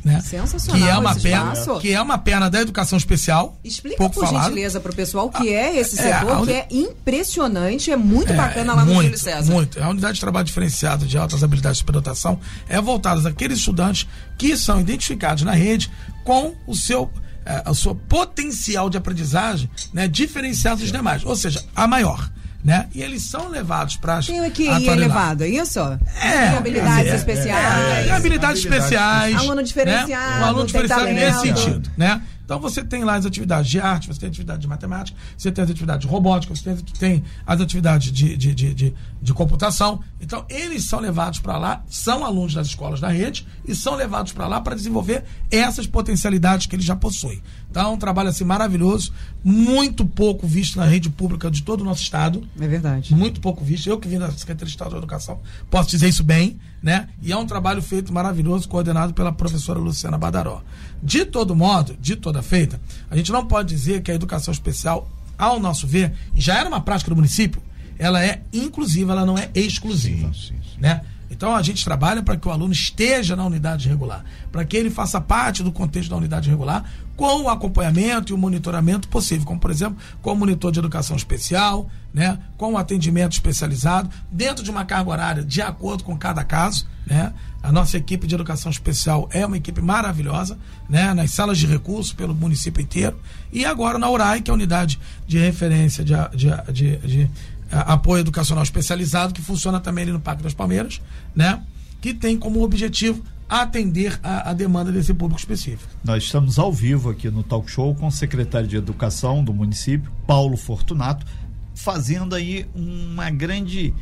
né? 0.04 0.20
Sensacional. 0.20 0.80
Que 0.80 0.88
é 0.88 0.96
uma 0.96 1.14
perna, 1.14 1.52
que 1.80 1.92
é 1.92 2.00
uma 2.00 2.18
perna 2.18 2.50
da 2.50 2.60
educação 2.60 2.96
especial. 2.96 3.58
Explica 3.62 3.96
pouco 3.96 4.14
por 4.14 4.26
falado. 4.26 4.44
gentileza 4.44 4.80
para 4.80 4.92
o 4.92 4.94
pessoal 4.94 5.26
o 5.26 5.30
que 5.30 5.48
é 5.52 5.78
esse 5.78 5.98
é, 6.00 6.20
setor, 6.20 6.46
que 6.46 6.52
é 6.52 6.66
impressionante, 6.70 7.90
é 7.90 7.96
muito 7.96 8.32
é, 8.32 8.36
bacana 8.36 8.74
lá 8.74 8.84
no 8.84 8.94
muito, 8.94 9.04
Júlio 9.04 9.18
César. 9.18 9.52
Muito. 9.52 9.82
A 9.82 9.88
unidade 9.88 10.14
de 10.14 10.20
trabalho 10.20 10.46
diferenciado 10.46 11.06
de 11.06 11.18
altas 11.18 11.44
habilidades 11.44 11.76
de 11.76 11.80
superdotação 11.80 12.38
é 12.68 12.80
voltada 12.80 13.28
àqueles 13.28 13.58
estudantes 13.58 14.06
que 14.38 14.56
são 14.56 14.80
identificados 14.80 15.42
na 15.42 15.52
rede 15.52 15.90
com 16.24 16.54
o 16.66 16.74
seu 16.74 17.10
é, 17.44 17.62
a 17.64 17.74
sua 17.74 17.94
potencial 17.94 18.90
de 18.90 18.98
aprendizagem 18.98 19.70
né, 19.92 20.06
diferenciado 20.06 20.80
dos 20.80 20.92
demais, 20.92 21.24
ou 21.24 21.34
seja, 21.34 21.64
a 21.74 21.86
maior 21.86 22.30
né? 22.62 22.88
E 22.94 23.02
eles 23.02 23.22
são 23.22 23.48
levados 23.48 23.96
para 23.96 24.20
Tem 24.22 24.40
o 24.40 24.50
QI 24.50 24.86
elevado, 24.86 25.44
é 25.44 25.48
isso? 25.48 25.80
É. 25.80 26.48
Tem 26.48 26.58
habilidades 26.58 27.12
é, 27.12 27.16
especiais. 27.16 28.06
É, 28.06 28.08
é, 28.08 28.12
habilidades 28.12 28.64
especiais. 28.64 29.36
Aluno 29.36 29.62
diferenciado. 29.62 30.30
Né? 30.34 30.40
Um 30.40 30.44
aluno 30.44 30.66
diferenciado 30.66 31.04
nesse 31.04 31.40
sentido, 31.40 31.90
né? 31.96 32.20
Então 32.50 32.58
você 32.58 32.82
tem 32.82 33.04
lá 33.04 33.14
as 33.14 33.24
atividades 33.24 33.70
de 33.70 33.78
arte, 33.78 34.08
você 34.08 34.18
tem 34.18 34.28
atividade 34.28 34.60
de 34.60 34.66
matemática, 34.66 35.16
você 35.38 35.52
tem 35.52 35.62
as 35.62 35.70
atividades 35.70 36.04
de 36.04 36.12
robótica, 36.12 36.52
você 36.52 36.64
tem, 36.64 36.76
tem 36.98 37.24
as 37.46 37.60
atividades 37.60 38.10
de, 38.10 38.36
de, 38.36 38.52
de, 38.52 38.74
de, 38.74 38.94
de 39.22 39.34
computação. 39.34 40.00
Então 40.20 40.44
eles 40.48 40.84
são 40.84 41.00
levados 41.00 41.38
para 41.38 41.58
lá, 41.58 41.82
são 41.88 42.24
alunos 42.24 42.54
das 42.54 42.68
escolas 42.68 43.00
da 43.00 43.08
rede 43.08 43.46
e 43.66 43.74
são 43.74 43.94
levados 43.94 44.32
para 44.32 44.46
lá 44.46 44.60
para 44.60 44.74
desenvolver 44.74 45.24
essas 45.50 45.86
potencialidades 45.86 46.66
que 46.66 46.74
eles 46.74 46.84
já 46.84 46.96
possuem. 46.96 47.42
Então 47.70 47.90
é 47.90 47.94
um 47.94 47.96
trabalho 47.96 48.30
assim 48.30 48.44
maravilhoso, 48.44 49.12
muito 49.44 50.04
pouco 50.04 50.46
visto 50.46 50.76
na 50.76 50.84
rede 50.84 51.08
pública 51.08 51.50
de 51.50 51.62
todo 51.62 51.82
o 51.82 51.84
nosso 51.84 52.02
estado. 52.02 52.46
É 52.58 52.66
verdade. 52.66 53.14
Muito 53.14 53.40
pouco 53.40 53.64
visto. 53.64 53.88
Eu 53.88 53.98
que 53.98 54.08
vim 54.08 54.18
da 54.18 54.30
Secretaria 54.32 54.66
de 54.66 54.72
Estado 54.72 54.90
de 54.90 54.96
Educação, 54.96 55.40
posso 55.70 55.90
dizer 55.90 56.08
isso 56.08 56.24
bem, 56.24 56.58
né? 56.82 57.08
E 57.22 57.30
é 57.30 57.36
um 57.36 57.46
trabalho 57.46 57.82
feito 57.82 58.12
maravilhoso, 58.12 58.68
coordenado 58.68 59.14
pela 59.14 59.32
professora 59.32 59.78
Luciana 59.78 60.18
Badaró. 60.18 60.62
De 61.02 61.24
todo 61.24 61.54
modo, 61.54 61.96
de 62.00 62.16
toda 62.16 62.42
feita, 62.42 62.80
a 63.10 63.16
gente 63.16 63.30
não 63.30 63.46
pode 63.46 63.68
dizer 63.68 64.02
que 64.02 64.10
a 64.10 64.14
educação 64.14 64.52
especial, 64.52 65.08
ao 65.38 65.60
nosso 65.60 65.86
ver, 65.86 66.12
já 66.34 66.58
era 66.58 66.68
uma 66.68 66.80
prática 66.80 67.10
do 67.10 67.16
município, 67.16 67.62
ela 68.00 68.24
é 68.24 68.40
inclusiva, 68.50 69.12
ela 69.12 69.26
não 69.26 69.36
é 69.36 69.50
exclusiva. 69.54 70.28
Sim, 70.28 70.54
sim, 70.54 70.58
sim. 70.62 70.80
Né? 70.80 71.02
Então 71.30 71.54
a 71.54 71.62
gente 71.62 71.84
trabalha 71.84 72.22
para 72.22 72.36
que 72.36 72.48
o 72.48 72.50
aluno 72.50 72.72
esteja 72.72 73.36
na 73.36 73.44
unidade 73.44 73.88
regular, 73.88 74.24
para 74.50 74.64
que 74.64 74.76
ele 74.76 74.90
faça 74.90 75.20
parte 75.20 75.62
do 75.62 75.70
contexto 75.70 76.08
da 76.08 76.16
unidade 76.16 76.48
regular, 76.48 76.84
com 77.14 77.42
o 77.42 77.48
acompanhamento 77.50 78.32
e 78.32 78.34
o 78.34 78.38
monitoramento 78.38 79.06
possível, 79.06 79.46
como 79.46 79.60
por 79.60 79.70
exemplo, 79.70 79.98
com 80.22 80.32
o 80.32 80.36
monitor 80.36 80.72
de 80.72 80.78
educação 80.78 81.14
especial, 81.14 81.88
né, 82.12 82.38
com 82.56 82.72
o 82.72 82.78
atendimento 82.78 83.32
especializado, 83.32 84.10
dentro 84.32 84.64
de 84.64 84.70
uma 84.70 84.84
carga 84.84 85.10
horária 85.10 85.44
de 85.44 85.60
acordo 85.60 86.02
com 86.02 86.16
cada 86.16 86.42
caso, 86.42 86.88
né? 87.06 87.32
A 87.62 87.70
nossa 87.70 87.98
equipe 87.98 88.26
de 88.26 88.34
educação 88.34 88.70
especial 88.70 89.28
é 89.32 89.44
uma 89.44 89.56
equipe 89.56 89.82
maravilhosa, 89.82 90.58
né? 90.88 91.12
Nas 91.12 91.32
salas 91.32 91.58
de 91.58 91.66
recursos 91.66 92.12
pelo 92.12 92.34
município 92.34 92.80
inteiro 92.80 93.18
e 93.52 93.66
agora 93.66 93.98
na 93.98 94.08
URAI, 94.08 94.40
que 94.40 94.50
é 94.50 94.52
a 94.52 94.54
unidade 94.54 94.98
de 95.26 95.38
referência 95.38 96.02
de, 96.02 96.14
de, 96.34 96.72
de, 96.72 96.96
de 96.96 97.30
apoio 97.70 98.20
educacional 98.20 98.62
especializado, 98.62 99.32
que 99.32 99.42
funciona 99.42 99.80
também 99.80 100.02
ali 100.02 100.12
no 100.12 100.20
Parque 100.20 100.42
das 100.42 100.54
Palmeiras, 100.54 101.00
né? 101.34 101.62
Que 102.00 102.12
tem 102.14 102.38
como 102.38 102.62
objetivo 102.62 103.22
atender 103.48 104.18
a, 104.22 104.50
a, 104.50 104.52
demanda 104.52 104.92
desse 104.92 105.12
público 105.12 105.40
específico. 105.40 105.90
Nós 106.04 106.22
estamos 106.22 106.58
ao 106.58 106.72
vivo 106.72 107.10
aqui 107.10 107.28
no 107.28 107.42
Talk 107.42 107.68
Show 107.68 107.94
com 107.96 108.06
o 108.06 108.12
secretário 108.12 108.68
de 108.68 108.76
Educação 108.76 109.42
do 109.42 109.52
município, 109.52 110.10
Paulo 110.26 110.56
Fortunato, 110.56 111.26
fazendo 111.74 112.34
aí 112.36 112.66
uma 112.74 113.28
grande 113.28 113.92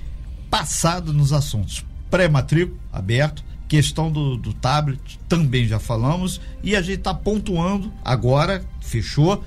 passada 0.51 1.12
nos 1.12 1.33
assuntos. 1.33 1.85
Pré-matrícula, 2.11 2.79
aberto, 2.93 3.43
questão 3.66 4.11
do, 4.11 4.37
do 4.37 4.53
tablet, 4.53 5.19
também 5.29 5.66
já 5.66 5.79
falamos, 5.79 6.41
e 6.62 6.77
a 6.77 6.83
gente 6.83 6.99
está 6.99 7.14
pontuando 7.14 7.93
agora, 8.05 8.64
fechou, 8.81 9.45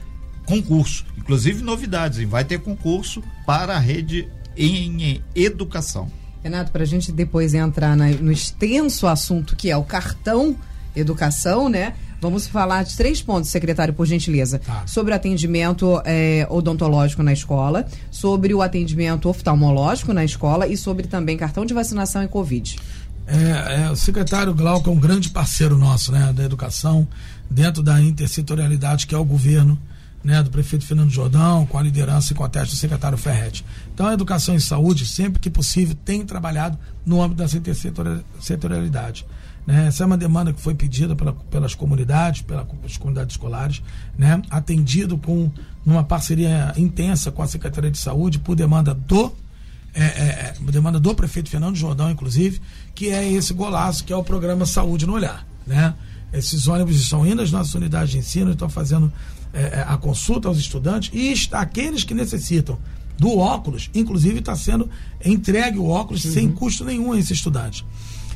concurso. 0.52 1.06
Inclusive 1.18 1.64
novidades, 1.64 2.20
hein? 2.20 2.26
vai 2.26 2.44
ter 2.44 2.60
concurso 2.60 3.24
para 3.46 3.76
a 3.76 3.80
rede 3.80 4.28
em 4.58 5.22
educação. 5.36 6.12
Renato, 6.44 6.72
para 6.72 6.84
a 6.84 6.86
gente 6.86 7.12
depois 7.12 7.54
entrar 7.54 7.96
na, 7.96 8.08
no 8.10 8.32
extenso 8.32 9.08
assunto 9.08 9.56
que 9.56 9.70
é 9.70 9.78
o 9.78 9.84
cartão 9.84 10.58
educação, 10.96 11.70
né? 11.70 11.94
Vamos 12.20 12.46
falar 12.48 12.84
de 12.84 12.96
três 12.96 13.22
pontos, 13.22 13.50
secretário, 13.50 13.94
por 13.94 14.06
gentileza. 14.06 14.60
Tá. 14.60 14.84
Sobre 14.86 15.12
o 15.12 15.16
atendimento 15.16 16.02
é, 16.06 16.46
odontológico 16.50 17.24
na 17.24 17.34
escola, 17.34 17.86
sobre 18.12 18.54
o 18.54 18.62
atendimento 18.62 19.28
oftalmológico 19.28 20.14
na 20.14 20.24
escola 20.24 20.68
e 20.68 20.78
sobre 20.78 21.08
também 21.08 21.36
cartão 21.36 21.66
de 21.66 21.74
vacinação 21.74 22.24
e 22.24 22.28
Covid. 22.28 22.78
É, 23.26 23.84
é, 23.84 23.90
o 23.90 23.96
secretário 23.96 24.54
Glauco 24.54 24.90
é 24.90 24.94
um 24.94 25.00
grande 25.00 25.30
parceiro 25.30 25.78
nosso, 25.78 26.12
né, 26.12 26.32
da 26.34 26.44
educação, 26.44 27.08
dentro 27.50 27.82
da 27.82 28.00
intersetorialidade 28.00 29.08
que 29.08 29.16
é 29.16 29.18
o 29.18 29.26
governo 29.26 29.80
né, 30.24 30.42
do 30.44 30.52
prefeito 30.52 30.86
Fernando 30.86 31.10
Jordão, 31.10 31.66
com 31.66 31.78
a 31.78 31.82
liderança 31.82 32.34
e 32.34 32.36
com 32.36 32.44
a 32.44 32.50
teste 32.50 32.76
do 32.76 32.80
secretário 32.80 33.18
Ferretti. 33.18 33.66
Então, 33.94 34.08
a 34.08 34.14
educação 34.14 34.56
e 34.56 34.62
saúde, 34.62 35.06
sempre 35.06 35.40
que 35.40 35.50
possível, 35.50 35.96
tem 36.06 36.26
trabalhado 36.26 36.78
no 37.06 37.22
âmbito 37.22 37.42
dessa 37.42 37.58
intersetorialidade. 37.58 39.26
Né? 39.66 39.88
Essa 39.88 40.04
é 40.04 40.06
uma 40.06 40.18
demanda 40.18 40.54
que 40.54 40.62
foi 40.62 40.74
pedida 40.76 41.16
pela, 41.16 41.34
pelas 41.34 41.76
comunidades, 41.76 42.42
pelas 42.42 42.98
comunidades 42.98 43.36
escolares, 43.36 43.82
né? 44.18 44.42
atendido 44.50 45.18
com 45.18 45.52
uma 45.86 46.04
parceria 46.04 46.74
intensa 46.78 47.32
com 47.32 47.42
a 47.42 47.48
Secretaria 47.48 47.92
de 47.92 47.98
Saúde 47.98 48.40
por 48.40 48.56
demanda 48.56 48.94
do 48.94 49.34
é, 49.94 50.04
é, 50.04 50.54
é 50.68 50.72
demanda 50.72 51.00
do 51.00 51.14
prefeito 51.14 51.50
Fernando 51.50 51.76
Jordão, 51.76 52.10
inclusive, 52.10 52.62
que 52.96 53.10
é 53.10 53.30
esse 53.30 53.54
golaço, 53.54 54.06
que 54.06 54.14
é 54.14 54.16
o 54.16 54.24
programa 54.24 54.66
Saúde 54.66 55.06
no 55.06 55.14
Olhar. 55.14 55.46
Né? 55.68 55.94
Esses 56.32 56.68
ônibus 56.68 56.96
estão 56.96 57.28
indo 57.28 57.42
às 57.42 57.52
nossas 57.52 57.74
unidades 57.74 58.12
de 58.12 58.18
ensino, 58.18 58.52
estão 58.52 58.70
fazendo 58.70 59.12
é, 59.54 59.80
é 59.80 59.86
a 59.88 59.98
consulta 59.98 60.48
aos 60.48 60.58
estudantes 60.58 61.12
e 61.14 61.34
aqueles 61.52 62.04
que 62.04 62.14
necessitam 62.14 62.78
do 63.18 63.38
óculos, 63.38 63.90
inclusive 63.94 64.40
está 64.40 64.56
sendo 64.56 64.90
entregue 65.24 65.78
o 65.78 65.88
óculos 65.88 66.26
uhum. 66.26 66.32
sem 66.32 66.52
custo 66.52 66.84
nenhum 66.84 67.12
a 67.12 67.20
esses 67.20 67.32
estudantes. 67.32 67.86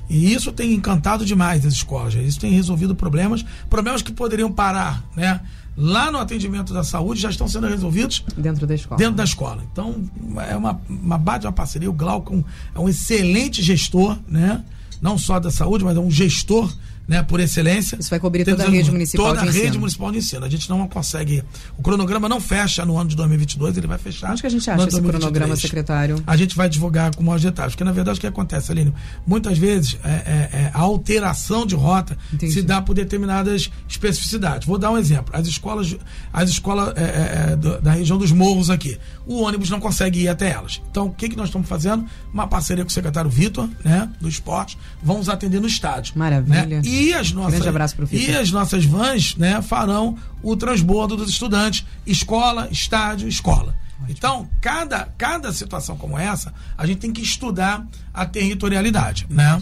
E 0.08 0.32
isso 0.32 0.52
tem 0.52 0.74
encantado 0.74 1.26
demais 1.26 1.66
as 1.66 1.74
escolas. 1.74 2.14
Isso 2.14 2.40
tem 2.40 2.52
resolvido 2.52 2.96
problemas, 2.96 3.44
problemas 3.70 4.02
que 4.02 4.12
poderiam 4.12 4.52
parar, 4.52 5.04
né? 5.16 5.42
Lá 5.78 6.10
no 6.10 6.20
atendimento 6.20 6.74
da 6.74 6.84
saúde 6.84 7.20
já 7.20 7.30
estão 7.30 7.48
sendo 7.48 7.68
resolvidos 7.68 8.24
dentro 8.38 8.66
da 8.66 8.76
escola. 8.76 8.98
Dentro 8.98 9.16
da 9.16 9.24
escola. 9.24 9.64
Então, 9.72 10.04
é 10.48 10.56
uma, 10.56 10.80
uma 10.88 11.18
bate 11.18 11.46
uma 11.46 11.52
parceria. 11.52 11.90
O 11.90 11.94
Glauco 11.94 12.46
é 12.74 12.80
um 12.80 12.88
excelente 12.88 13.62
gestor, 13.62 14.18
né? 14.28 14.64
Não 15.02 15.18
só 15.18 15.40
da 15.40 15.52
saúde, 15.52 15.84
mas 15.84 15.98
é 15.98 16.00
um 16.00 16.10
gestor 16.10 16.72
né, 17.08 17.22
por 17.24 17.40
excelência. 17.40 17.98
Isso 18.00 18.10
vai 18.10 18.20
cobrir 18.20 18.46
toda 18.46 18.64
a 18.64 18.70
rede 18.70 18.92
municipal 18.92 19.28
toda 19.28 19.42
de 19.42 19.48
ensino. 19.48 19.54
Toda 19.54 19.64
a 19.64 19.66
rede 19.66 19.80
municipal 19.80 20.12
de 20.12 20.18
ensino. 20.18 20.46
A 20.46 20.50
gente 20.50 20.70
não 20.70 20.88
consegue. 20.88 21.44
O 21.78 21.82
cronograma 21.82 22.28
não 22.28 22.40
fecha 22.40 22.86
no 22.86 22.98
ano 22.98 23.10
de 23.10 23.16
2022, 23.16 23.78
ele 23.78 23.88
vai 23.88 23.98
fechar. 23.98 24.32
Onde 24.32 24.42
que 24.42 24.48
a 24.48 24.50
gente 24.50 24.70
acha 24.70 24.88
esse 24.88 25.02
cronograma, 25.02 25.56
secretário? 25.56 26.22
A 26.26 26.36
gente 26.36 26.56
vai 26.56 26.68
divulgar 26.70 27.16
com 27.16 27.24
maiores 27.24 27.44
detalhes. 27.44 27.74
Porque, 27.74 27.84
na 27.84 27.92
verdade, 27.92 28.18
o 28.18 28.22
que 28.22 28.28
acontece, 28.28 28.72
Aline? 28.72 28.94
Muitas 29.26 29.58
vezes 29.58 29.98
é, 30.04 30.10
é, 30.10 30.50
é 30.54 30.72
a 30.74 30.80
alteração 30.80 31.66
de 31.66 31.76
rota 31.76 32.18
Entendi. 32.34 32.54
se 32.54 32.62
dá 32.62 32.82
por 32.82 32.94
determinadas 32.94 33.70
especificidades. 33.88 34.68
Vou 34.68 34.78
dar 34.78 34.92
um 34.92 34.98
exemplo. 34.98 35.36
As 35.36 35.48
escolas, 35.48 35.96
as 36.34 36.50
escolas 36.50 36.94
é, 36.98 37.02
é, 37.02 37.54
é 37.54 37.82
da 37.82 37.92
região 37.92 38.18
dos 38.18 38.32
morros 38.32 38.70
aqui, 38.70 38.98
o 39.26 39.42
ônibus 39.42 39.70
não 39.70 39.80
consegue 39.80 40.22
ir 40.22 40.28
até 40.28 40.50
elas. 40.50 40.82
Então, 40.90 41.08
o 41.08 41.14
que, 41.14 41.30
que 41.30 41.36
nós 41.36 41.48
estamos 41.48 41.68
fazendo? 41.68 42.06
Uma 42.34 42.48
parceria 42.48 42.84
com 42.84 42.90
o 42.90 42.94
secretário 42.94 43.30
Vitor, 43.30 43.70
né, 43.84 44.10
do 44.20 44.30
esporte, 44.30 44.78
vamos 45.04 45.30
atender 45.30 45.60
no 45.60 45.68
estádio. 45.68 46.14
Maravilha. 46.16 46.66
Né? 46.66 46.82
E 46.84 46.95
as 47.14 47.32
nossas 47.32 47.54
Grande 47.54 47.70
abraço 47.70 47.96
pro 47.96 48.08
E 48.12 48.36
as 48.36 48.52
nossas 48.52 48.86
vans, 48.86 49.36
né, 49.36 49.62
farão 49.62 50.18
o 50.42 50.56
transbordo 50.56 51.16
dos 51.16 51.30
estudantes, 51.30 51.86
escola, 52.06 52.68
estádio, 52.72 53.28
escola. 53.28 53.76
Então, 54.10 54.50
cada, 54.62 55.08
cada 55.18 55.52
situação 55.54 55.98
como 55.98 56.18
essa, 56.18 56.54
a 56.78 56.86
gente 56.86 57.00
tem 57.00 57.12
que 57.12 57.22
estudar 57.22 57.86
a 58.14 58.26
territorialidade, 58.26 59.26
né? 59.30 59.62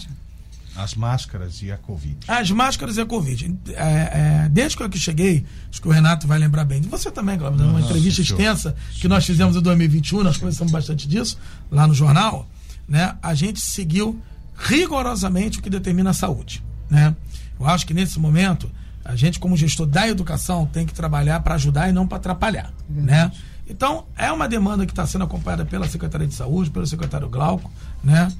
As 0.75 0.95
máscaras 0.95 1.61
e 1.61 1.71
a 1.71 1.77
Covid. 1.77 2.17
As 2.27 2.49
máscaras 2.49 2.97
e 2.97 3.01
a 3.01 3.05
Covid. 3.05 3.55
É, 3.69 3.73
é, 3.73 4.49
desde 4.49 4.75
que 4.75 4.81
eu 4.81 4.87
aqui 4.87 4.99
cheguei, 4.99 5.45
acho 5.69 5.79
que 5.79 5.87
o 5.87 5.91
Renato 5.91 6.25
vai 6.25 6.39
lembrar 6.39 6.65
bem. 6.65 6.81
Você 6.81 7.11
também, 7.11 7.37
Cláudio, 7.37 7.63
uma 7.63 7.79
entrevista 7.79 8.21
extensa 8.21 8.75
que 8.95 9.07
nós 9.07 9.23
fizemos 9.23 9.55
em 9.55 9.61
2021, 9.61 10.23
nós 10.23 10.37
conversamos 10.37 10.73
bastante 10.73 11.07
disso 11.07 11.37
lá 11.69 11.85
no 11.85 11.93
jornal, 11.93 12.49
né? 12.87 13.15
A 13.21 13.35
gente 13.35 13.61
seguiu 13.61 14.19
rigorosamente 14.57 15.59
o 15.59 15.61
que 15.61 15.69
determina 15.69 16.09
a 16.09 16.13
saúde, 16.13 16.63
né? 16.93 17.15
Eu 17.59 17.65
acho 17.67 17.87
que 17.87 17.93
nesse 17.93 18.19
momento 18.19 18.69
a 19.03 19.15
gente 19.15 19.39
como 19.39 19.57
gestor 19.57 19.87
da 19.87 20.07
educação 20.07 20.65
tem 20.65 20.85
que 20.85 20.93
trabalhar 20.93 21.39
para 21.41 21.55
ajudar 21.55 21.89
e 21.89 21.91
não 21.91 22.07
para 22.07 22.17
atrapalhar, 22.17 22.71
né? 22.87 23.31
Então 23.67 24.05
é 24.15 24.31
uma 24.31 24.47
demanda 24.47 24.85
que 24.85 24.91
está 24.91 25.07
sendo 25.07 25.23
acompanhada 25.23 25.65
pela 25.65 25.87
Secretaria 25.87 26.27
de 26.27 26.35
Saúde, 26.35 26.69
pelo 26.69 26.85
secretário 26.85 27.27
Glauco, 27.27 27.69
né? 28.03 28.31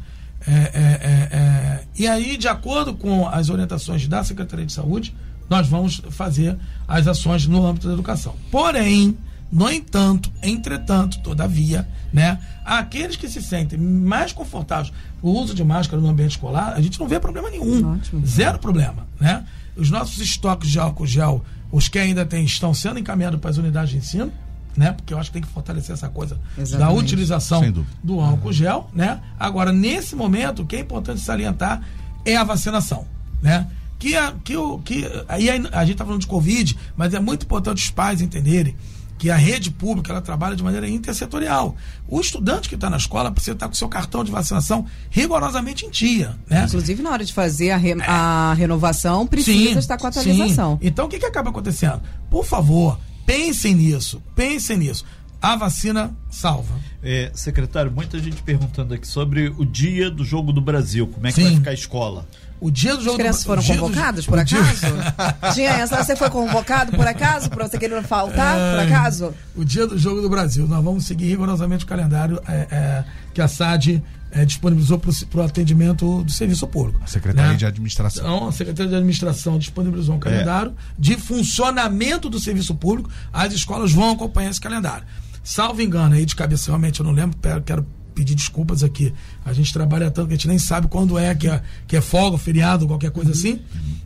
É, 0.45 0.51
é, 0.51 0.59
é, 0.61 1.37
é, 1.37 1.83
e 1.97 2.05
aí, 2.05 2.37
de 2.37 2.49
acordo 2.49 2.93
com 2.93 3.27
as 3.27 3.49
orientações 3.49 4.07
da 4.07 4.23
Secretaria 4.23 4.65
de 4.65 4.73
Saúde, 4.73 5.15
nós 5.49 5.67
vamos 5.67 6.01
fazer 6.11 6.57
as 6.87 7.07
ações 7.07 7.47
no 7.47 7.65
âmbito 7.65 7.87
da 7.87 7.93
educação. 7.93 8.35
Porém, 8.51 9.17
no 9.53 9.69
entanto, 9.69 10.31
entretanto, 10.41 11.19
todavia, 11.19 11.87
né, 12.11 12.39
aqueles 12.65 13.15
que 13.15 13.29
se 13.29 13.39
sentem 13.39 13.77
mais 13.77 14.33
confortáveis 14.33 14.91
o 15.21 15.29
uso 15.29 15.53
de 15.53 15.63
máscara 15.63 16.01
no 16.01 16.09
ambiente 16.09 16.31
escolar, 16.31 16.73
a 16.73 16.81
gente 16.81 16.99
não 16.99 17.07
vê 17.07 17.19
problema 17.19 17.51
nenhum. 17.51 17.93
Ótimo. 17.93 18.25
Zero 18.25 18.57
problema, 18.57 19.05
né? 19.19 19.45
Os 19.77 19.91
nossos 19.91 20.19
estoques 20.19 20.71
de 20.71 20.79
álcool 20.79 21.05
gel, 21.05 21.45
os 21.71 21.87
que 21.87 21.99
ainda 21.99 22.25
tem, 22.25 22.43
estão 22.43 22.73
sendo 22.73 22.97
encaminhados 22.97 23.39
para 23.39 23.51
as 23.51 23.57
unidades 23.57 23.91
de 23.91 23.97
ensino, 23.97 24.33
né? 24.75 24.91
Porque 24.91 25.13
eu 25.13 25.19
acho 25.19 25.29
que 25.29 25.33
tem 25.33 25.43
que 25.43 25.53
fortalecer 25.53 25.93
essa 25.93 26.09
coisa 26.09 26.39
Exatamente. 26.57 26.95
da 26.95 26.99
utilização 26.99 27.85
do 28.03 28.19
álcool 28.19 28.51
gel, 28.51 28.89
né? 28.91 29.21
Agora, 29.39 29.71
nesse 29.71 30.15
momento, 30.15 30.63
o 30.63 30.65
que 30.65 30.77
é 30.77 30.79
importante 30.79 31.21
salientar 31.21 31.83
é 32.25 32.35
a 32.35 32.43
vacinação, 32.43 33.05
né? 33.39 33.67
Que, 33.99 34.17
a, 34.17 34.31
que, 34.43 34.57
o, 34.57 34.79
que 34.79 35.05
aí 35.29 35.47
a 35.47 35.85
gente 35.85 35.91
está 35.91 36.03
falando 36.03 36.21
de 36.21 36.27
Covid, 36.27 36.75
mas 36.97 37.13
é 37.13 37.19
muito 37.19 37.45
importante 37.45 37.83
os 37.83 37.91
pais 37.91 38.19
entenderem 38.19 38.75
que 39.17 39.29
a 39.29 39.35
rede 39.35 39.71
pública 39.71 40.11
ela 40.11 40.21
trabalha 40.21 40.55
de 40.55 40.63
maneira 40.63 40.87
intersetorial. 40.87 41.75
O 42.07 42.19
estudante 42.19 42.67
que 42.67 42.75
está 42.75 42.89
na 42.89 42.97
escola 42.97 43.31
precisa 43.31 43.53
estar 43.53 43.67
com 43.67 43.73
seu 43.73 43.87
cartão 43.87 44.23
de 44.23 44.31
vacinação 44.31 44.85
rigorosamente 45.09 45.85
em 45.85 45.89
dia. 45.89 46.35
Né? 46.49 46.65
Inclusive, 46.65 47.01
na 47.01 47.11
hora 47.11 47.23
de 47.23 47.33
fazer 47.33 47.71
a, 47.71 47.77
re, 47.77 47.93
a 48.01 48.53
renovação, 48.57 49.25
precisa 49.25 49.73
sim, 49.73 49.77
estar 49.77 49.97
com 49.97 50.07
a 50.07 50.09
atualização. 50.09 50.73
Sim. 50.73 50.87
Então, 50.87 51.05
o 51.05 51.09
que, 51.09 51.19
que 51.19 51.25
acaba 51.25 51.49
acontecendo? 51.49 52.01
Por 52.29 52.45
favor, 52.45 52.99
pensem 53.25 53.75
nisso, 53.75 54.21
pensem 54.35 54.77
nisso. 54.77 55.05
A 55.41 55.57
vacina 55.57 56.15
salva. 56.29 56.79
É, 57.01 57.29
secretário, 57.33 57.91
muita 57.91 58.17
gente 58.17 58.41
perguntando 58.41 58.93
aqui 58.93 59.05
sobre 59.05 59.49
o 59.57 59.65
dia 59.65 60.09
do 60.09 60.23
Jogo 60.23 60.53
do 60.53 60.61
Brasil. 60.61 61.05
Como 61.05 61.27
é 61.27 61.31
que 61.31 61.35
Sim. 61.35 61.43
vai 61.43 61.55
ficar 61.55 61.71
a 61.71 61.73
escola? 61.73 62.25
O 62.63 62.71
dia 62.71 62.95
do 62.95 63.03
jogo 63.03 63.15
As 63.15 63.17
crianças 63.17 63.43
do, 63.43 63.45
foram 63.45 63.61
convocadas, 63.61 64.23
do, 64.23 64.29
por 64.31 64.39
acaso? 64.39 65.53
Tinha 65.53 65.69
essa, 65.71 66.01
você 66.01 66.15
foi 66.15 66.29
convocado 66.29 66.93
por 66.93 67.05
acaso? 67.05 67.49
Para 67.49 67.67
você 67.67 67.77
querer 67.77 68.01
faltar, 68.03 68.57
é, 68.57 68.71
por 68.71 68.79
acaso? 68.79 69.33
O 69.53 69.65
dia 69.65 69.85
do 69.85 69.97
jogo 69.97 70.21
do 70.21 70.29
Brasil. 70.29 70.65
Nós 70.65 70.81
vamos 70.81 71.05
seguir 71.05 71.25
rigorosamente 71.25 71.83
o 71.83 71.87
calendário 71.87 72.41
é, 72.47 72.67
é, 72.71 73.03
que 73.33 73.41
a 73.41 73.49
SAD 73.49 74.01
é, 74.31 74.45
disponibilizou 74.45 74.97
para 74.97 75.41
o 75.41 75.43
atendimento 75.43 76.23
do 76.23 76.31
serviço 76.31 76.65
público. 76.65 77.01
A 77.03 77.07
Secretaria 77.07 77.51
né? 77.51 77.57
de 77.57 77.65
Administração. 77.65 78.23
Então, 78.23 78.47
a 78.47 78.51
Secretaria 78.53 78.89
de 78.89 78.95
Administração 78.95 79.59
disponibilizou 79.59 80.15
um 80.15 80.19
calendário 80.19 80.71
é. 80.71 80.73
de 80.97 81.17
funcionamento 81.17 82.29
do 82.29 82.39
serviço 82.39 82.73
público. 82.73 83.09
As 83.33 83.51
escolas 83.51 83.91
vão 83.91 84.11
acompanhar 84.11 84.51
esse 84.51 84.61
calendário. 84.61 85.05
Salvo 85.43 85.81
engano, 85.81 86.15
aí 86.15 86.25
de 86.25 86.33
cabeça 86.33 86.71
realmente 86.71 87.01
eu 87.01 87.05
não 87.05 87.11
lembro, 87.11 87.37
quero 87.65 87.85
pedir 88.13 88.35
desculpas 88.35 88.83
aqui. 88.83 89.13
A 89.45 89.53
gente 89.53 89.73
trabalha 89.73 90.09
tanto 90.09 90.27
que 90.27 90.33
a 90.33 90.37
gente 90.37 90.47
nem 90.47 90.59
sabe 90.59 90.87
quando 90.87 91.17
é 91.17 91.33
que 91.35 91.47
é, 91.47 91.61
que 91.87 91.97
é 91.97 92.01
folga, 92.01 92.37
feriado, 92.37 92.87
qualquer 92.87 93.11
coisa 93.11 93.31
uhum. 93.31 93.37
assim. 93.37 93.59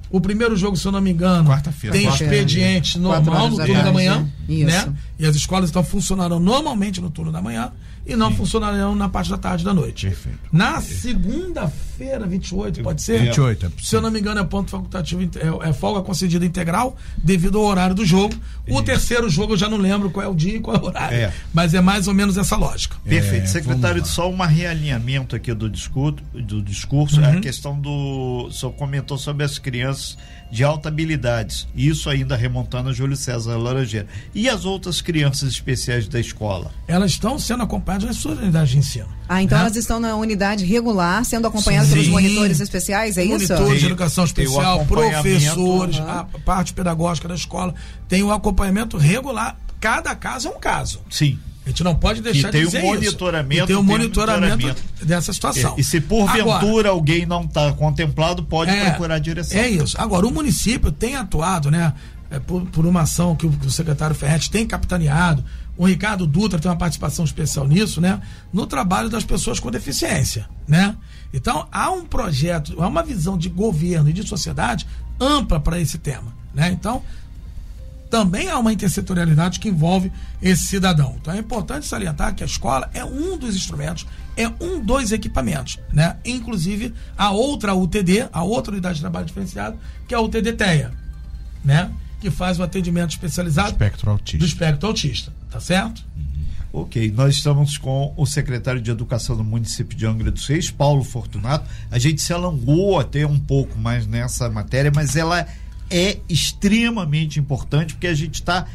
O 0.09 0.21
primeiro 0.21 0.55
jogo, 0.55 0.77
se 0.77 0.87
eu 0.87 0.91
não 0.91 1.01
me 1.01 1.11
engano, 1.11 1.49
tem 1.91 2.07
expediente 2.07 2.97
normal 2.97 3.49
no 3.49 3.57
turno 3.57 3.83
da 3.83 3.91
manhã, 3.91 4.27
né? 4.47 4.93
E 5.19 5.25
as 5.25 5.35
escolas 5.35 5.69
então 5.69 5.83
funcionarão 5.83 6.39
normalmente 6.39 7.01
no 7.01 7.09
turno 7.09 7.31
da 7.31 7.41
manhã 7.41 7.71
e 8.07 8.15
não 8.15 8.31
Sim. 8.31 8.37
funcionarão 8.37 8.95
na 8.95 9.09
parte 9.09 9.29
da 9.29 9.37
tarde 9.37 9.65
da 9.65 9.73
noite. 9.73 10.07
Perfeito. 10.07 10.39
Na 10.51 10.79
segunda-feira, 10.79 12.25
28, 12.25 12.81
pode 12.81 13.01
ser? 13.01 13.19
28, 13.21 13.65
é 13.65 13.69
Se 13.83 13.95
eu 13.95 14.01
não 14.01 14.09
me 14.09 14.19
engano, 14.19 14.39
é 14.39 14.43
ponto 14.45 14.71
facultativo, 14.71 15.21
é, 15.23 15.69
é 15.69 15.73
folga 15.73 16.01
concedida 16.01 16.45
integral 16.45 16.95
devido 17.17 17.57
ao 17.57 17.65
horário 17.65 17.93
do 17.93 18.05
jogo. 18.05 18.33
O 18.69 18.81
terceiro 18.81 19.29
jogo 19.29 19.53
eu 19.53 19.57
já 19.57 19.67
não 19.67 19.77
lembro 19.77 20.09
qual 20.09 20.25
é 20.25 20.29
o 20.29 20.33
dia 20.33 20.55
e 20.55 20.59
qual 20.59 20.77
é 20.77 20.79
o 20.79 20.85
horário. 20.85 21.17
É. 21.17 21.33
Mas 21.53 21.73
é 21.73 21.81
mais 21.81 22.07
ou 22.07 22.13
menos 22.13 22.37
essa 22.37 22.55
lógica. 22.55 22.95
Perfeito. 23.03 23.43
É, 23.43 23.47
Secretário, 23.47 24.05
só 24.05 24.29
um 24.29 24.37
realinhamento 24.37 25.35
aqui 25.35 25.53
do 25.53 25.69
discurso, 25.69 26.23
do 26.33 26.61
discurso 26.61 27.19
uhum. 27.19 27.37
a 27.37 27.41
questão 27.41 27.79
do. 27.79 28.47
O 28.47 28.51
senhor 28.51 28.71
comentou 28.73 29.17
sobre 29.17 29.43
as 29.43 29.59
crianças 29.59 30.17
de 30.51 30.63
alta 30.63 30.89
habilidade. 30.89 31.67
Isso 31.75 32.09
ainda 32.09 32.35
remontando 32.35 32.89
a 32.89 32.93
Júlio 32.93 33.15
César 33.15 33.57
Laranjeira. 33.57 34.07
E 34.33 34.49
as 34.49 34.65
outras 34.65 35.01
crianças 35.01 35.49
especiais 35.49 36.07
da 36.07 36.19
escola? 36.19 36.71
Elas 36.87 37.11
estão 37.11 37.37
sendo 37.37 37.63
acompanhadas 37.63 38.07
nas 38.07 38.17
suas 38.17 38.39
unidades 38.39 38.69
de 38.71 38.77
ensino. 38.77 39.07
Ah, 39.27 39.41
então 39.41 39.57
né? 39.57 39.65
elas 39.65 39.75
estão 39.75 39.99
na 39.99 40.15
unidade 40.15 40.65
regular, 40.65 41.23
sendo 41.25 41.47
acompanhadas 41.47 41.89
Sim. 41.89 41.95
pelos 41.95 42.07
monitores 42.09 42.59
especiais, 42.59 43.17
é 43.17 43.23
isso? 43.23 43.53
Monitores 43.53 43.79
de 43.79 43.85
educação 43.85 44.23
especial, 44.23 44.85
professores, 44.85 45.99
uhum. 45.99 46.09
a 46.09 46.25
parte 46.45 46.73
pedagógica 46.73 47.27
da 47.27 47.35
escola. 47.35 47.73
Tem 48.07 48.23
o 48.23 48.31
acompanhamento 48.31 48.97
regular. 48.97 49.57
Cada 49.79 50.15
caso 50.15 50.47
é 50.47 50.51
um 50.51 50.59
caso. 50.59 51.01
Sim. 51.09 51.37
A 51.67 51.69
gente 51.69 51.83
não 51.83 51.95
pode 51.95 52.21
deixar 52.21 52.49
de 52.49 52.63
dizer 52.63 52.81
um 52.81 52.85
monitoramento, 52.85 53.59
isso. 53.59 53.67
tem 53.67 53.75
um 53.75 53.83
monitoramento, 53.83 54.51
monitoramento 54.51 55.05
dessa 55.05 55.33
situação. 55.33 55.75
E, 55.77 55.81
e 55.81 55.83
se 55.83 55.99
porventura 55.99 56.57
Agora, 56.59 56.89
alguém 56.89 57.25
não 57.25 57.43
está 57.43 57.73
contemplado, 57.73 58.41
pode 58.43 58.71
é, 58.71 58.85
procurar 58.85 59.15
a 59.15 59.19
direção. 59.19 59.59
É 59.59 59.67
isso. 59.67 59.99
Agora, 59.99 60.25
o 60.25 60.31
município 60.31 60.93
tem 60.93 61.17
atuado, 61.17 61.69
né? 61.69 61.93
É, 62.31 62.39
por, 62.39 62.65
por, 62.67 62.85
uma 62.85 63.01
ação 63.01 63.35
que 63.35 63.45
o, 63.45 63.51
que 63.51 63.67
o 63.67 63.69
secretário 63.69 64.15
Ferretti 64.15 64.49
tem 64.49 64.65
capitaneado, 64.65 65.43
o 65.77 65.85
Ricardo 65.85 66.25
Dutra 66.25 66.57
tem 66.57 66.71
uma 66.71 66.77
participação 66.77 67.25
especial 67.25 67.67
nisso, 67.67 67.99
né? 67.99 68.21
No 68.53 68.65
trabalho 68.65 69.09
das 69.09 69.25
pessoas 69.25 69.59
com 69.59 69.69
deficiência, 69.69 70.47
né? 70.65 70.95
Então, 71.33 71.67
há 71.69 71.91
um 71.91 72.05
projeto, 72.05 72.81
há 72.81 72.87
uma 72.87 73.03
visão 73.03 73.37
de 73.37 73.49
governo 73.49 74.09
e 74.09 74.13
de 74.13 74.25
sociedade 74.25 74.87
ampla 75.19 75.59
para 75.59 75.81
esse 75.81 75.97
tema, 75.97 76.33
né? 76.53 76.69
Então, 76.71 77.03
também 78.09 78.49
há 78.49 78.57
uma 78.57 78.73
intersetorialidade 78.73 79.59
que 79.59 79.69
envolve 79.69 80.11
esse 80.41 80.63
cidadão. 80.63 81.15
Então 81.21 81.33
é 81.33 81.37
importante 81.37 81.85
salientar 81.85 82.33
que 82.35 82.43
a 82.43 82.45
escola 82.45 82.89
é 82.93 83.03
um 83.03 83.37
dos 83.37 83.55
instrumentos, 83.55 84.05
é 84.35 84.47
um 84.61 84.79
dos 84.83 85.11
equipamentos, 85.11 85.79
né? 85.91 86.17
Inclusive 86.25 86.93
a 87.17 87.31
outra 87.31 87.73
UTD, 87.73 88.27
a 88.31 88.43
outra 88.43 88.71
unidade 88.71 88.95
de 88.95 89.01
trabalho 89.01 89.25
diferenciado, 89.25 89.77
que 90.07 90.13
é 90.13 90.17
a 90.17 90.21
UTD-TEA, 90.21 90.91
né? 91.63 91.91
Que 92.19 92.31
faz 92.31 92.59
o 92.59 92.63
atendimento 92.63 93.11
especializado 93.11 93.69
Espectro 93.69 94.11
autista. 94.11 94.37
do 94.37 94.45
espectro 94.45 94.87
autista, 94.87 95.33
tá 95.51 95.59
certo? 95.59 96.03
Ok, 96.71 97.11
nós 97.15 97.35
estamos 97.35 97.77
com 97.77 98.13
o 98.15 98.25
secretário 98.25 98.81
de 98.81 98.91
Educação 98.91 99.35
do 99.35 99.43
município 99.43 99.97
de 99.97 100.05
Angra 100.05 100.29
dos 100.29 100.45
Reis, 100.45 100.69
Paulo 100.69 101.03
Fortunato. 101.03 101.67
A 101.89 101.97
gente 101.97 102.21
se 102.21 102.33
alongou 102.33 102.99
até 102.99 103.25
um 103.25 103.39
pouco 103.39 103.79
mais 103.79 104.05
nessa 104.05 104.49
matéria, 104.49 104.91
mas 104.93 105.15
ela 105.15 105.47
é 105.89 106.19
extremamente 106.27 107.39
importante 107.39 107.93
porque 107.93 108.07
a 108.07 108.13
gente 108.13 108.35
está 108.35 108.67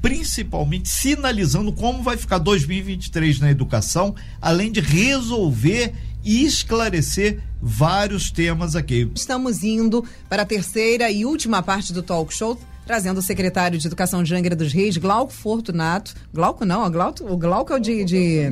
principalmente 0.00 0.88
sinalizando 0.88 1.72
como 1.72 2.02
vai 2.02 2.16
ficar 2.16 2.38
2023 2.38 3.40
na 3.40 3.50
educação, 3.50 4.14
além 4.40 4.72
de 4.72 4.80
resolver 4.80 5.92
e 6.24 6.44
esclarecer 6.44 7.40
vários 7.60 8.30
temas 8.30 8.74
aqui. 8.74 9.10
Estamos 9.14 9.62
indo 9.62 10.04
para 10.28 10.42
a 10.42 10.46
terceira 10.46 11.10
e 11.10 11.24
última 11.24 11.62
parte 11.62 11.92
do 11.92 12.02
talk 12.02 12.32
show, 12.32 12.58
trazendo 12.90 13.18
o 13.18 13.22
secretário 13.22 13.78
de 13.78 13.86
Educação 13.86 14.20
de 14.20 14.34
Angra 14.34 14.56
dos 14.56 14.72
Reis, 14.72 14.96
Glauco 14.96 15.32
Fortunato. 15.32 16.12
Glauco 16.34 16.64
não, 16.64 16.84
o 16.84 16.90
Glauco, 16.90 17.32
o 17.32 17.36
Glauco 17.36 17.72
é 17.72 17.76
o 17.76 17.78
de, 17.78 18.04
de, 18.04 18.50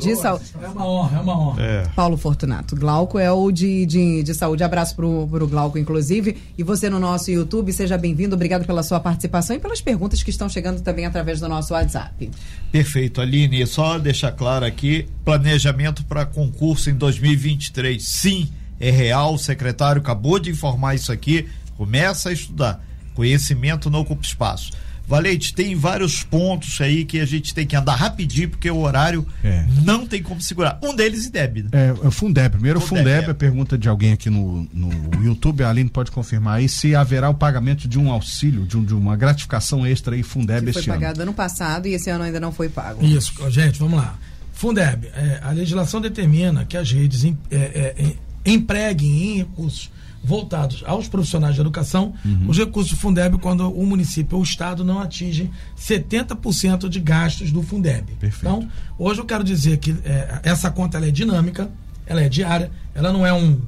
de 0.00 0.16
saúde. 0.16 0.46
É 0.60 0.66
uma 0.66 0.84
honra, 0.84 1.16
é 1.16 1.20
uma 1.20 1.38
honra. 1.38 1.62
É. 1.62 1.82
Paulo 1.94 2.16
Fortunato. 2.16 2.74
Glauco 2.74 3.20
é 3.20 3.30
o 3.30 3.52
de, 3.52 3.86
de, 3.86 4.24
de 4.24 4.34
saúde. 4.34 4.64
Abraço 4.64 4.96
pro, 4.96 5.28
pro 5.28 5.46
Glauco, 5.46 5.78
inclusive. 5.78 6.38
E 6.58 6.64
você 6.64 6.90
no 6.90 6.98
nosso 6.98 7.30
YouTube, 7.30 7.72
seja 7.72 7.96
bem-vindo. 7.96 8.34
Obrigado 8.34 8.66
pela 8.66 8.82
sua 8.82 8.98
participação 8.98 9.54
e 9.54 9.60
pelas 9.60 9.80
perguntas 9.80 10.24
que 10.24 10.30
estão 10.30 10.48
chegando 10.48 10.80
também 10.80 11.06
através 11.06 11.38
do 11.38 11.48
nosso 11.48 11.72
WhatsApp. 11.72 12.32
Perfeito, 12.72 13.20
Aline. 13.20 13.64
Só 13.64 13.96
deixar 13.96 14.32
claro 14.32 14.66
aqui: 14.66 15.06
planejamento 15.24 16.04
para 16.06 16.26
concurso 16.26 16.90
em 16.90 16.94
2023. 16.94 18.02
Sim, 18.02 18.48
é 18.80 18.90
real. 18.90 19.34
O 19.34 19.38
secretário 19.38 20.02
acabou 20.02 20.40
de 20.40 20.50
informar 20.50 20.96
isso 20.96 21.12
aqui. 21.12 21.48
Começa 21.76 22.30
a 22.30 22.32
estudar. 22.32 22.91
Conhecimento 23.14 23.88
não 23.90 24.00
ocupa 24.00 24.22
espaço. 24.24 24.72
Valente, 25.06 25.52
tem 25.52 25.74
vários 25.74 26.22
pontos 26.22 26.80
aí 26.80 27.04
que 27.04 27.18
a 27.18 27.26
gente 27.26 27.52
tem 27.52 27.66
que 27.66 27.74
andar 27.74 27.96
rapidinho, 27.96 28.48
porque 28.48 28.70
o 28.70 28.78
horário 28.78 29.26
É. 29.42 29.66
não 29.84 30.06
tem 30.06 30.22
como 30.22 30.40
segurar. 30.40 30.78
Um 30.82 30.94
deles, 30.94 31.26
IDEB. 31.26 31.64
né? 31.64 31.68
É, 31.72 31.88
é 31.88 31.92
o 32.08 32.10
Fundeb. 32.10 32.52
Primeiro, 32.52 32.78
o 32.78 32.80
Fundeb, 32.82 33.04
Fundeb, 33.08 33.28
é. 33.28 33.30
a 33.32 33.34
pergunta 33.34 33.76
de 33.76 33.88
alguém 33.88 34.12
aqui 34.12 34.30
no, 34.30 34.66
no 34.72 35.24
YouTube, 35.24 35.64
a 35.64 35.70
Aline 35.70 35.90
pode 35.90 36.12
confirmar 36.12 36.58
aí, 36.58 36.68
se 36.68 36.94
haverá 36.94 37.28
o 37.28 37.34
pagamento 37.34 37.88
de 37.88 37.98
um 37.98 38.12
auxílio, 38.12 38.64
de, 38.64 38.76
um- 38.78 38.84
de 38.84 38.94
uma 38.94 39.16
gratificação 39.16 39.84
extra 39.84 40.14
aí, 40.14 40.22
Fundeb 40.22 40.66
Que 40.66 40.72
foi 40.72 40.80
este 40.80 40.90
ano. 40.90 41.00
pagado 41.00 41.20
ano 41.22 41.34
passado 41.34 41.88
e 41.88 41.94
esse 41.94 42.08
ano 42.08 42.22
ainda 42.24 42.38
não 42.38 42.52
foi 42.52 42.68
pago. 42.68 43.04
Isso, 43.04 43.32
gente, 43.50 43.80
vamos 43.80 43.98
lá. 43.98 44.16
Fundeb, 44.54 45.08
é, 45.14 45.40
a 45.42 45.50
legislação 45.50 46.00
determina 46.00 46.64
que 46.64 46.76
as 46.76 46.90
redes 46.90 47.24
em- 47.24 47.36
é, 47.50 47.56
é, 47.56 47.94
é, 47.98 48.14
empreguem 48.50 49.10
em 49.34 49.36
recursos 49.38 49.90
voltados 50.24 50.82
aos 50.86 51.08
profissionais 51.08 51.54
de 51.54 51.60
educação 51.60 52.14
os 52.46 52.56
recursos 52.56 52.92
do 52.92 52.98
Fundeb 52.98 53.38
quando 53.38 53.68
o 53.68 53.84
município 53.84 54.36
ou 54.36 54.42
o 54.42 54.44
estado 54.44 54.84
não 54.84 55.00
atingem 55.00 55.50
70% 55.76 56.88
de 56.88 57.00
gastos 57.00 57.50
do 57.50 57.62
Fundeb. 57.62 58.12
Perfeito. 58.20 58.38
Então, 58.40 58.68
hoje 58.98 59.20
eu 59.20 59.24
quero 59.24 59.42
dizer 59.42 59.78
que 59.78 59.96
é, 60.04 60.40
essa 60.44 60.70
conta 60.70 60.96
ela 60.96 61.06
é 61.06 61.10
dinâmica, 61.10 61.68
ela 62.06 62.20
é 62.20 62.28
diária, 62.28 62.70
ela 62.94 63.12
não 63.12 63.26
é 63.26 63.32
um 63.32 63.60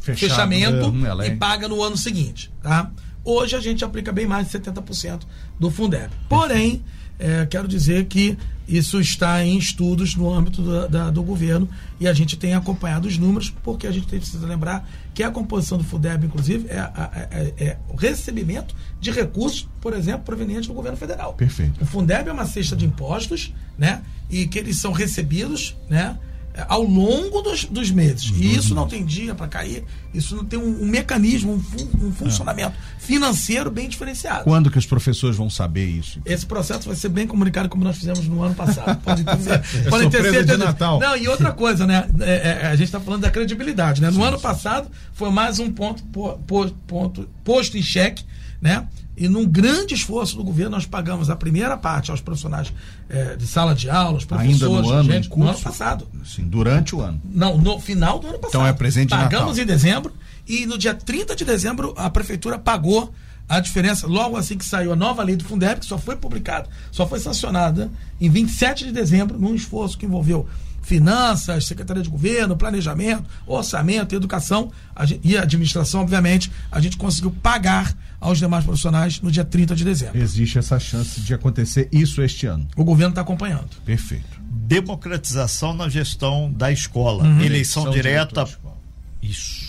Fechado, 0.00 0.30
fechamento 0.30 0.90
né? 0.92 1.26
E 1.26 1.30
é- 1.30 1.36
paga 1.36 1.68
no 1.68 1.82
ano 1.82 1.96
seguinte, 1.96 2.50
tá? 2.60 2.90
Hoje 3.24 3.54
a 3.54 3.60
gente 3.60 3.84
aplica 3.84 4.10
bem 4.10 4.26
mais 4.26 4.46
de 4.46 4.52
70% 4.58 5.20
do 5.60 5.70
Fundeb. 5.70 6.10
Porém, 6.28 6.82
é, 7.18 7.46
quero 7.46 7.68
dizer 7.68 8.06
que 8.06 8.36
isso 8.68 9.00
está 9.00 9.44
em 9.44 9.56
estudos 9.58 10.14
no 10.14 10.32
âmbito 10.32 10.62
da- 10.62 10.86
da- 10.86 11.10
do 11.10 11.22
governo 11.22 11.68
e 12.00 12.06
a 12.06 12.12
gente 12.12 12.36
tem 12.36 12.54
acompanhado 12.54 13.06
os 13.08 13.18
números, 13.18 13.52
porque 13.62 13.86
a 13.86 13.90
gente 13.92 14.06
tem- 14.06 14.18
precisa 14.18 14.46
lembrar 14.46 14.88
que 15.14 15.22
a 15.22 15.30
composição 15.30 15.76
do 15.78 15.84
Fundeb, 15.84 16.24
inclusive, 16.26 16.68
é, 16.68 16.78
é- 16.78 17.54
é 17.64 17.76
o 17.88 17.96
recebimento 17.96 18.74
de 19.00 19.10
recursos, 19.10 19.68
por 19.80 19.92
exemplo, 19.94 20.22
provenientes 20.24 20.66
do 20.68 20.74
governo 20.74 20.96
federal. 20.96 21.34
Perfeito. 21.34 21.82
O 21.82 21.86
Fundeb 21.86 22.28
é 22.28 22.32
uma 22.32 22.46
cesta 22.46 22.74
de 22.76 22.84
impostos, 22.86 23.52
né? 23.76 24.02
E 24.30 24.46
que 24.46 24.58
eles 24.58 24.78
são 24.78 24.92
recebidos, 24.92 25.76
né? 25.90 26.16
É, 26.54 26.64
Ao 26.68 26.82
longo 26.82 27.40
dos, 27.42 27.64
dos 27.64 27.90
meses. 27.90 28.30
E 28.36 28.54
isso 28.54 28.74
não 28.74 28.86
tem 28.86 29.04
dia 29.04 29.34
para 29.34 29.48
cair, 29.48 29.84
isso 30.12 30.36
não 30.36 30.44
tem 30.44 30.58
um, 30.58 30.82
um 30.82 30.86
mecanismo, 30.86 31.54
um, 31.54 31.60
fun- 31.60 31.88
um 32.06 32.12
funcionamento 32.12 32.74
financeiro 32.98 33.70
bem 33.70 33.88
diferenciado. 33.88 34.44
Quando 34.44 34.70
que 34.70 34.78
os 34.78 34.86
professores 34.86 35.36
vão 35.36 35.48
saber 35.50 35.86
isso? 35.86 36.20
Esse 36.24 36.46
processo 36.46 36.86
vai 36.86 36.96
ser 36.96 37.08
bem 37.08 37.26
comunicado 37.26 37.68
como 37.68 37.82
nós 37.84 37.96
fizemos 37.98 38.26
no 38.28 38.42
ano 38.42 38.54
passado. 38.54 38.96
Podem 39.02 39.24
ter, 39.24 39.88
podem 39.90 40.10
ter 40.10 40.18
surpresa 40.18 40.30
de 40.30 40.46
certeza. 40.48 40.58
Natal. 40.58 41.00
Não, 41.00 41.16
e 41.16 41.26
outra 41.28 41.52
coisa, 41.52 41.86
né? 41.86 42.06
É, 42.20 42.60
é, 42.62 42.66
a 42.68 42.76
gente 42.76 42.86
está 42.86 43.00
falando 43.00 43.22
da 43.22 43.30
credibilidade, 43.30 44.00
né? 44.00 44.10
No 44.10 44.22
ano 44.22 44.38
passado 44.38 44.88
foi 45.12 45.30
mais 45.30 45.58
um 45.58 45.70
ponto, 45.70 46.02
po- 46.04 46.38
po- 46.46 46.70
ponto 46.86 47.28
posto 47.42 47.76
em 47.76 47.82
xeque, 47.82 48.24
né? 48.60 48.86
E 49.22 49.28
num 49.28 49.46
grande 49.46 49.94
esforço 49.94 50.36
do 50.36 50.42
governo, 50.42 50.72
nós 50.72 50.84
pagamos 50.84 51.30
a 51.30 51.36
primeira 51.36 51.76
parte 51.76 52.10
aos 52.10 52.20
profissionais 52.20 52.72
eh, 53.08 53.36
de 53.36 53.46
sala 53.46 53.72
de 53.72 53.88
aula, 53.88 54.18
os 54.18 54.24
professores, 54.24 54.60
Ainda 54.60 54.82
no 54.82 54.90
ano, 54.90 55.12
gente, 55.12 55.28
curso? 55.28 55.44
no 55.44 55.50
ano 55.50 55.60
passado. 55.60 56.08
Sim, 56.24 56.42
durante 56.42 56.96
o 56.96 57.00
ano. 57.00 57.22
Não, 57.24 57.56
no 57.56 57.78
final 57.78 58.18
do 58.18 58.26
ano 58.26 58.38
passado. 58.40 58.50
Então 58.62 58.66
é 58.66 58.72
presente 58.72 59.10
Pagamos 59.10 59.50
Natal. 59.58 59.62
em 59.62 59.66
dezembro 59.66 60.12
e 60.44 60.66
no 60.66 60.76
dia 60.76 60.92
30 60.92 61.36
de 61.36 61.44
dezembro 61.44 61.94
a 61.96 62.10
prefeitura 62.10 62.58
pagou 62.58 63.14
a 63.48 63.60
diferença, 63.60 64.08
logo 64.08 64.36
assim 64.36 64.58
que 64.58 64.64
saiu 64.64 64.92
a 64.92 64.96
nova 64.96 65.22
lei 65.22 65.36
do 65.36 65.44
Fundeb, 65.44 65.78
que 65.78 65.86
só 65.86 65.98
foi 65.98 66.16
publicada, 66.16 66.68
só 66.90 67.06
foi 67.06 67.20
sancionada 67.20 67.92
em 68.20 68.28
27 68.28 68.86
de 68.86 68.90
dezembro, 68.92 69.38
num 69.38 69.54
esforço 69.54 69.96
que 69.96 70.04
envolveu 70.04 70.48
finanças, 70.96 71.64
secretaria 71.64 72.02
de 72.02 72.08
governo, 72.10 72.54
planejamento, 72.56 73.24
orçamento, 73.46 74.14
educação 74.14 74.70
a 74.94 75.06
gen- 75.06 75.20
e 75.24 75.36
administração, 75.38 76.02
obviamente, 76.02 76.52
a 76.70 76.80
gente 76.80 76.96
conseguiu 76.98 77.30
pagar 77.30 77.96
aos 78.20 78.38
demais 78.38 78.62
profissionais 78.64 79.20
no 79.22 79.30
dia 79.30 79.44
30 79.44 79.74
de 79.74 79.84
dezembro. 79.84 80.18
Existe 80.20 80.58
essa 80.58 80.78
chance 80.78 81.20
de 81.20 81.32
acontecer 81.32 81.88
isso 81.90 82.20
este 82.22 82.46
ano. 82.46 82.68
O 82.76 82.84
governo 82.84 83.10
está 83.12 83.22
acompanhando. 83.22 83.70
Perfeito. 83.86 84.40
Democratização 84.48 85.72
na 85.74 85.88
gestão 85.88 86.52
da 86.52 86.70
escola. 86.70 87.24
Uhum. 87.24 87.40
Eleição 87.40 87.84
Eleição 87.84 87.90
direta. 87.90 88.42
escola. 88.42 88.76
Isso. 89.22 89.66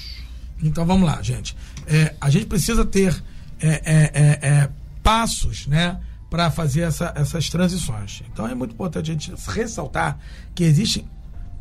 Então 0.61 0.85
vamos 0.85 1.07
lá, 1.07 1.21
gente. 1.21 1.55
É, 1.87 2.13
a 2.19 2.29
gente 2.29 2.45
precisa 2.47 2.83
ter 2.85 3.15
é, 3.61 3.69
é, 3.69 4.11
é, 4.13 4.39
é, 4.49 4.69
passos, 5.01 5.67
né, 5.67 5.97
para 6.33 6.49
fazer 6.49 6.81
essa- 6.81 7.13
essas 7.15 7.47
transições. 7.47 8.23
Então 8.33 8.47
é 8.47 8.55
muito 8.55 8.71
importante 8.73 9.11
a 9.11 9.13
gente 9.13 9.31
ressaltar 9.49 10.17
que 10.55 10.63
existem 10.63 11.05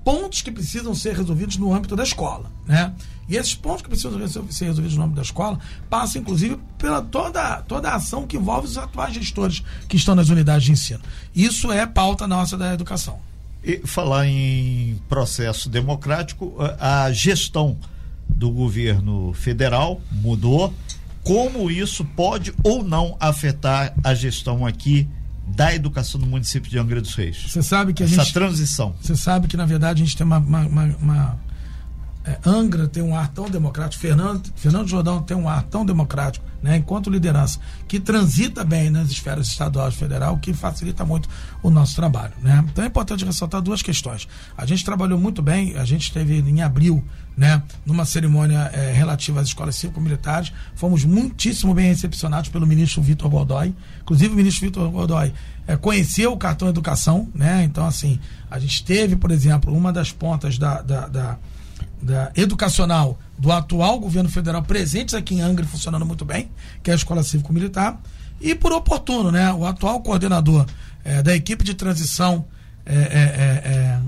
pontos 0.03 0.41
que 0.41 0.51
precisam 0.51 0.95
ser 0.95 1.15
resolvidos 1.15 1.59
no 1.59 1.75
âmbito 1.75 1.95
da 1.95 2.03
escola, 2.03 2.51
né? 2.67 2.91
E 3.29 3.37
esses 3.37 3.55
pontos 3.55 3.83
que 3.83 3.89
precisam 3.91 4.13
ser 4.51 4.65
resolvidos 4.65 4.97
no 4.97 5.03
âmbito 5.03 5.17
da 5.17 5.23
escola 5.23 5.59
passam, 5.91 6.23
inclusive, 6.23 6.59
pela 6.79 7.03
toda, 7.03 7.57
toda 7.69 7.91
a 7.91 7.97
ação 7.97 8.27
que 8.27 8.39
envolve 8.39 8.67
os 8.67 8.79
atuais 8.79 9.13
gestores 9.13 9.63
que 9.87 9.97
estão 9.99 10.15
nas 10.15 10.31
unidades 10.31 10.65
de 10.65 10.73
ensino. 10.73 11.01
Isso 11.35 11.71
é 11.71 11.85
pauta 11.85 12.27
nossa 12.27 12.57
da 12.57 12.73
educação. 12.73 13.21
E 13.63 13.77
falar 13.85 14.27
em 14.27 14.99
processo 15.07 15.69
democrático, 15.69 16.55
a 16.81 17.13
gestão 17.13 17.77
do 18.27 18.51
governo 18.51 19.35
federal 19.35 20.01
mudou. 20.11 20.73
Como 21.25 21.71
isso 21.71 22.05
pode 22.05 22.53
ou 22.65 22.83
não 22.83 23.17
afetar 23.21 23.95
a 24.03 24.13
gestão 24.15 24.67
aqui 24.67 25.09
da 25.47 25.75
educação 25.75 26.21
do 26.21 26.27
município 26.27 26.71
de 26.71 26.79
Angra 26.79 27.01
dos 27.01 27.15
Reis? 27.15 27.45
Você 27.49 27.63
sabe 27.63 27.93
que 27.93 28.03
a 28.03 28.07
Essa 28.07 28.17
gente 28.25 28.33
transição. 28.33 28.95
Você 29.01 29.15
sabe 29.17 29.47
que, 29.47 29.57
na 29.57 29.67
verdade, 29.67 30.03
a 30.03 30.05
gente 30.05 30.17
tem 30.17 30.27
uma. 30.27 30.39
uma- 30.39 30.67
uma- 30.67 30.97
uma- 31.01 31.39
é, 32.25 32.39
Angra 32.45 32.89
tem 32.89 33.03
um 33.03 33.15
ar 33.17 33.29
tão 33.29 33.49
democrático, 33.49 34.01
Fernando, 34.01 34.51
Fernando 34.57 34.89
Jordão 34.89 35.23
tem 35.23 35.37
um 35.37 35.49
ar 35.49 35.63
tão 35.65 35.85
democrático, 35.87 36.45
né, 36.63 36.77
enquanto 36.77 37.11
liderança, 37.11 37.59
que 37.89 37.99
transita 37.99 38.65
bem 38.65 38.91
nas 38.91 39.11
esferas 39.11 39.49
estadual 39.49 39.89
e 39.89 39.93
federal, 39.93 40.39
que 40.39 40.53
facilita 40.55 41.05
muito 41.05 41.29
o 41.63 41.71
nosso 41.71 41.97
trabalho. 41.97 42.33
Né? 42.41 42.65
Então 42.71 42.85
é 42.85 42.87
importante 42.87 43.25
ressaltar 43.25 43.61
duas 43.61 43.83
questões. 43.83 44.29
A 44.57 44.65
gente 44.65 44.85
trabalhou 44.85 45.19
muito 45.19 45.43
bem, 45.43 45.77
a 45.77 45.85
gente 45.85 46.03
esteve 46.03 46.39
em 46.39 46.63
abril, 46.63 47.05
né, 47.37 47.63
numa 47.85 48.05
cerimônia 48.05 48.71
é, 48.73 48.93
relativa 48.93 49.41
às 49.41 49.49
escolas 49.49 49.77
cívico-militares, 49.77 50.53
fomos 50.75 51.05
muitíssimo 51.05 51.75
bem 51.75 51.87
recepcionados 51.87 52.51
pelo 52.51 52.67
ministro 52.67 53.03
Vitor 53.03 53.31
Godoy. 53.31 53.75
Inclusive, 54.03 54.33
o 54.33 54.37
ministro 54.37 54.67
Vitor 54.67 54.91
Godoy 54.91 55.33
é, 55.67 55.77
conheceu 55.77 56.33
o 56.33 56.37
cartão 56.37 56.69
educação, 56.69 57.29
né? 57.35 57.65
Então, 57.65 57.87
assim, 57.87 58.19
a 58.51 58.59
gente 58.59 58.85
teve, 58.85 59.17
por 59.17 59.31
exemplo, 59.31 59.75
uma 59.75 59.93
das 59.93 60.13
pontas 60.13 60.59
da, 60.59 60.83
da, 60.83 61.09
da, 61.09 61.39
da 62.03 62.33
educacional 62.35 63.19
do 63.39 63.51
atual 63.53 63.99
governo 64.01 64.29
federal 64.29 64.63
presentes 64.63 65.15
aqui 65.15 65.37
em 65.37 65.41
Angra, 65.41 65.65
funcionando 65.65 66.05
muito 66.05 66.25
bem, 66.25 66.51
que 66.83 66.91
é 66.91 66.93
a 66.93 66.97
Escola 66.97 67.23
Cívico-Militar. 67.23 68.01
E 68.41 68.55
por 68.55 68.73
oportuno, 68.73 69.31
né? 69.31 69.53
O 69.53 69.65
atual 69.65 70.01
coordenador 70.01 70.67
é, 71.05 71.23
da 71.23 71.35
equipe 71.35 71.65
de 71.65 71.75
transição 71.75 72.45
é, 72.85 73.99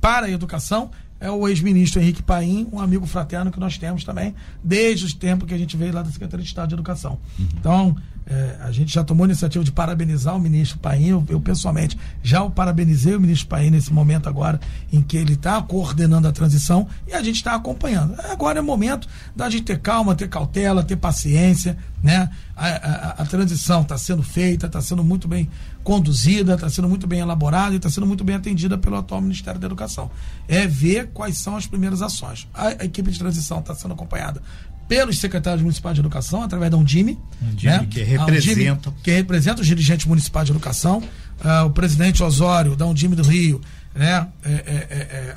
para 0.00 0.26
a 0.26 0.30
educação 0.30 0.90
é 1.18 1.30
o 1.30 1.48
ex-ministro 1.48 2.00
Henrique 2.00 2.22
Paim, 2.22 2.68
um 2.72 2.80
amigo 2.80 3.06
fraterno 3.06 3.50
que 3.50 3.58
nós 3.58 3.78
temos 3.78 4.04
também, 4.04 4.34
desde 4.62 5.06
os 5.06 5.14
tempos 5.14 5.48
que 5.48 5.54
a 5.54 5.58
gente 5.58 5.76
veio 5.76 5.94
lá 5.94 6.02
da 6.02 6.10
Secretaria 6.10 6.42
de 6.42 6.48
Estado 6.48 6.68
de 6.68 6.74
Educação. 6.74 7.18
Então, 7.38 7.96
É, 8.28 8.56
a 8.60 8.72
gente 8.72 8.92
já 8.92 9.04
tomou 9.04 9.24
a 9.24 9.28
iniciativa 9.28 9.64
de 9.64 9.70
parabenizar 9.70 10.34
o 10.34 10.40
ministro 10.40 10.78
Paim. 10.80 11.06
Eu, 11.06 11.24
eu, 11.28 11.40
pessoalmente 11.40 11.96
já 12.22 12.42
o 12.42 12.50
parabenizei 12.50 13.14
o 13.14 13.20
ministro 13.20 13.46
Paim 13.48 13.70
nesse 13.70 13.92
momento 13.92 14.28
agora 14.28 14.60
em 14.92 15.00
que 15.00 15.16
ele 15.16 15.34
está 15.34 15.62
coordenando 15.62 16.26
a 16.26 16.32
transição 16.32 16.88
e 17.06 17.12
a 17.12 17.22
gente 17.22 17.36
está 17.36 17.54
acompanhando. 17.54 18.16
Agora 18.30 18.58
é 18.58 18.62
momento 18.62 19.06
da 19.34 19.48
gente 19.48 19.62
ter 19.62 19.78
calma, 19.78 20.14
ter 20.16 20.28
cautela, 20.28 20.82
ter 20.82 20.96
paciência. 20.96 21.78
Né? 22.02 22.28
A, 22.56 22.66
a, 22.66 23.10
a 23.22 23.26
transição 23.26 23.82
está 23.82 23.96
sendo 23.96 24.22
feita, 24.22 24.66
está 24.66 24.80
sendo 24.80 25.04
muito 25.04 25.28
bem 25.28 25.48
conduzida, 25.84 26.54
está 26.54 26.68
sendo 26.68 26.88
muito 26.88 27.06
bem 27.06 27.20
elaborada 27.20 27.74
e 27.74 27.76
está 27.76 27.88
sendo 27.88 28.08
muito 28.08 28.24
bem 28.24 28.34
atendida 28.34 28.76
pelo 28.76 28.96
atual 28.96 29.20
Ministério 29.20 29.60
da 29.60 29.66
Educação. 29.66 30.10
É 30.48 30.66
ver 30.66 31.10
quais 31.14 31.38
são 31.38 31.56
as 31.56 31.64
primeiras 31.64 32.02
ações. 32.02 32.48
A, 32.52 32.66
a 32.68 32.84
equipe 32.84 33.08
de 33.08 33.18
transição 33.20 33.60
está 33.60 33.72
sendo 33.72 33.94
acompanhada 33.94 34.42
pelos 34.88 35.18
secretários 35.18 35.62
municipais 35.62 35.94
de 35.94 36.00
educação, 36.00 36.42
através 36.42 36.70
da 36.70 36.76
Undime. 36.76 37.18
Undime 37.42 37.72
né? 37.72 37.86
que 37.90 38.02
representa. 38.02 38.94
que 39.02 39.10
representa 39.10 39.60
os 39.60 39.66
dirigentes 39.66 40.06
municipais 40.06 40.46
de 40.46 40.52
educação. 40.52 41.02
Uh, 41.40 41.66
o 41.66 41.70
presidente 41.70 42.22
Osório, 42.22 42.76
da 42.76 42.86
Undime 42.86 43.14
do 43.14 43.22
Rio, 43.22 43.60
né? 43.94 44.28
É, 44.44 44.52
é, 44.52 44.54
é, 44.54 44.96
é, 44.98 45.36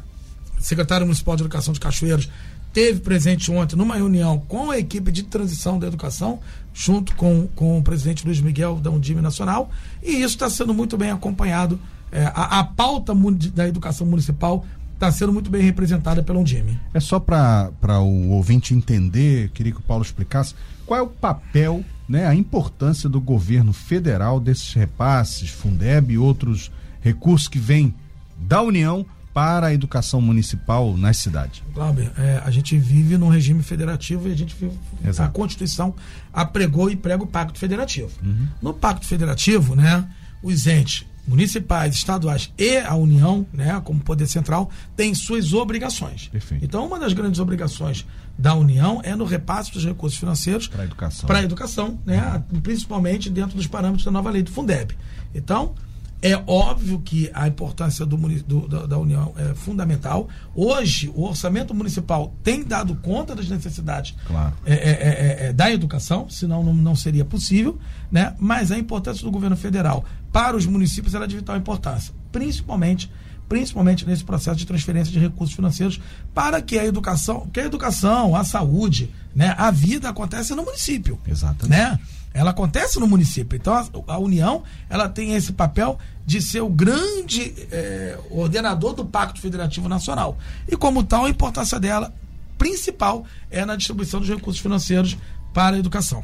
secretário 0.59 1.05
municipal 1.05 1.35
de 1.35 1.43
educação 1.43 1.73
de 1.73 1.79
Cachoeiros, 1.79 2.29
teve 2.73 2.99
presente 2.99 3.51
ontem 3.51 3.75
numa 3.75 3.95
reunião 3.95 4.39
com 4.47 4.69
a 4.69 4.77
equipe 4.77 5.11
de 5.11 5.23
transição 5.23 5.79
da 5.79 5.87
educação, 5.87 6.39
junto 6.73 7.15
com, 7.15 7.47
com 7.55 7.79
o 7.79 7.83
presidente 7.83 8.25
Luiz 8.25 8.39
Miguel 8.41 8.75
da 8.75 8.91
Undime 8.91 9.21
Nacional, 9.21 9.71
e 10.03 10.11
isso 10.11 10.35
está 10.35 10.49
sendo 10.49 10.73
muito 10.73 10.97
bem 10.97 11.11
acompanhado. 11.11 11.79
É, 12.11 12.25
a, 12.25 12.59
a 12.59 12.63
pauta 12.63 13.13
da 13.53 13.67
educação 13.67 14.05
municipal 14.05 14.65
está 14.99 15.09
sendo 15.09 15.31
muito 15.31 15.49
bem 15.49 15.61
representada 15.61 16.21
pelo 16.21 16.41
Undime. 16.41 16.77
É 16.93 16.99
só 16.99 17.19
para 17.19 17.71
o 18.01 18.31
ouvinte 18.31 18.73
entender, 18.73 19.49
queria 19.51 19.71
que 19.71 19.79
o 19.79 19.83
Paulo 19.83 20.03
explicasse 20.03 20.53
qual 20.85 20.99
é 20.99 21.01
o 21.01 21.07
papel, 21.07 21.85
né, 22.07 22.27
a 22.27 22.35
importância 22.35 23.07
do 23.07 23.21
governo 23.21 23.71
federal 23.71 24.41
desses 24.41 24.73
repasses, 24.73 25.49
Fundeb 25.49 26.13
e 26.13 26.17
outros 26.17 26.69
recursos 26.99 27.47
que 27.47 27.57
vêm 27.57 27.95
da 28.37 28.61
União 28.61 29.05
para 29.33 29.67
a 29.67 29.73
educação 29.73 30.19
municipal 30.19 30.97
nas 30.97 31.17
cidades. 31.17 31.63
Cláudio, 31.73 32.11
é, 32.17 32.41
a 32.43 32.51
gente 32.51 32.77
vive 32.77 33.17
num 33.17 33.29
regime 33.29 33.63
federativo 33.63 34.27
e 34.27 34.33
a 34.33 34.35
gente 34.35 34.53
vive, 34.53 34.77
a 35.17 35.27
Constituição 35.29 35.95
apregou 36.33 36.89
e 36.89 36.95
prega 36.97 37.23
o 37.23 37.27
Pacto 37.27 37.57
Federativo. 37.57 38.09
Uhum. 38.21 38.47
No 38.61 38.73
Pacto 38.73 39.05
Federativo, 39.05 39.75
né, 39.75 40.05
os 40.43 40.67
entes 40.67 41.05
municipais, 41.29 41.93
estaduais 41.93 42.51
e 42.57 42.77
a 42.77 42.95
União, 42.95 43.45
né, 43.53 43.79
como 43.85 43.99
poder 43.99 44.27
central, 44.27 44.71
têm 44.95 45.13
suas 45.13 45.53
obrigações. 45.53 46.27
Perfeito. 46.27 46.65
Então, 46.65 46.85
uma 46.87 46.97
das 46.97 47.13
grandes 47.13 47.39
obrigações 47.39 48.05
da 48.35 48.55
União 48.55 48.99
é 49.03 49.15
no 49.15 49.25
repasse 49.25 49.71
dos 49.71 49.85
recursos 49.85 50.19
financeiros 50.19 50.67
para 50.67 50.81
a 50.81 50.85
educação, 50.85 51.27
para 51.27 51.39
a 51.39 51.43
educação 51.43 51.99
né, 52.03 52.43
uhum. 52.51 52.59
principalmente 52.61 53.29
dentro 53.29 53.55
dos 53.55 53.67
parâmetros 53.67 54.03
da 54.03 54.11
nova 54.11 54.31
lei 54.31 54.41
do 54.41 54.49
Fundeb. 54.49 54.97
Então, 55.35 55.75
é 56.21 56.35
óbvio 56.47 56.99
que 56.99 57.29
a 57.33 57.47
importância 57.47 58.05
do, 58.05 58.17
do, 58.17 58.67
da, 58.67 58.85
da, 58.85 58.97
União 58.97 59.33
é 59.37 59.53
fundamental. 59.53 60.27
Hoje, 60.53 61.09
o 61.15 61.23
orçamento 61.23 61.73
municipal 61.73 62.33
tem 62.43 62.63
dado 62.63 62.95
conta 62.95 63.33
das 63.33 63.47
necessidades 63.47 64.15
claro. 64.27 64.53
é, 64.65 64.73
é, 64.73 65.45
é, 65.45 65.47
é 65.47 65.53
da 65.53 65.71
educação, 65.71 66.29
senão 66.29 66.61
não, 66.61 66.73
não 66.73 66.95
seria 66.95 67.23
possível. 67.23 67.79
Né? 68.11 68.35
Mas 68.37 68.71
a 68.71 68.77
importância 68.77 69.23
do 69.23 69.31
governo 69.31 69.55
federal 69.55 70.03
para 70.31 70.57
os 70.57 70.65
municípios 70.65 71.15
era 71.15 71.27
de 71.27 71.37
vital 71.37 71.55
importância, 71.55 72.13
principalmente 72.31 73.09
principalmente 73.47 74.05
nesse 74.05 74.23
processo 74.23 74.57
de 74.57 74.65
transferência 74.67 75.11
de 75.11 75.17
recursos 75.17 75.55
financeiros 75.55 75.99
para 76.35 76.61
que 76.61 76.77
a 76.77 76.85
educação, 76.85 77.47
que 77.51 77.59
a 77.59 77.65
educação, 77.65 78.35
a 78.35 78.43
saúde, 78.43 79.11
né, 79.35 79.55
a 79.57 79.71
vida 79.71 80.07
acontece 80.07 80.53
no 80.53 80.63
município. 80.63 81.19
Exatamente. 81.27 81.75
Né? 81.75 81.99
Ela 82.33 82.51
acontece 82.51 82.99
no 82.99 83.07
município. 83.07 83.55
Então 83.55 83.73
a, 83.73 83.87
a 84.07 84.17
União 84.17 84.63
ela 84.89 85.09
tem 85.09 85.35
esse 85.35 85.53
papel 85.53 85.97
de 86.25 86.41
ser 86.41 86.61
o 86.61 86.69
grande 86.69 87.53
é, 87.71 88.17
ordenador 88.29 88.93
do 88.93 89.05
Pacto 89.05 89.41
Federativo 89.41 89.89
Nacional. 89.89 90.37
E 90.67 90.75
como 90.75 91.03
tal, 91.03 91.25
a 91.25 91.29
importância 91.29 91.79
dela 91.79 92.13
principal 92.57 93.25
é 93.49 93.65
na 93.65 93.75
distribuição 93.75 94.19
dos 94.19 94.29
recursos 94.29 94.61
financeiros 94.61 95.17
para 95.53 95.75
a 95.75 95.79
educação. 95.79 96.23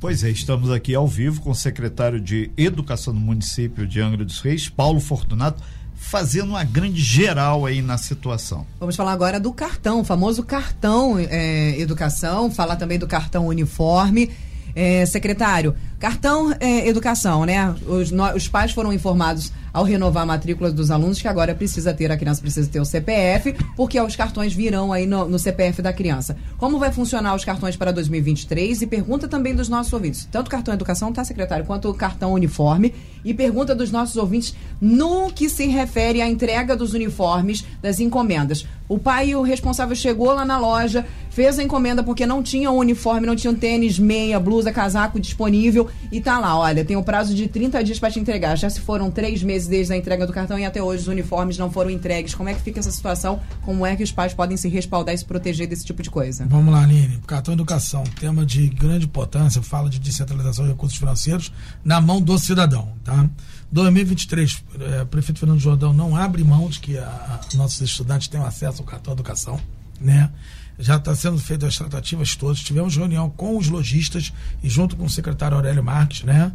Pois 0.00 0.22
é, 0.24 0.30
estamos 0.30 0.70
aqui 0.70 0.94
ao 0.94 1.06
vivo 1.06 1.40
com 1.40 1.50
o 1.50 1.54
secretário 1.54 2.20
de 2.20 2.50
Educação 2.56 3.14
do 3.14 3.20
município 3.20 3.86
de 3.86 4.00
Angra 4.00 4.24
dos 4.24 4.40
Reis, 4.40 4.68
Paulo 4.68 5.00
Fortunato, 5.00 5.62
fazendo 5.94 6.50
uma 6.50 6.64
grande 6.64 7.00
geral 7.00 7.64
aí 7.64 7.80
na 7.80 7.96
situação. 7.96 8.66
Vamos 8.78 8.94
falar 8.94 9.12
agora 9.12 9.40
do 9.40 9.52
cartão, 9.52 10.00
o 10.00 10.04
famoso 10.04 10.42
cartão 10.42 11.18
é, 11.18 11.80
educação, 11.80 12.50
falar 12.50 12.76
também 12.76 12.98
do 12.98 13.06
cartão 13.06 13.46
uniforme. 13.46 14.30
É, 14.78 15.06
secretário, 15.06 15.74
cartão 15.98 16.54
é, 16.60 16.86
educação, 16.86 17.46
né? 17.46 17.74
Os, 17.86 18.10
no, 18.10 18.30
os 18.34 18.46
pais 18.46 18.72
foram 18.72 18.92
informados 18.92 19.50
ao 19.72 19.84
renovar 19.84 20.22
a 20.22 20.26
matrícula 20.26 20.70
dos 20.72 20.90
alunos 20.90 21.20
que 21.20 21.28
agora 21.28 21.54
precisa 21.54 21.92
ter, 21.92 22.10
a 22.10 22.16
criança 22.16 22.40
precisa 22.40 22.66
ter 22.66 22.80
o 22.80 22.84
CPF, 22.84 23.54
porque 23.76 24.00
os 24.00 24.16
cartões 24.16 24.54
virão 24.54 24.90
aí 24.90 25.06
no, 25.06 25.28
no 25.28 25.38
CPF 25.38 25.82
da 25.82 25.92
criança. 25.92 26.34
Como 26.56 26.78
vai 26.78 26.90
funcionar 26.90 27.34
os 27.34 27.44
cartões 27.44 27.76
para 27.76 27.92
2023? 27.92 28.80
E 28.80 28.86
pergunta 28.86 29.28
também 29.28 29.54
dos 29.54 29.68
nossos 29.68 29.92
ouvintes, 29.92 30.26
tanto 30.32 30.50
cartão 30.50 30.72
educação, 30.72 31.12
tá, 31.12 31.22
secretário, 31.24 31.66
quanto 31.66 31.90
o 31.90 31.94
cartão 31.94 32.32
uniforme. 32.32 32.94
E 33.22 33.34
pergunta 33.34 33.74
dos 33.74 33.90
nossos 33.90 34.16
ouvintes 34.16 34.54
no 34.80 35.30
que 35.30 35.48
se 35.48 35.66
refere 35.66 36.22
à 36.22 36.28
entrega 36.28 36.76
dos 36.76 36.94
uniformes 36.94 37.64
das 37.82 38.00
encomendas. 38.00 38.66
O 38.88 38.98
pai, 38.98 39.34
o 39.34 39.42
responsável, 39.42 39.96
chegou 39.96 40.32
lá 40.32 40.44
na 40.44 40.58
loja, 40.58 41.04
fez 41.36 41.58
a 41.58 41.62
encomenda 41.62 42.02
porque 42.02 42.24
não 42.24 42.42
tinha 42.42 42.70
uniforme, 42.70 43.26
não 43.26 43.36
tinha 43.36 43.52
tênis, 43.52 43.98
meia, 43.98 44.40
blusa, 44.40 44.72
casaco 44.72 45.20
disponível 45.20 45.86
e 46.10 46.18
tá 46.18 46.38
lá, 46.38 46.58
olha, 46.58 46.82
tem 46.82 46.96
o 46.96 47.00
um 47.00 47.02
prazo 47.02 47.34
de 47.34 47.46
30 47.46 47.84
dias 47.84 47.98
para 47.98 48.10
te 48.10 48.18
entregar. 48.18 48.56
Já 48.56 48.70
se 48.70 48.80
foram 48.80 49.10
três 49.10 49.42
meses 49.42 49.68
desde 49.68 49.92
a 49.92 49.96
entrega 49.98 50.26
do 50.26 50.32
cartão 50.32 50.58
e 50.58 50.64
até 50.64 50.82
hoje 50.82 51.02
os 51.02 51.08
uniformes 51.08 51.58
não 51.58 51.70
foram 51.70 51.90
entregues. 51.90 52.34
Como 52.34 52.48
é 52.48 52.54
que 52.54 52.62
fica 52.62 52.80
essa 52.80 52.90
situação? 52.90 53.38
Como 53.60 53.84
é 53.84 53.94
que 53.94 54.02
os 54.02 54.10
pais 54.10 54.32
podem 54.32 54.56
se 54.56 54.66
respaldar 54.70 55.14
e 55.14 55.18
se 55.18 55.26
proteger 55.26 55.66
desse 55.66 55.84
tipo 55.84 56.02
de 56.02 56.08
coisa? 56.08 56.46
Vamos 56.48 56.72
lá, 56.72 56.84
Aline. 56.84 57.18
Cartão 57.26 57.52
Educação, 57.52 58.02
tema 58.18 58.46
de 58.46 58.68
grande 58.68 59.04
importância, 59.04 59.60
fala 59.60 59.90
de 59.90 59.98
descentralização 59.98 60.64
de 60.64 60.70
recursos 60.70 60.98
financeiros 60.98 61.52
na 61.84 62.00
mão 62.00 62.18
do 62.18 62.38
cidadão, 62.38 62.94
tá? 63.04 63.28
2023, 63.70 64.64
é, 64.80 65.02
o 65.02 65.06
prefeito 65.06 65.40
Fernando 65.40 65.60
Jordão 65.60 65.92
não 65.92 66.16
abre 66.16 66.42
mão 66.42 66.66
de 66.70 66.80
que 66.80 66.96
a, 66.96 67.04
a, 67.04 67.56
nossos 67.58 67.82
estudantes 67.82 68.26
tenham 68.26 68.46
acesso 68.46 68.80
ao 68.80 68.86
cartão 68.86 69.12
Educação, 69.12 69.60
né? 70.00 70.30
Já 70.78 70.96
está 70.96 71.14
sendo 71.14 71.38
feitas 71.38 71.70
as 71.70 71.76
tratativas 71.76 72.36
todas. 72.36 72.60
Tivemos 72.60 72.96
reunião 72.96 73.30
com 73.30 73.56
os 73.56 73.68
lojistas 73.68 74.32
e 74.62 74.68
junto 74.68 74.96
com 74.96 75.04
o 75.04 75.10
secretário 75.10 75.56
Aurélio 75.56 75.82
Marques, 75.82 76.22
né? 76.22 76.52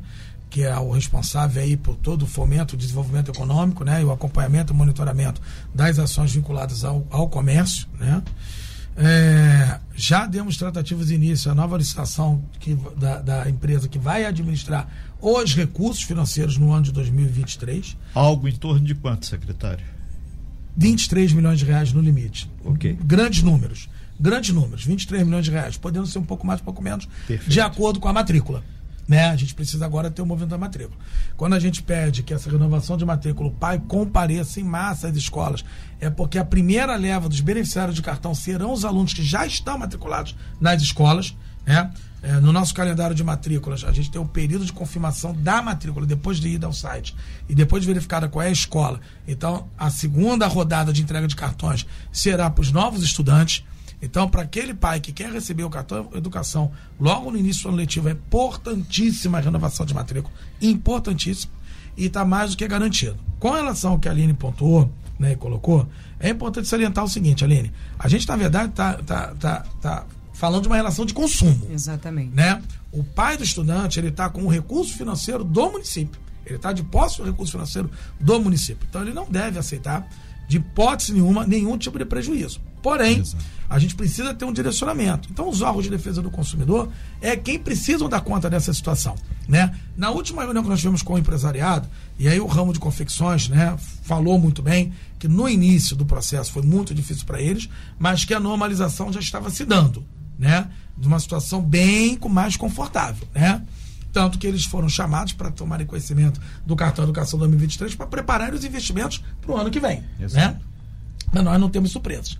que 0.52 0.64
é 0.64 0.78
o 0.78 0.92
responsável 0.92 1.64
aí 1.64 1.78
por 1.78 1.96
todo 1.96 2.24
o 2.24 2.28
fomento, 2.28 2.76
o 2.76 2.78
desenvolvimento 2.78 3.32
econômico, 3.32 3.86
né, 3.86 4.02
e 4.02 4.04
o 4.04 4.12
acompanhamento 4.12 4.74
e 4.74 4.76
monitoramento 4.76 5.42
das 5.74 5.98
ações 5.98 6.34
vinculadas 6.34 6.84
ao, 6.84 7.08
ao 7.10 7.30
comércio, 7.30 7.88
né. 7.98 8.22
É, 8.98 9.80
já 9.96 10.26
demos 10.26 10.58
tratativas 10.58 11.08
de 11.08 11.16
início, 11.16 11.50
a 11.50 11.56
nova 11.56 11.78
licitação 11.78 12.44
que, 12.60 12.78
da, 12.98 13.22
da, 13.22 13.50
empresa 13.50 13.88
que 13.88 13.98
vai 13.98 14.26
administrar 14.26 14.88
os 15.22 15.56
recursos 15.56 16.04
financeiros 16.04 16.58
no 16.58 16.74
ano 16.74 16.84
de 16.84 16.92
2023. 16.92 17.96
Algo 18.14 18.50
em 18.50 18.56
torno 18.56 18.86
de 18.86 18.94
quanto, 18.94 19.26
secretário? 19.26 19.86
23 20.76 21.32
milhões 21.32 21.60
de 21.60 21.66
reais 21.66 21.94
no 21.94 22.02
limite. 22.02 22.52
Ok. 22.66 22.98
Grandes 23.02 23.44
números. 23.44 23.90
Grandes 24.22 24.54
números, 24.54 24.86
23 24.86 25.24
milhões 25.26 25.46
de 25.46 25.52
reais, 25.52 25.78
podendo 25.78 26.06
ser 26.06 26.20
um 26.20 26.24
pouco 26.24 26.46
mais, 26.46 26.62
um 26.62 26.64
pouco 26.64 26.82
menos, 26.82 27.08
Perfeito. 27.28 27.50
de 27.50 27.60
acordo 27.60 28.00
com 28.00 28.08
a 28.08 28.14
matrícula. 28.14 28.64
Né? 29.08 29.30
A 29.30 29.36
gente 29.36 29.56
precisa 29.56 29.84
agora 29.84 30.12
ter 30.12 30.22
o 30.22 30.26
movimento 30.26 30.52
da 30.52 30.58
matrícula. 30.58 30.98
Quando 31.36 31.54
a 31.54 31.60
gente 31.60 31.82
pede 31.82 32.24
que 32.24 32.34
essa 32.34 32.50
renovação 32.50 32.96
de 32.96 33.04
matrícula, 33.04 33.50
o 33.50 33.52
pai 33.52 33.82
compareça 33.88 34.60
em 34.60 34.64
massa 34.64 35.08
às 35.08 35.18
escolas, 35.18 35.66
é 36.00 36.10
porque 36.10 36.38
a 36.38 36.46
primeira 36.46 36.96
leva 36.96 37.28
dos 37.28 37.42
beneficiários 37.42 37.96
de 37.96 38.02
cartão 38.02 38.36
serão 38.36 38.72
os 38.72 38.86
alunos 38.86 39.14
que 39.14 39.24
já 39.24 39.46
estão 39.46 39.78
matriculados 39.78 40.36
nas 40.62 40.82
escolas. 40.82 41.36
Né? 41.66 41.92
É, 42.24 42.34
no 42.34 42.54
nosso 42.54 42.74
calendário 42.76 43.16
de 43.16 43.24
matrículas, 43.24 43.84
a 43.84 43.92
gente 43.92 44.12
tem 44.12 44.22
o 44.22 44.26
período 44.26 44.64
de 44.64 44.72
confirmação 44.72 45.34
da 45.34 45.60
matrícula, 45.62 46.06
depois 46.06 46.40
de 46.40 46.50
ir 46.50 46.64
ao 46.64 46.72
site 46.72 47.16
e 47.50 47.56
depois 47.56 47.82
de 47.82 47.88
verificada 47.88 48.30
qual 48.30 48.44
é 48.44 48.50
a 48.50 48.52
escola. 48.52 49.00
Então, 49.28 49.68
a 49.78 49.90
segunda 49.90 50.46
rodada 50.46 50.94
de 50.94 51.02
entrega 51.02 51.28
de 51.28 51.36
cartões 51.36 51.86
será 52.12 52.50
para 52.50 52.62
os 52.62 52.72
novos 52.72 53.04
estudantes. 53.04 53.66
Então, 54.02 54.28
para 54.28 54.42
aquele 54.42 54.74
pai 54.74 55.00
que 55.00 55.12
quer 55.12 55.32
receber 55.32 55.64
o 55.64 55.70
cartão 55.70 56.10
educação 56.16 56.72
logo 57.00 57.32
no 57.32 57.38
início 57.38 57.64
do 57.64 57.70
ano 57.70 57.78
letivo, 57.78 58.10
é 58.10 58.14
importantíssima 58.14 59.38
a 59.38 59.42
renovação 59.42 59.86
de 59.86 59.94
matrícula. 59.94 60.34
Importantíssimo. 60.62 61.52
E 61.96 62.06
está 62.06 62.26
mais 62.26 62.52
do 62.52 62.58
que 62.58 62.68
garantido. 62.68 63.18
Com 63.40 63.52
relação 63.52 63.92
ao 63.92 64.00
que 64.00 64.08
a 64.08 64.12
Aline 64.12 64.34
pontuou 64.34 64.92
né, 65.20 65.34
e 65.34 65.36
colocou, 65.36 65.88
é 66.20 66.30
importante 66.30 66.68
salientar 66.68 67.04
o 67.04 67.08
seguinte, 67.08 67.44
Aline. 67.44 67.72
A 68.00 68.08
gente, 68.08 68.28
na 68.28 68.36
verdade, 68.36 68.70
está 68.70 68.94
tá, 68.96 69.36
tá, 69.36 69.66
tá 69.80 70.06
falando 70.34 70.64
de 70.64 70.70
uma 70.70 70.76
relação 70.76 71.06
de 71.06 71.14
consumo. 71.14 71.68
Exatamente. 71.70 72.34
Né? 72.34 72.62
O 72.92 73.04
pai 73.04 73.38
do 73.38 73.44
estudante, 73.44 74.00
ele 74.00 74.08
está 74.08 74.30
com 74.30 74.44
o 74.44 74.48
recurso 74.48 74.94
financeiro 74.94 75.44
do 75.44 75.72
município. 75.72 76.20
Ele 76.46 76.56
está 76.56 76.74
de 76.74 76.82
posse 76.82 77.18
do 77.18 77.24
recurso 77.26 77.52
financeiro 77.52 77.92
do 78.20 78.42
município. 78.42 78.88
Então, 78.90 79.04
ele 79.04 79.14
não 79.14 79.30
deve 79.30 79.60
aceitar 79.60 80.08
de 80.52 80.58
hipótese 80.58 81.14
nenhuma, 81.14 81.48
nenhum 81.48 81.78
tipo 81.78 81.98
de 81.98 82.04
prejuízo. 82.04 82.60
Porém, 82.84 83.24
a 83.70 83.80
gente 83.80 83.96
precisa 83.96 84.34
ter 84.34 84.44
um 84.44 84.52
direcionamento. 84.52 85.30
Então, 85.32 85.48
os 85.48 85.62
órgãos 85.62 85.86
de 85.86 85.90
defesa 85.90 86.22
do 86.22 86.30
consumidor 86.30 86.92
é 87.22 87.38
quem 87.38 87.58
precisam 87.58 88.10
dar 88.10 88.20
conta 88.20 88.50
dessa 88.50 88.74
situação. 88.74 89.16
Né? 89.48 89.74
Na 89.96 90.10
última 90.10 90.44
reunião 90.44 90.62
que 90.62 90.70
nós 90.70 90.80
tivemos 90.80 91.02
com 91.02 91.14
o 91.14 91.18
empresariado, 91.18 91.88
e 92.20 92.28
aí 92.28 92.38
o 92.38 92.48
ramo 92.48 92.74
de 92.74 92.80
confecções 92.80 93.48
né, 93.48 93.78
falou 94.04 94.38
muito 94.38 94.62
bem 94.62 94.92
que 95.18 95.26
no 95.26 95.48
início 95.48 95.96
do 95.96 96.06
processo 96.06 96.52
foi 96.52 96.64
muito 96.64 96.94
difícil 96.94 97.26
para 97.26 97.42
eles, 97.42 97.70
mas 97.98 98.26
que 98.26 98.34
a 98.34 98.40
normalização 98.40 99.14
já 99.14 99.22
estava 99.22 99.50
se 99.50 99.64
dando, 99.64 100.04
né? 100.38 100.68
De 100.98 101.08
uma 101.08 101.20
situação 101.20 101.62
bem 101.62 102.20
mais 102.30 102.58
confortável, 102.58 103.26
né? 103.34 103.62
Tanto 104.12 104.38
que 104.38 104.46
eles 104.46 104.66
foram 104.66 104.90
chamados 104.90 105.34
para 105.34 105.50
tomarem 105.52 105.86
conhecimento 105.86 106.42
do 106.66 106.76
cartão 106.76 107.04
Educação 107.06 107.40
2023 107.40 107.96
para 107.96 108.08
preparar 108.08 108.54
os 108.54 108.64
investimentos 108.64 109.24
para 109.42 109.52
o 109.52 109.58
ano 109.58 109.72
que 109.72 109.80
vem. 109.80 110.04
Né? 110.20 110.60
Mas 111.32 111.44
nós 111.44 111.60
não 111.60 111.70
temos 111.70 111.92
surpresas. 111.92 112.38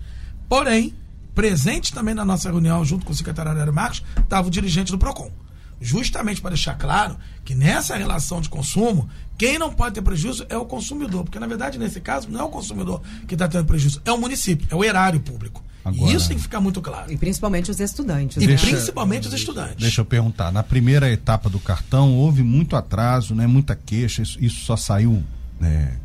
Porém, 0.50 0.94
presente 1.34 1.94
também 1.94 2.14
na 2.14 2.26
nossa 2.26 2.50
reunião, 2.50 2.84
junto 2.84 3.06
com 3.06 3.14
o 3.14 3.16
secretário 3.16 3.52
Aéreo 3.52 3.74
Marcos, 3.74 4.04
estava 4.20 4.48
o 4.48 4.52
dirigente 4.52 4.92
do 4.92 4.98
PROCON. 4.98 5.32
Justamente 5.80 6.42
para 6.42 6.52
deixar 6.52 6.76
claro 6.76 7.18
que 7.44 7.56
nessa 7.56 7.96
relação 7.96 8.40
de 8.40 8.50
consumo, 8.50 9.10
quem 9.38 9.58
não 9.58 9.74
pode 9.74 9.96
ter 9.96 10.02
prejuízo 10.02 10.46
é 10.50 10.58
o 10.58 10.66
consumidor. 10.66 11.24
Porque, 11.24 11.40
na 11.40 11.48
verdade, 11.48 11.80
nesse 11.80 12.00
caso, 12.00 12.30
não 12.30 12.42
é 12.42 12.44
o 12.44 12.50
consumidor 12.50 13.02
que 13.28 13.34
está 13.34 13.48
tendo 13.48 13.66
prejuízo, 13.66 14.02
é 14.06 14.12
o 14.12 14.18
município, 14.18 14.68
é 14.70 14.76
o 14.76 14.84
erário 14.84 15.20
público. 15.20 15.64
Agora, 15.84 16.14
Isso 16.14 16.28
tem 16.28 16.38
que 16.38 16.44
ficar 16.44 16.60
muito 16.60 16.82
claro. 16.82 17.12
E 17.12 17.18
principalmente 17.18 17.72
os 17.72 17.80
estudantes. 17.80 18.42
E 18.42 18.48
né? 18.48 18.56
principalmente 18.56 19.28
os 19.28 19.34
estudantes. 19.34 19.78
Deixa 19.78 20.02
eu 20.02 20.06
perguntar. 20.06 20.52
Na 20.52 20.62
primeira 20.62 21.12
etapa 21.12 21.50
do 21.50 21.60
cartão, 21.60 22.16
houve 22.16 22.44
muito 22.44 22.76
atraso, 22.76 23.34
né, 23.34 23.48
muita 23.48 23.76
queixa. 23.76 24.22
Isso, 24.22 24.38
isso 24.40 24.66
só 24.66 24.76
saiu. 24.76 25.24
Né, 25.60 25.98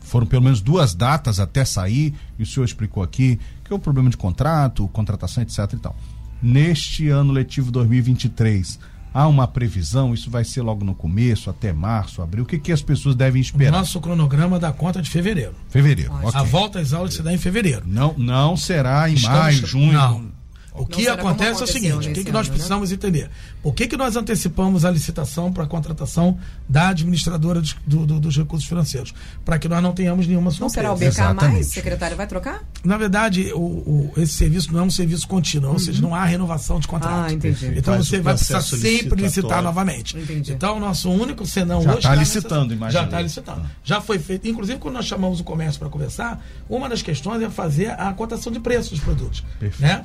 foram 0.00 0.26
pelo 0.26 0.42
menos 0.42 0.60
duas 0.60 0.94
datas 0.94 1.40
até 1.40 1.64
sair, 1.64 2.14
e 2.38 2.44
o 2.44 2.46
senhor 2.46 2.64
explicou 2.64 3.02
aqui 3.02 3.40
que 3.64 3.72
é 3.72 3.76
o 3.76 3.78
problema 3.78 4.08
de 4.08 4.16
contrato, 4.16 4.86
contratação, 4.88 5.42
etc. 5.42 5.58
e 5.72 5.76
tal. 5.78 5.96
Neste 6.40 7.08
ano 7.08 7.32
letivo 7.32 7.72
2023, 7.72 8.78
há 9.16 9.26
uma 9.26 9.48
previsão? 9.48 10.12
Isso 10.12 10.30
vai 10.30 10.44
ser 10.44 10.60
logo 10.60 10.84
no 10.84 10.94
começo, 10.94 11.48
até 11.48 11.72
março, 11.72 12.20
abril? 12.20 12.44
O 12.44 12.46
que, 12.46 12.58
que 12.58 12.70
as 12.70 12.82
pessoas 12.82 13.14
devem 13.14 13.40
esperar? 13.40 13.72
O 13.72 13.78
nosso 13.78 13.98
cronograma 13.98 14.58
dá 14.58 14.70
conta 14.72 15.00
de 15.00 15.08
fevereiro. 15.08 15.54
Fevereiro, 15.70 16.12
okay. 16.12 16.38
A 16.38 16.42
volta 16.42 16.80
às 16.80 16.92
aulas 16.92 17.14
se 17.14 17.22
dá 17.22 17.32
em 17.32 17.38
fevereiro. 17.38 17.82
Não, 17.86 18.14
não 18.18 18.56
será 18.58 19.08
em 19.08 19.14
Estamos, 19.14 19.38
maio, 19.38 19.66
junho. 19.66 19.92
Não, 19.92 20.35
o 20.76 20.86
que 20.86 21.08
acontece 21.08 21.60
é 21.60 21.64
o 21.64 21.66
seguinte: 21.66 22.08
o 22.08 22.12
que, 22.12 22.24
que 22.24 22.32
nós 22.32 22.46
ano, 22.46 22.50
né? 22.50 22.54
precisamos 22.54 22.90
né? 22.90 22.96
entender? 22.96 23.30
Por 23.62 23.74
que, 23.74 23.86
que 23.86 23.96
nós 23.96 24.16
antecipamos 24.16 24.84
a 24.84 24.90
licitação 24.90 25.52
para 25.52 25.64
a 25.64 25.66
contratação 25.66 26.38
da 26.68 26.88
administradora 26.88 27.60
de, 27.60 27.76
do, 27.86 28.06
do, 28.06 28.20
dos 28.20 28.36
recursos 28.36 28.68
financeiros? 28.68 29.14
Para 29.44 29.58
que 29.58 29.68
nós 29.68 29.82
não 29.82 29.92
tenhamos 29.92 30.26
nenhuma 30.26 30.50
surpresa. 30.50 30.64
Não 30.64 30.70
será 30.70 30.92
o 30.92 30.96
BK 30.96 31.06
Exatamente. 31.06 31.54
mais? 31.54 31.66
Secretário 31.68 32.16
vai 32.16 32.26
trocar? 32.26 32.62
Na 32.84 32.96
verdade, 32.96 33.52
o, 33.52 33.58
o, 33.58 34.12
esse 34.16 34.34
serviço 34.34 34.72
não 34.72 34.80
é 34.80 34.82
um 34.82 34.90
serviço 34.90 35.26
contínuo, 35.26 35.68
uhum. 35.68 35.74
ou 35.74 35.78
seja, 35.78 36.00
não 36.00 36.14
há 36.14 36.24
renovação 36.24 36.78
de 36.78 36.86
contrato. 36.86 37.30
Ah, 37.30 37.32
entendi. 37.32 37.72
Então 37.76 37.96
você 37.96 38.20
vai 38.20 38.34
precisar 38.34 38.60
sempre 38.60 39.22
licitar 39.22 39.62
novamente. 39.62 40.16
Entendi. 40.16 40.52
Então, 40.52 40.76
o 40.76 40.80
nosso 40.80 41.10
único 41.10 41.46
senão 41.46 41.82
já 41.82 41.94
está 41.94 42.14
licitando, 42.14 42.74
imagina. 42.74 43.00
Já 43.00 43.04
está 43.04 43.20
licitando. 43.20 43.66
Já 43.82 44.00
foi 44.00 44.18
feito. 44.18 44.46
Inclusive, 44.48 44.78
quando 44.78 44.94
nós 44.94 45.06
chamamos 45.06 45.40
o 45.40 45.44
comércio 45.44 45.78
para 45.78 45.88
conversar, 45.88 46.44
uma 46.68 46.88
das 46.88 47.02
questões 47.02 47.42
é 47.42 47.50
fazer 47.50 47.90
a 47.90 48.12
cotação 48.12 48.52
de 48.52 48.60
preços 48.60 48.90
dos 48.90 49.00
produtos. 49.00 49.44
Perfeito. 49.58 49.82
Né? 49.82 50.04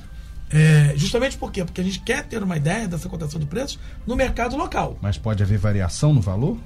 É, 0.54 0.94
justamente 0.96 1.38
por 1.38 1.52
quê? 1.52 1.64
Porque 1.64 1.82
a 1.82 1.84
gente 1.84 2.00
quer 2.00 2.24
ter 2.24 2.44
uma 2.44 2.58
ideia 2.58 2.88
dessa 2.88 3.08
cotação 3.08 3.40
de 3.40 3.46
preços 3.46 3.80
no 4.06 4.16
mercado 4.16 4.58
local. 4.58 4.98
Mas 5.02 5.18
pode 5.18 5.42
haver 5.42 5.58
variação 5.58 6.14
no 6.14 6.22
valor? 6.22 6.58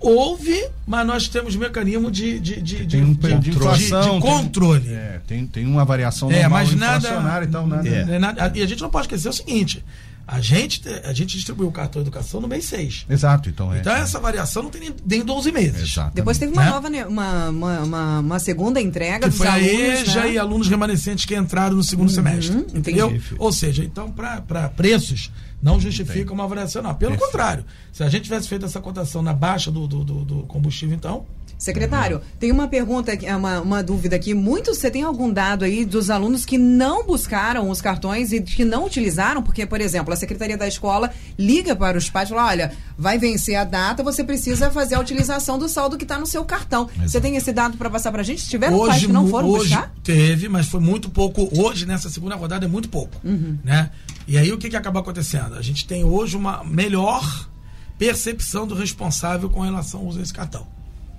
Houve, 0.00 0.66
mas 0.86 1.06
nós 1.06 1.28
temos 1.28 1.54
mecanismo 1.54 2.10
de, 2.10 2.40
de, 2.40 2.62
de, 2.62 2.86
de, 2.86 2.96
um 2.96 3.12
de, 3.12 3.38
de, 3.38 3.50
inflação, 3.50 4.18
de, 4.18 4.26
controle. 4.26 4.80
Tem, 4.80 4.94
é, 4.94 5.20
tem, 5.26 5.46
tem 5.46 5.66
uma 5.66 5.84
variação 5.84 6.30
normal 6.30 6.46
é, 6.46 6.48
mas 6.48 6.74
nada, 6.74 7.08
e 7.44 7.46
tal. 7.48 7.66
Nada, 7.66 7.86
é. 7.86 8.18
nada, 8.18 8.52
e 8.54 8.62
a 8.62 8.66
gente 8.66 8.80
não 8.80 8.88
pode 8.88 9.04
esquecer 9.04 9.28
o 9.28 9.32
seguinte: 9.32 9.84
a 10.26 10.40
gente, 10.40 10.82
a 11.04 11.12
gente 11.12 11.36
distribuiu 11.36 11.68
o 11.68 11.72
cartão 11.72 12.02
de 12.02 12.08
educação 12.08 12.40
no 12.40 12.46
mês 12.46 12.64
6. 12.66 13.06
Exato, 13.10 13.48
então 13.48 13.72
é. 13.74 13.80
Então 13.80 13.92
essa 13.92 14.20
variação 14.20 14.62
não 14.62 14.70
tem 14.70 14.94
nem 15.04 15.24
12 15.24 15.50
meses. 15.50 15.82
Exatamente. 15.82 16.14
Depois 16.14 16.38
teve 16.38 16.52
uma 16.52 16.64
né? 16.64 16.70
nova, 16.70 16.88
uma, 16.88 17.48
uma, 17.48 17.80
uma, 17.80 18.20
uma, 18.20 18.38
segunda 18.38 18.80
entrega 18.80 19.28
que 19.28 19.36
foi 19.36 19.46
alunos, 19.46 19.68
a 19.68 19.72
EJA 19.72 20.20
né? 20.20 20.32
e 20.32 20.38
alunos 20.38 20.68
remanescentes 20.68 21.24
que 21.24 21.34
entraram 21.34 21.76
no 21.76 21.82
segundo 21.82 22.08
uhum, 22.08 22.14
semestre. 22.14 22.56
Entendeu? 22.72 23.10
Entendi. 23.10 23.34
Ou 23.38 23.52
seja, 23.52 23.84
então 23.84 24.10
para 24.10 24.68
preços 24.68 25.32
não 25.62 25.78
justifica 25.78 26.32
uma 26.32 26.46
variação, 26.46 26.82
não. 26.82 26.94
Pelo 26.94 27.18
contrário, 27.18 27.64
se 27.92 28.02
a 28.02 28.08
gente 28.08 28.24
tivesse 28.24 28.48
feito 28.48 28.64
essa 28.64 28.80
cotação 28.80 29.22
na 29.22 29.34
baixa 29.34 29.70
do, 29.70 29.86
do, 29.86 30.04
do, 30.04 30.24
do 30.24 30.42
combustível, 30.44 30.96
então 30.96 31.26
Secretário, 31.58 32.16
uhum. 32.16 32.22
tem 32.38 32.50
uma 32.52 32.68
pergunta, 32.68 33.12
uma, 33.36 33.60
uma 33.60 33.82
dúvida 33.82 34.16
aqui. 34.16 34.34
Muitos, 34.34 34.78
você 34.78 34.90
tem 34.90 35.02
algum 35.02 35.30
dado 35.32 35.64
aí 35.64 35.84
dos 35.84 36.10
alunos 36.10 36.44
que 36.44 36.56
não 36.56 37.04
buscaram 37.04 37.68
os 37.68 37.80
cartões 37.80 38.32
e 38.32 38.40
que 38.40 38.64
não 38.64 38.86
utilizaram? 38.86 39.42
Porque, 39.42 39.66
por 39.66 39.80
exemplo, 39.80 40.12
a 40.12 40.16
Secretaria 40.16 40.56
da 40.56 40.66
Escola 40.66 41.10
liga 41.38 41.76
para 41.76 41.98
os 41.98 42.08
pais 42.08 42.28
e 42.28 42.32
fala: 42.32 42.48
olha, 42.48 42.72
vai 42.96 43.18
vencer 43.18 43.56
a 43.56 43.64
data, 43.64 44.02
você 44.02 44.24
precisa 44.24 44.70
fazer 44.70 44.94
a 44.94 45.00
utilização 45.00 45.58
do 45.58 45.68
saldo 45.68 45.96
que 45.96 46.04
está 46.04 46.18
no 46.18 46.26
seu 46.26 46.44
cartão. 46.44 46.88
Exato. 46.94 47.10
Você 47.10 47.20
tem 47.20 47.36
esse 47.36 47.52
dado 47.52 47.76
para 47.76 47.90
passar 47.90 48.10
para 48.10 48.22
a 48.22 48.24
gente? 48.24 48.48
Tiveram 48.48 48.76
hoje, 48.76 48.90
pais 48.90 49.06
que 49.06 49.12
não 49.12 49.28
foram 49.28 49.48
hoje 49.48 49.70
buscar? 49.70 49.92
Teve, 50.02 50.48
mas 50.48 50.66
foi 50.66 50.80
muito 50.80 51.10
pouco. 51.10 51.48
Hoje, 51.52 51.86
nessa 51.86 52.08
segunda 52.08 52.36
rodada, 52.36 52.64
é 52.64 52.68
muito 52.68 52.88
pouco. 52.88 53.20
Uhum. 53.24 53.58
Né? 53.62 53.90
E 54.26 54.38
aí, 54.38 54.52
o 54.52 54.58
que, 54.58 54.70
que 54.70 54.76
acaba 54.76 55.00
acontecendo? 55.00 55.56
A 55.56 55.62
gente 55.62 55.86
tem 55.86 56.04
hoje 56.04 56.36
uma 56.36 56.64
melhor 56.64 57.48
percepção 57.98 58.66
do 58.66 58.74
responsável 58.74 59.50
com 59.50 59.60
relação 59.60 60.00
ao 60.00 60.06
uso 60.06 60.18
desse 60.18 60.32
cartão 60.32 60.66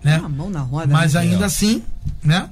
né? 0.03 0.19
Uma 0.19 0.29
mão 0.29 0.49
na 0.49 0.61
roda. 0.61 0.91
Mas 0.91 1.13
né? 1.13 1.21
ainda 1.21 1.45
assim, 1.45 1.83
né? 2.23 2.49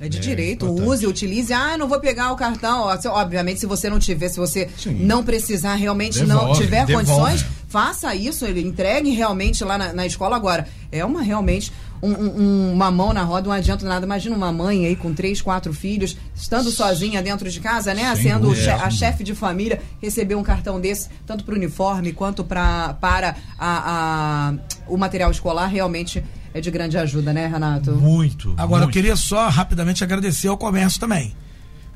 É 0.00 0.08
de 0.08 0.18
é, 0.18 0.20
direito, 0.20 0.64
importante. 0.64 0.88
use, 0.88 1.06
utilize. 1.06 1.52
Ah, 1.52 1.76
não 1.76 1.88
vou 1.88 1.98
pegar 1.98 2.32
o 2.32 2.36
cartão. 2.36 2.86
Obviamente, 3.06 3.60
se 3.60 3.66
você 3.66 3.90
não 3.90 3.98
tiver, 3.98 4.28
se 4.28 4.38
você 4.38 4.68
Sim. 4.76 4.94
não 4.94 5.24
precisar, 5.24 5.74
realmente 5.74 6.20
devolve, 6.20 6.46
não 6.46 6.52
tiver 6.54 6.86
devolve. 6.86 7.10
condições, 7.10 7.44
faça 7.68 8.14
isso, 8.14 8.44
ele 8.44 8.60
entregue 8.60 9.10
realmente 9.10 9.64
lá 9.64 9.76
na, 9.76 9.92
na 9.92 10.06
escola. 10.06 10.36
Agora, 10.36 10.68
é 10.92 11.04
uma 11.04 11.20
realmente 11.20 11.72
um, 12.02 12.12
um, 12.12 12.72
uma 12.72 12.90
mão 12.90 13.12
na 13.12 13.22
roda, 13.22 13.48
não 13.48 13.52
adianta 13.54 13.86
nada. 13.86 14.06
Imagina 14.06 14.36
uma 14.36 14.52
mãe 14.52 14.86
aí 14.86 14.96
com 14.96 15.12
três, 15.12 15.42
quatro 15.42 15.72
filhos, 15.72 16.16
estando 16.34 16.70
sozinha 16.70 17.20
dentro 17.20 17.50
de 17.50 17.60
casa, 17.60 17.92
né? 17.92 18.14
Sem 18.14 18.28
Sendo 18.28 18.52
a 18.52 18.90
chefe 18.90 19.24
de 19.24 19.34
família, 19.34 19.80
receber 20.00 20.34
um 20.34 20.42
cartão 20.42 20.80
desse, 20.80 21.08
tanto 21.26 21.44
para 21.44 21.54
o 21.54 21.56
uniforme 21.56 22.12
quanto 22.12 22.44
pra, 22.44 22.94
para 23.00 23.34
a, 23.58 24.52
a, 24.52 24.54
o 24.86 24.96
material 24.96 25.30
escolar, 25.30 25.66
realmente 25.66 26.22
é 26.58 26.60
de 26.60 26.70
grande 26.70 26.98
ajuda, 26.98 27.32
né, 27.32 27.46
Renato? 27.46 27.92
Muito. 27.92 28.54
Agora, 28.56 28.84
muito. 28.84 28.90
eu 28.90 28.92
queria 28.92 29.16
só 29.16 29.48
rapidamente 29.48 30.02
agradecer 30.04 30.48
ao 30.48 30.56
comércio 30.56 31.00
também. 31.00 31.34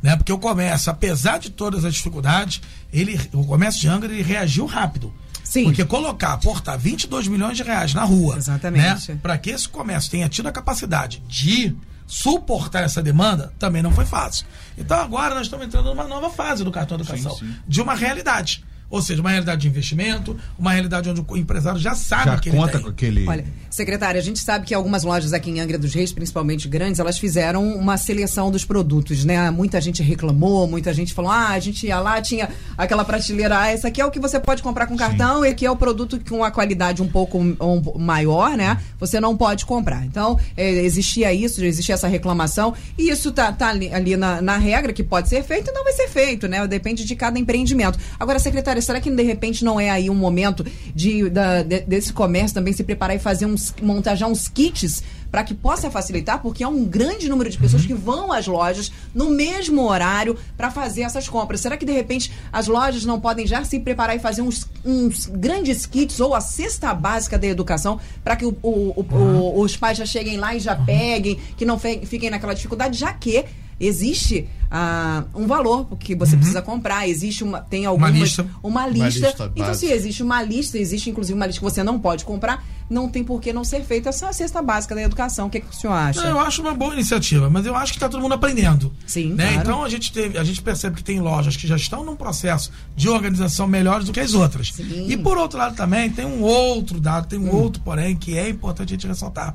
Né? 0.03 0.17
Porque 0.17 0.33
o 0.33 0.39
comércio, 0.39 0.91
apesar 0.91 1.39
de 1.39 1.51
todas 1.51 1.85
as 1.85 1.95
dificuldades, 1.95 2.61
ele, 2.93 3.21
o 3.33 3.45
comércio 3.45 3.81
de 3.81 3.89
Angra 3.89 4.13
ele 4.13 4.23
reagiu 4.23 4.67
rápido. 4.67 5.13
Sim. 5.45 5.65
Porque 5.65 5.85
colocar, 5.85 6.33
aportar 6.33 6.79
22 6.79 7.29
milhões 7.29 7.57
de 7.57 7.63
reais 7.63 7.93
na 7.95 8.05
rua, 8.05 8.37
Exatamente. 8.37 9.13
Né, 9.13 9.19
para 9.23 9.37
que 9.37 9.51
esse 9.51 9.69
comércio 9.69 10.11
tenha 10.11 10.29
tido 10.29 10.49
a 10.49 10.53
capacidade 10.53 11.23
de 11.29 11.77
suportar 12.07 12.83
essa 12.83 13.03
demanda, 13.03 13.53
também 13.59 13.83
não 13.83 13.93
foi 13.93 14.05
fácil. 14.05 14.47
Então 14.77 14.99
agora 14.99 15.35
nós 15.35 15.45
estamos 15.45 15.67
entrando 15.67 15.91
numa 15.91 16.05
nova 16.05 16.31
fase 16.31 16.65
do 16.65 16.71
cartão 16.71 16.97
educação, 16.97 17.37
sim, 17.37 17.47
sim. 17.47 17.55
de 17.67 17.81
uma 17.81 17.95
realidade. 17.95 18.65
Ou 18.93 19.01
seja, 19.01 19.23
uma 19.23 19.31
realidade 19.31 19.63
de 19.63 19.69
investimento, 19.69 20.37
uma 20.59 20.71
realidade 20.71 21.09
onde 21.09 21.25
o 21.27 21.37
empresário 21.39 21.81
já 21.81 21.95
sabe 21.95 22.27
já 22.27 22.39
que 22.39 22.51
conta 22.51 22.77
ele 22.77 22.85
com 22.85 22.91
aquele. 22.91 23.27
Olha, 23.27 23.43
secretária, 23.71 24.21
a 24.21 24.23
gente 24.23 24.39
sabe 24.39 24.67
que 24.67 24.75
algumas 24.75 25.03
lojas 25.03 25.33
aqui 25.33 25.51
em 25.51 25.61
Angra 25.61 25.79
dos 25.79 25.95
Reis, 25.95 26.13
principalmente 26.13 26.69
grandes, 26.69 27.01
elas 27.01 27.17
fizeram 27.17 27.75
uma 27.75 27.97
seleção 27.97 28.51
dos 28.51 28.67
produtos, 28.67 29.25
né? 29.25 29.51
Muita 29.51 29.81
gente 29.81 30.03
reclamou, 30.03 30.67
muita 30.67 30.93
gente 30.93 31.15
falou: 31.15 31.31
ah, 31.31 31.49
a 31.49 31.59
gente 31.59 31.87
ia 31.87 31.99
lá, 31.99 32.21
tinha 32.21 32.51
aquela 32.77 33.03
prateleira, 33.03 33.61
ah, 33.61 33.73
esse 33.73 33.87
aqui 33.87 33.99
é 33.99 34.05
o 34.05 34.11
que 34.11 34.21
você 34.21 34.39
pode 34.39 34.63
comprar 34.63 34.87
com 34.87 34.95
cartão, 34.95 35.41
Sim. 35.41 35.47
e 35.47 35.51
aqui 35.51 35.65
é 35.65 35.71
o 35.71 35.77
produto 35.77 36.21
com 36.29 36.45
a 36.45 36.51
qualidade 36.51 37.03
um 37.03 37.09
pouco 37.09 37.39
um, 37.39 37.99
maior, 37.99 38.59
né? 38.59 38.77
Você 39.01 39.19
não 39.19 39.35
pode 39.35 39.65
comprar. 39.65 40.05
Então, 40.05 40.39
é, 40.55 40.71
existia 40.71 41.33
isso, 41.33 41.65
existia 41.65 41.95
essa 41.95 42.09
reclamação, 42.09 42.75
e 42.99 43.09
isso 43.09 43.33
tá, 43.33 43.51
tá 43.51 43.69
ali, 43.69 43.91
ali 43.91 44.19
na, 44.19 44.43
na, 44.43 44.59
regra 44.59 44.93
que 44.93 45.03
pode 45.03 45.31
ser 45.31 45.43
feito 45.43 45.71
e 45.71 45.73
não 45.73 45.83
vai 45.83 45.95
ser 45.95 46.09
feito, 46.11 46.47
né? 46.47 46.67
Depende 46.67 47.07
de 47.07 47.17
cada 47.17 47.39
empreendimento. 47.39 47.99
Agora, 48.21 48.39
secretária, 48.39 48.82
será 48.85 49.01
que 49.01 49.11
de 49.11 49.23
repente 49.23 49.65
não 49.65 49.81
é 49.81 49.91
aí 49.91 50.11
um 50.11 50.15
momento 50.15 50.65
de, 50.95 51.29
da, 51.31 51.63
de, 51.63 51.81
desse 51.81 52.13
comércio 52.13 52.55
também 52.55 52.73
se 52.73 52.85
preparar 52.85 53.17
e 53.17 53.19
fazer 53.19 53.47
uns, 53.47 53.75
montar 53.83 54.15
já 54.15 54.27
uns 54.27 54.49
kits 54.49 55.03
para 55.33 55.43
que 55.43 55.55
possa 55.55 55.91
facilitar, 55.91 56.43
porque 56.43 56.63
é 56.63 56.69
um 56.69 56.85
grande 56.85 57.27
número 57.27 57.49
de 57.49 57.57
pessoas 57.57 57.87
que 57.87 57.95
vão 57.95 58.31
às 58.31 58.47
lojas 58.47 58.93
no 59.15 59.31
mesmo 59.31 59.89
horário 59.89 60.37
para 60.59 60.71
fazer 60.71 61.03
essas 61.03 61.27
compras. 61.27 61.61
Será 61.61 61.79
que 61.79 61.87
de 61.87 61.93
repente 61.93 62.31
as 62.53 62.67
lojas 62.67 63.07
não 63.07 63.19
podem 63.19 63.47
já 63.47 63.65
se 63.65 63.81
preparar 63.81 64.15
e 64.15 64.19
fazer 64.19 64.43
uns, 64.43 64.69
uns 64.85 65.25
grandes 65.27 65.87
kits 65.87 66.21
ou 66.21 66.35
a 66.35 66.41
cesta 66.43 66.93
básica 66.93 67.39
da 67.39 67.47
educação 67.47 67.99
para 68.23 68.37
que 68.37 68.45
o, 68.45 68.55
o, 68.63 69.01
o, 69.01 69.61
os 69.63 69.75
pais 69.75 69.97
já 69.97 70.05
cheguem 70.05 70.37
lá 70.37 70.55
e 70.55 70.61
já 70.61 70.77
uhum. 70.77 70.85
peguem, 70.85 71.41
que 71.57 71.65
não 71.65 71.79
fiquem 71.79 72.29
naquela 72.29 72.55
dificuldade, 72.55 72.99
já 72.99 73.11
que 73.15 73.43
existe 73.81 74.47
ah, 74.75 75.25
um 75.35 75.47
valor 75.47 75.87
que 75.99 76.15
você 76.15 76.33
uhum. 76.33 76.39
precisa 76.39 76.63
comprar, 76.63 77.07
existe 77.07 77.45
uma 77.45 77.61
tem 77.61 77.85
algumas 77.85 78.11
uma 78.11 78.19
lista, 78.19 78.47
uma 78.63 78.87
lista. 78.87 79.19
Uma 79.19 79.29
lista 79.29 79.53
então 79.55 79.75
se 79.75 79.85
existe 79.85 80.23
uma 80.23 80.43
lista, 80.43 80.79
existe 80.79 81.11
inclusive 81.11 81.37
uma 81.37 81.45
lista 81.45 81.61
que 81.61 81.65
você 81.65 81.83
não 81.83 81.99
pode 81.99 82.25
comprar, 82.25 82.65
não 82.89 83.07
tem 83.07 83.23
por 83.23 83.39
que 83.39 83.53
não 83.53 83.65
ser 83.65 83.85
feita 83.85 84.09
essa 84.09 84.33
cesta 84.33 84.63
básica 84.63 84.95
da 84.95 85.03
educação. 85.03 85.49
O 85.49 85.51
que, 85.51 85.61
que 85.61 85.69
o 85.69 85.75
senhor 85.75 85.93
acha? 85.93 86.23
Não, 86.23 86.31
eu 86.31 86.41
acho 86.41 86.63
uma 86.63 86.73
boa 86.73 86.95
iniciativa, 86.95 87.51
mas 87.51 87.67
eu 87.67 87.77
acho 87.77 87.93
que 87.93 87.99
está 87.99 88.09
todo 88.09 88.23
mundo 88.23 88.33
aprendendo. 88.33 88.91
Sim, 89.07 89.35
né? 89.35 89.49
claro. 89.49 89.61
Então 89.61 89.85
a 89.85 89.91
gente, 89.91 90.11
teve, 90.11 90.39
a 90.39 90.45
gente 90.45 90.63
percebe 90.63 90.97
que 90.97 91.05
tem 91.05 91.21
lojas 91.21 91.55
que 91.55 91.67
já 91.67 91.77
estão 91.77 92.03
num 92.03 92.17
processo 92.17 92.73
de 92.97 93.11
organização 93.11 93.67
melhores 93.67 94.07
do 94.07 94.13
que 94.13 94.21
as 94.21 94.33
outras. 94.33 94.73
Sim. 94.73 95.07
E 95.07 95.19
por 95.19 95.37
outro 95.37 95.59
lado 95.59 95.77
também 95.77 96.09
tem 96.09 96.25
um 96.25 96.41
outro 96.41 96.99
dado, 96.99 97.27
tem 97.27 97.39
um 97.39 97.55
outro, 97.55 97.83
porém, 97.83 98.17
que 98.17 98.39
é 98.39 98.49
importante 98.49 98.89
a 98.89 98.97
gente 98.97 99.07
ressaltar. 99.07 99.55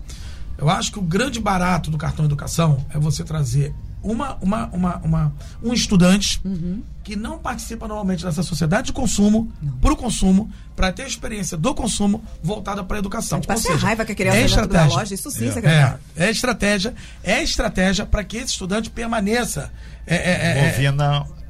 Eu 0.59 0.69
acho 0.69 0.91
que 0.91 0.99
o 0.99 1.03
grande 1.03 1.39
barato 1.39 1.89
do 1.89 1.97
cartão 1.97 2.23
educação 2.23 2.85
é 2.93 2.99
você 2.99 3.23
trazer 3.23 3.73
uma, 4.11 4.35
uma, 4.41 4.65
uma, 4.67 4.97
uma- 4.97 5.33
um 5.63 5.73
estudante 5.73 6.41
que 7.03 7.15
não 7.15 7.37
participa 7.39 7.87
normalmente 7.87 8.23
dessa 8.25 8.43
sociedade 8.43 8.87
de 8.87 8.93
consumo, 8.93 9.51
para 9.81 9.93
o 9.93 9.95
consumo, 9.95 10.49
para 10.75 10.91
ter 10.91 11.03
a 11.03 11.07
experiência 11.07 11.57
do 11.57 11.73
consumo 11.73 12.23
voltada 12.43 12.83
para 12.83 12.97
a 12.97 12.99
educação. 12.99 13.39
A 13.47 13.53
Ou 13.53 13.59
seja, 13.59 13.77
raiva 13.77 14.03
que 14.05 14.11
a 14.11 14.15
criança 14.15 14.37
é 14.37 14.45
estratégia. 14.45 14.97
loja. 14.97 15.13
Isso 15.13 15.31
sim, 15.31 15.51
secretário. 15.51 15.99
É, 16.15 16.25
é 16.25 16.29
estratégia, 16.31 16.93
é 17.23 17.41
estratégia 17.43 18.05
para 18.05 18.23
que 18.23 18.37
esse 18.37 18.51
estudante 18.51 18.89
permaneça. 18.89 19.71
É, 20.05 20.15
é, 20.15 20.19
é, 20.19 20.65
é, 20.67 20.71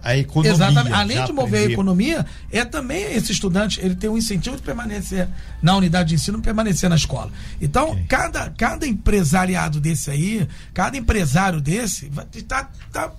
a 0.08 0.18
economia. 0.18 0.52
Exatamente. 0.54 0.94
Além 0.94 1.26
de 1.26 1.34
mover 1.34 1.68
a 1.68 1.72
economia, 1.72 2.26
é 2.50 2.64
também 2.64 3.04
esse 3.14 3.34
estudante, 3.34 3.82
ele 3.82 3.94
tem 3.94 4.10
um 4.10 4.18
incentivo 4.18 4.56
de 4.56 4.62
permanecer 4.62 5.28
na 5.62 5.76
unidade 5.76 6.10
de 6.10 6.16
ensino, 6.16 6.42
permanecer 6.42 6.90
na 6.90 6.96
escola. 6.96 7.30
Então, 7.60 8.00
cada, 8.08 8.50
cada 8.52 8.88
empresariado 8.88 9.82
desse 9.82 10.10
aí, 10.10 10.48
cada 10.74 10.96
empresário 10.96 11.60
desse, 11.60 12.08
vai 12.08 12.26
tá, 12.48 12.70
tá, 12.94 13.12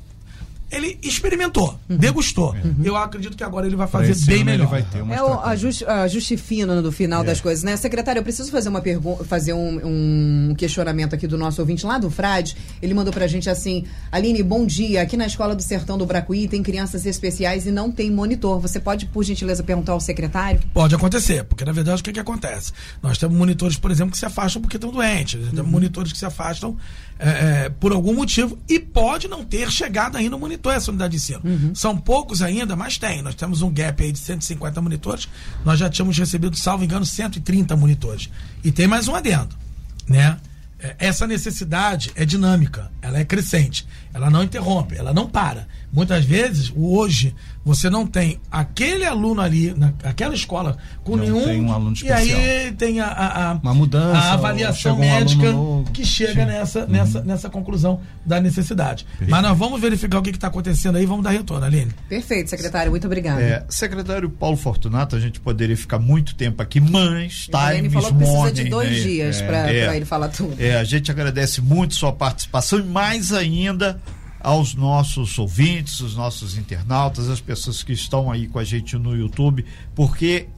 ele 0.70 0.98
experimentou, 1.02 1.78
degustou. 1.88 2.54
Eu 2.84 2.94
acredito 2.96 3.36
que 3.36 3.42
agora 3.42 3.66
ele 3.66 3.76
vai 3.76 3.86
fazer 3.86 4.12
esse 4.12 4.26
bem 4.26 4.44
melhor. 4.44 4.68
vai 4.68 4.82
ter 4.82 5.00
uma 5.00 5.14
É 5.14 5.22
o 5.22 5.40
ajuste, 5.40 5.84
ajuste 5.84 6.36
fino 6.36 6.82
do 6.82 6.92
final 6.92 7.24
das 7.24 7.40
coisas, 7.40 7.64
né? 7.64 7.76
Secretário, 7.76 8.20
eu 8.20 8.22
preciso 8.22 8.50
fazer 8.50 8.68
uma 8.68 8.80
pergunta, 8.80 9.24
fazer 9.24 9.54
um, 9.54 10.50
um 10.50 10.54
questionamento 10.54 11.14
aqui 11.14 11.26
do 11.26 11.38
nosso 11.38 11.60
ouvinte 11.60 11.86
lá 11.86 11.98
do 11.98 12.10
Frade. 12.10 12.56
Ele 12.82 12.92
mandou 12.92 13.12
pra 13.12 13.26
gente 13.26 13.48
assim: 13.48 13.84
Aline, 14.12 14.42
bom 14.42 14.66
dia. 14.66 15.00
Aqui 15.00 15.16
na 15.16 15.26
escola 15.26 15.54
do 15.54 15.62
Sertão 15.62 15.96
do 15.96 16.04
Bracuí 16.04 16.46
tem 16.46 16.62
crianças 16.62 17.06
especiais 17.06 17.66
e 17.66 17.70
não 17.70 17.90
tem 17.90 18.10
monitor. 18.10 18.60
Você 18.60 18.78
pode, 18.78 19.06
por 19.06 19.24
gentileza, 19.24 19.62
perguntar 19.62 19.92
ao 19.92 20.00
secretário? 20.00 20.60
Pode 20.74 20.94
acontecer, 20.94 21.44
porque 21.44 21.64
na 21.64 21.72
verdade 21.72 22.02
o 22.02 22.04
que, 22.04 22.12
que 22.12 22.20
acontece? 22.20 22.72
Nós 23.02 23.16
temos 23.16 23.36
monitores, 23.36 23.78
por 23.78 23.90
exemplo, 23.90 24.12
que 24.12 24.18
se 24.18 24.26
afastam 24.26 24.60
porque 24.60 24.76
estão 24.76 24.90
doentes. 24.90 25.40
Nós 25.40 25.54
Temos 25.54 25.70
monitores 25.70 26.12
que 26.12 26.18
se 26.18 26.26
afastam 26.26 26.76
é, 27.18 27.28
é, 27.64 27.68
por 27.68 27.92
algum 27.92 28.14
motivo 28.14 28.58
e 28.68 28.78
pode 28.78 29.26
não 29.28 29.44
ter 29.44 29.70
chegado 29.70 30.16
ainda 30.16 30.36
o 30.36 30.38
monitor 30.38 30.57
a 30.68 30.74
essa 30.74 30.90
unidade 30.90 31.12
de 31.12 31.16
ensino. 31.18 31.40
São 31.74 31.96
poucos 31.96 32.42
ainda, 32.42 32.74
mas 32.74 32.98
tem. 32.98 33.22
Nós 33.22 33.34
temos 33.34 33.62
um 33.62 33.70
gap 33.70 34.02
aí 34.02 34.10
de 34.10 34.18
150 34.18 34.80
monitores. 34.80 35.28
Nós 35.64 35.78
já 35.78 35.88
tínhamos 35.88 36.18
recebido, 36.18 36.56
salvo 36.56 36.84
engano, 36.84 37.04
130 37.04 37.76
monitores. 37.76 38.28
E 38.64 38.72
tem 38.72 38.86
mais 38.86 39.06
um 39.08 39.14
adendo, 39.14 39.54
né? 40.08 40.38
É, 40.80 40.94
Essa 40.98 41.26
necessidade 41.26 42.12
é 42.14 42.24
dinâmica, 42.24 42.90
ela 43.02 43.18
é 43.18 43.24
crescente, 43.24 43.84
ela 44.14 44.30
não 44.30 44.44
interrompe, 44.44 44.94
ela 44.96 45.12
não 45.12 45.28
para. 45.28 45.66
Muitas 45.92 46.24
vezes, 46.24 46.72
hoje, 46.74 47.34
você 47.68 47.90
não 47.90 48.06
tem 48.06 48.40
aquele 48.50 49.04
aluno 49.04 49.42
ali, 49.42 49.74
naquela 50.02 50.34
escola, 50.34 50.78
com 51.04 51.16
Não 51.16 51.22
nenhum. 51.24 51.44
tem 51.44 51.60
um 51.60 51.70
aluno 51.72 51.94
E 52.02 52.10
aí 52.10 52.28
especial. 52.30 52.72
tem 52.78 53.00
a, 53.00 53.06
a- 53.08 53.50
a- 53.50 53.60
Uma 53.62 53.74
mudança, 53.74 54.18
a 54.18 54.32
avaliação 54.32 54.96
um 54.96 55.00
médica 55.00 55.52
que 55.92 56.04
chega 56.04 56.40
Sim. 56.40 56.46
nessa, 56.46 56.86
nessa, 56.86 57.20
nessa 57.22 57.50
conclusão 57.50 58.00
da 58.24 58.40
necessidade. 58.40 59.06
Mas 59.28 59.42
nós 59.42 59.56
vamos 59.58 59.78
verificar 59.80 60.18
o 60.18 60.22
que 60.22 60.30
está 60.30 60.46
acontecendo 60.48 60.96
aí, 60.96 61.04
vamos 61.04 61.22
dar 61.22 61.30
retorno, 61.30 61.64
Aline. 61.66 61.92
Perfeito, 62.08 62.48
secretário. 62.48 62.90
Muito 62.90 63.06
obrigada. 63.06 63.40
É, 63.42 63.64
secretário 63.68 64.30
Paulo 64.30 64.56
Fortunato, 64.56 65.14
a 65.14 65.20
gente 65.20 65.38
poderia 65.38 65.76
ficar 65.76 65.98
muito 65.98 66.34
tempo 66.34 66.62
aqui, 66.62 66.80
mas 66.80 67.48
Aline 67.52 67.88
is 67.88 67.92
falou 67.92 68.08
que 68.10 68.16
precisa 68.16 68.36
morning, 68.38 68.54
de 68.54 68.64
dois 68.70 68.90
né? 68.90 69.00
dias 69.00 69.40
É, 69.42 69.46
pra, 69.46 69.70
é. 69.72 69.96
ele 69.96 70.04
falar 70.06 70.28
tudo. 70.28 70.54
É, 70.58 70.78
a 70.78 70.84
gente 70.84 71.10
agradece 71.10 71.60
muito 71.60 71.94
sua 71.94 72.12
participação 72.12 72.78
e 72.78 72.82
mais 72.82 73.32
ainda 73.32 74.00
aos 74.40 74.74
nossos 74.74 75.38
ouvintes, 75.38 76.00
os 76.00 76.14
nossos 76.14 76.56
internautas, 76.56 77.28
as 77.28 77.40
pessoas 77.40 77.82
que 77.82 77.92
estão 77.92 78.30
aí 78.30 78.46
com 78.46 78.58
a 78.58 78.64
gente 78.64 78.96
no 78.96 79.16
YouTube, 79.16 79.64
porque 79.94 80.48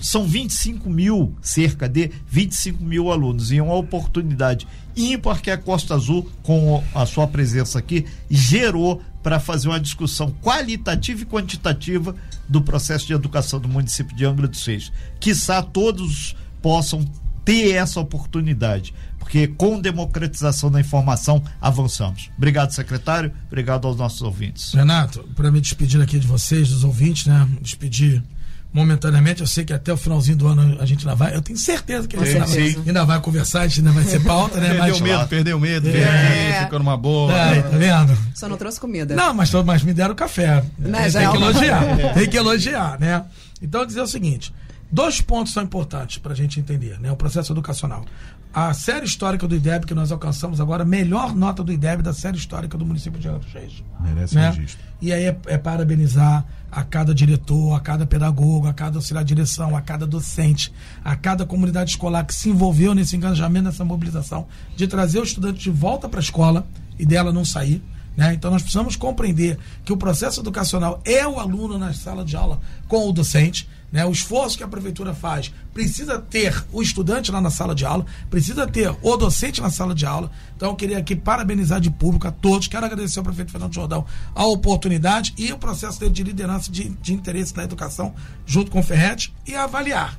são 0.00 0.24
25 0.24 0.88
mil, 0.88 1.34
cerca 1.42 1.88
de 1.88 2.10
25 2.28 2.82
mil 2.82 3.10
alunos, 3.10 3.50
e 3.50 3.60
uma 3.60 3.74
oportunidade 3.74 4.66
ímpar 4.96 5.40
que 5.42 5.50
a 5.50 5.58
Costa 5.58 5.94
Azul, 5.94 6.30
com 6.42 6.82
a 6.94 7.04
sua 7.04 7.26
presença 7.26 7.78
aqui, 7.78 8.06
gerou 8.30 9.02
para 9.22 9.40
fazer 9.40 9.68
uma 9.68 9.80
discussão 9.80 10.34
qualitativa 10.42 11.22
e 11.22 11.26
quantitativa 11.26 12.14
do 12.48 12.62
processo 12.62 13.06
de 13.06 13.12
educação 13.12 13.60
do 13.60 13.68
município 13.68 14.16
de 14.16 14.24
Angra 14.24 14.46
dos 14.46 14.64
Reis. 14.64 14.92
Quiçá 15.18 15.62
todos 15.62 16.36
possam 16.60 17.04
ter 17.44 17.72
essa 17.72 17.98
oportunidade, 18.00 18.94
porque 19.18 19.46
com 19.48 19.80
democratização 19.80 20.70
da 20.70 20.80
informação 20.80 21.42
avançamos. 21.60 22.30
Obrigado, 22.36 22.70
secretário. 22.72 23.32
Obrigado 23.46 23.86
aos 23.88 23.96
nossos 23.96 24.22
ouvintes. 24.22 24.72
Renato, 24.74 25.28
para 25.34 25.50
me 25.50 25.60
despedir 25.60 26.00
aqui 26.00 26.18
de 26.18 26.26
vocês, 26.26 26.68
dos 26.68 26.84
ouvintes, 26.84 27.26
né? 27.26 27.48
Despedir 27.60 28.22
momentaneamente. 28.72 29.40
Eu 29.42 29.46
sei 29.46 29.64
que 29.64 29.72
até 29.72 29.92
o 29.92 29.96
finalzinho 29.96 30.36
do 30.36 30.46
ano 30.46 30.78
a 30.80 30.86
gente 30.86 31.06
ainda 31.06 31.14
vai. 31.14 31.34
Eu 31.34 31.42
tenho 31.42 31.58
certeza 31.58 32.08
que 32.08 32.16
a 32.16 32.24
gente 32.24 32.58
ainda, 32.58 32.80
ainda 32.86 33.04
vai 33.04 33.20
conversar, 33.20 33.60
a 33.62 33.66
gente 33.68 33.80
ainda 33.80 33.92
vai 33.92 34.04
ser 34.04 34.20
pauta, 34.20 34.58
né? 34.60 34.68
Perdeu 34.74 34.88
Mas, 34.88 35.00
medo, 35.00 35.28
perdeu 35.28 35.60
medo, 35.60 35.90
veio 35.90 36.04
É. 36.04 36.50
aqui, 36.52 36.64
ficou 36.64 36.78
numa 36.78 36.96
boa. 36.96 37.32
É, 37.32 37.62
tá 37.62 37.76
vendo? 37.76 38.18
Só 38.34 38.48
não 38.48 38.56
trouxe 38.56 38.80
comida. 38.80 39.14
Não, 39.14 39.34
mas, 39.34 39.50
mas 39.52 39.82
me 39.82 39.92
deram 39.92 40.14
café. 40.14 40.64
Não, 40.78 40.98
tem, 41.00 41.10
tem 41.12 41.22
é 41.26 41.30
que 41.30 41.36
uma- 41.36 41.50
elogiar. 41.50 41.82
Tem 42.14 42.28
que 42.28 42.36
elogiar, 42.36 42.98
né? 43.00 43.24
Então, 43.60 43.84
dizer 43.86 44.00
o 44.00 44.06
seguinte: 44.06 44.52
dois 44.92 45.20
pontos 45.20 45.52
são 45.52 45.62
importantes 45.62 46.18
para 46.18 46.32
a 46.32 46.36
gente 46.36 46.60
entender, 46.60 47.00
né? 47.00 47.10
O 47.10 47.16
processo 47.16 47.52
educacional. 47.52 48.04
A 48.54 48.74
série 48.74 49.06
histórica 49.06 49.48
do 49.48 49.56
IDEB, 49.56 49.86
que 49.86 49.94
nós 49.94 50.12
alcançamos 50.12 50.60
agora, 50.60 50.82
a 50.82 50.86
melhor 50.86 51.34
nota 51.34 51.64
do 51.64 51.72
IDEB 51.72 52.02
da 52.02 52.12
série 52.12 52.36
histórica 52.36 52.76
do 52.76 52.84
município 52.84 53.18
de 53.18 53.26
Angra 53.26 53.40
dos 53.40 53.52
Reis. 53.52 53.82
Merece 53.98 54.34
né? 54.34 54.50
registro. 54.50 54.84
E 55.00 55.10
aí 55.10 55.24
é, 55.24 55.36
é 55.46 55.56
parabenizar 55.56 56.44
a 56.70 56.84
cada 56.84 57.14
diretor, 57.14 57.74
a 57.74 57.80
cada 57.80 58.06
pedagogo, 58.06 58.66
a 58.66 58.72
cada 58.74 58.98
auxiliar 58.98 59.24
de 59.24 59.34
direção, 59.34 59.74
a 59.74 59.80
cada 59.80 60.06
docente, 60.06 60.72
a 61.02 61.16
cada 61.16 61.46
comunidade 61.46 61.90
escolar 61.90 62.24
que 62.24 62.34
se 62.34 62.50
envolveu 62.50 62.94
nesse 62.94 63.16
engajamento, 63.16 63.64
nessa 63.64 63.84
mobilização, 63.84 64.46
de 64.76 64.86
trazer 64.86 65.20
o 65.20 65.24
estudante 65.24 65.58
de 65.58 65.70
volta 65.70 66.08
para 66.08 66.20
a 66.20 66.22
escola 66.22 66.66
e 66.98 67.06
dela 67.06 67.32
não 67.32 67.44
sair. 67.44 67.82
Né? 68.16 68.34
Então 68.34 68.50
nós 68.50 68.62
precisamos 68.62 68.96
compreender 68.96 69.58
que 69.84 69.92
o 69.92 69.96
processo 69.96 70.40
educacional 70.40 71.00
é 71.04 71.26
o 71.26 71.40
aluno 71.40 71.78
na 71.78 71.92
sala 71.94 72.24
de 72.24 72.36
aula 72.36 72.60
com 72.86 73.08
o 73.08 73.12
docente. 73.12 73.68
Né? 73.92 74.06
O 74.06 74.10
esforço 74.10 74.56
que 74.56 74.64
a 74.64 74.68
prefeitura 74.68 75.12
faz 75.12 75.52
precisa 75.74 76.18
ter 76.18 76.64
o 76.72 76.80
estudante 76.80 77.30
lá 77.30 77.42
na 77.42 77.50
sala 77.50 77.74
de 77.74 77.84
aula, 77.84 78.06
precisa 78.30 78.66
ter 78.66 78.90
o 79.02 79.16
docente 79.18 79.60
na 79.60 79.68
sala 79.70 79.94
de 79.94 80.06
aula. 80.06 80.30
Então 80.56 80.70
eu 80.70 80.74
queria 80.74 80.96
aqui 80.96 81.14
parabenizar 81.14 81.78
de 81.78 81.90
público 81.90 82.26
a 82.26 82.30
todos. 82.30 82.68
Quero 82.68 82.86
agradecer 82.86 83.18
ao 83.18 83.24
prefeito 83.24 83.52
Fernando 83.52 83.74
Jordão 83.74 84.06
a 84.34 84.46
oportunidade 84.46 85.34
e 85.36 85.52
o 85.52 85.58
processo 85.58 86.00
dele 86.00 86.12
de 86.12 86.22
liderança 86.22 86.72
de, 86.72 86.88
de 86.88 87.12
interesse 87.12 87.54
na 87.54 87.64
educação 87.64 88.14
junto 88.46 88.70
com 88.70 88.80
o 88.80 88.82
Ferret 88.82 89.30
e 89.46 89.54
avaliar. 89.54 90.18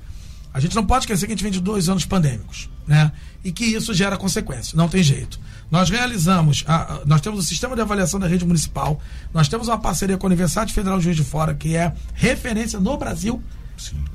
A 0.53 0.59
gente 0.59 0.75
não 0.75 0.85
pode 0.85 1.05
esquecer 1.05 1.25
que 1.25 1.31
a 1.31 1.35
gente 1.35 1.41
vem 1.41 1.51
de 1.51 1.59
dois 1.59 1.89
anos 1.89 2.05
pandêmicos, 2.05 2.69
né? 2.85 3.11
E 3.43 3.51
que 3.51 3.65
isso 3.65 3.91
gera 3.91 4.15
consequências, 4.17 4.73
não 4.75 4.87
tem 4.87 5.01
jeito. 5.01 5.39
Nós 5.71 5.89
realizamos, 5.89 6.63
a- 6.67 6.75
a- 6.93 7.01
nós 7.07 7.21
temos 7.21 7.39
o 7.39 7.41
sistema 7.43 7.75
de 7.75 7.81
avaliação 7.81 8.19
da 8.19 8.27
rede 8.27 8.45
municipal, 8.45 9.01
nós 9.33 9.47
temos 9.47 9.67
uma 9.67 9.79
parceria 9.79 10.15
com 10.15 10.27
a 10.27 10.29
Universidade 10.29 10.71
Federal 10.71 10.99
de 10.99 11.05
Juiz 11.05 11.17
de 11.17 11.23
Fora, 11.23 11.55
que 11.55 11.75
é 11.75 11.91
referência 12.13 12.79
no 12.79 12.95
Brasil, 12.97 13.41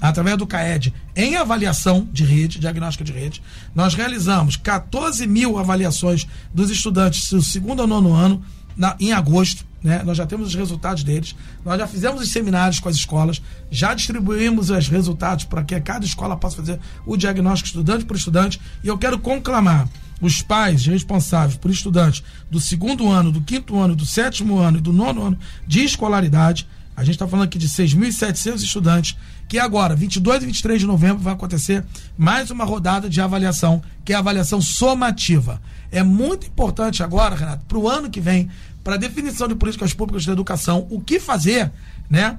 através 0.01 0.37
do 0.37 0.47
CAED, 0.47 0.93
em 1.17 1.37
avaliação 1.37 2.09
de 2.13 2.25
rede, 2.25 2.59
diagnóstica 2.59 3.05
de 3.05 3.13
rede. 3.13 3.43
Nós 3.75 3.95
realizamos 3.95 4.57
14 4.57 5.27
mil 5.27 5.59
avaliações 5.59 6.27
dos 6.53 6.71
estudantes 6.71 7.31
do 7.31 7.43
segundo 7.43 7.83
ao 7.83 7.89
nono 7.89 8.13
ano 8.15 8.43
na- 8.77 8.97
em 9.01 9.13
agosto. 9.13 9.67
Né? 9.83 10.03
Nós 10.05 10.17
já 10.17 10.27
temos 10.27 10.49
os 10.49 10.55
resultados 10.55 11.05
deles. 11.05 11.37
Nós 11.65 11.79
já 11.79 11.87
fizemos 11.87 12.21
os 12.21 12.31
seminários 12.31 12.81
com 12.81 12.89
as 12.89 12.97
escolas, 12.97 13.41
já 13.71 13.95
distribuímos 13.95 14.71
os 14.71 14.89
resultados 14.89 15.45
para 15.45 15.63
que 15.63 15.79
cada 15.81 16.05
escola 16.05 16.37
possa 16.37 16.57
fazer 16.57 16.81
o 17.07 17.17
diagnóstico 17.17 17.69
estudante 17.69 18.05
por 18.05 18.17
estudante. 18.17 18.61
E 18.83 18.89
eu 18.89 18.99
quero 18.99 19.19
conclamar 19.19 19.89
os 20.21 20.43
pais 20.43 20.85
responsáveis 20.85 21.57
por 21.57 21.71
estudantes 21.71 22.25
do 22.51 22.61
segundo 22.61 23.09
ano, 23.09 23.31
do 23.31 23.41
quinto 23.41 23.79
ano, 23.79 23.95
do 23.95 24.05
sétimo 24.05 24.59
ano 24.59 24.79
e 24.79 24.81
do 24.81 24.93
nono 24.93 25.23
ano 25.27 25.39
de 25.65 25.85
escolaridade. 25.85 26.67
A 26.99 27.05
gente 27.05 27.15
está 27.15 27.29
falando 27.29 27.45
aqui 27.45 27.59
de 27.59 27.69
6.700 27.69 28.57
estudantes, 28.57 29.17
que 29.49 29.57
agora, 29.57 29.95
22 29.95 30.43
e 30.43 30.47
23 30.47 30.81
de 30.81 30.87
novembro, 30.89 31.23
vai 31.23 31.33
acontecer 31.33 31.85
mais 32.17 32.51
uma 32.51 32.65
rodada 32.65 33.09
de 33.09 33.21
avaliação, 33.21 33.81
que 34.05 34.13
é 34.13 34.17
a 34.17 34.19
avaliação 34.19 34.61
somativa. 34.61 35.63
É 35.93 36.03
muito 36.03 36.49
importante 36.49 37.01
agora, 37.01 37.37
Renato, 37.37 37.65
para 37.67 37.79
o 37.79 37.89
ano 37.89 38.11
que 38.11 38.21
vem, 38.21 38.51
para 38.83 38.97
a 38.97 38.99
definição 38.99 39.47
de 39.47 39.55
políticas 39.55 39.95
públicas 39.95 40.25
de 40.25 40.31
educação, 40.33 40.89
o 40.91 41.01
que 41.01 41.21
fazer, 41.21 41.71
né? 42.11 42.37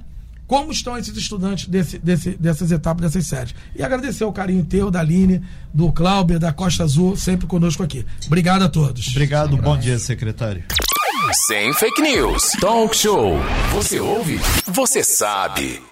Como 0.50 0.72
estão 0.72 0.98
esses 0.98 1.16
estudantes 1.16 1.68
desse, 1.68 1.96
desse, 1.96 2.30
dessas 2.30 2.72
etapas, 2.72 3.02
dessas 3.02 3.24
séries. 3.28 3.54
E 3.72 3.84
agradecer 3.84 4.24
o 4.24 4.32
carinho 4.32 4.64
teu, 4.64 4.90
da 4.90 4.98
Aline, 4.98 5.40
do 5.72 5.92
Cláudio, 5.92 6.40
da 6.40 6.52
Costa 6.52 6.82
Azul, 6.82 7.16
sempre 7.16 7.46
conosco 7.46 7.84
aqui. 7.84 8.04
Obrigado 8.26 8.62
a 8.62 8.68
todos. 8.68 9.06
Obrigado, 9.10 9.56
bom 9.56 9.78
dia, 9.78 9.96
secretário. 10.00 10.64
Sem 11.46 11.72
fake 11.74 12.02
news. 12.02 12.50
Talk 12.60 12.96
show. 12.96 13.38
Você 13.74 14.00
ouve? 14.00 14.40
Você 14.66 15.04
sabe. 15.04 15.89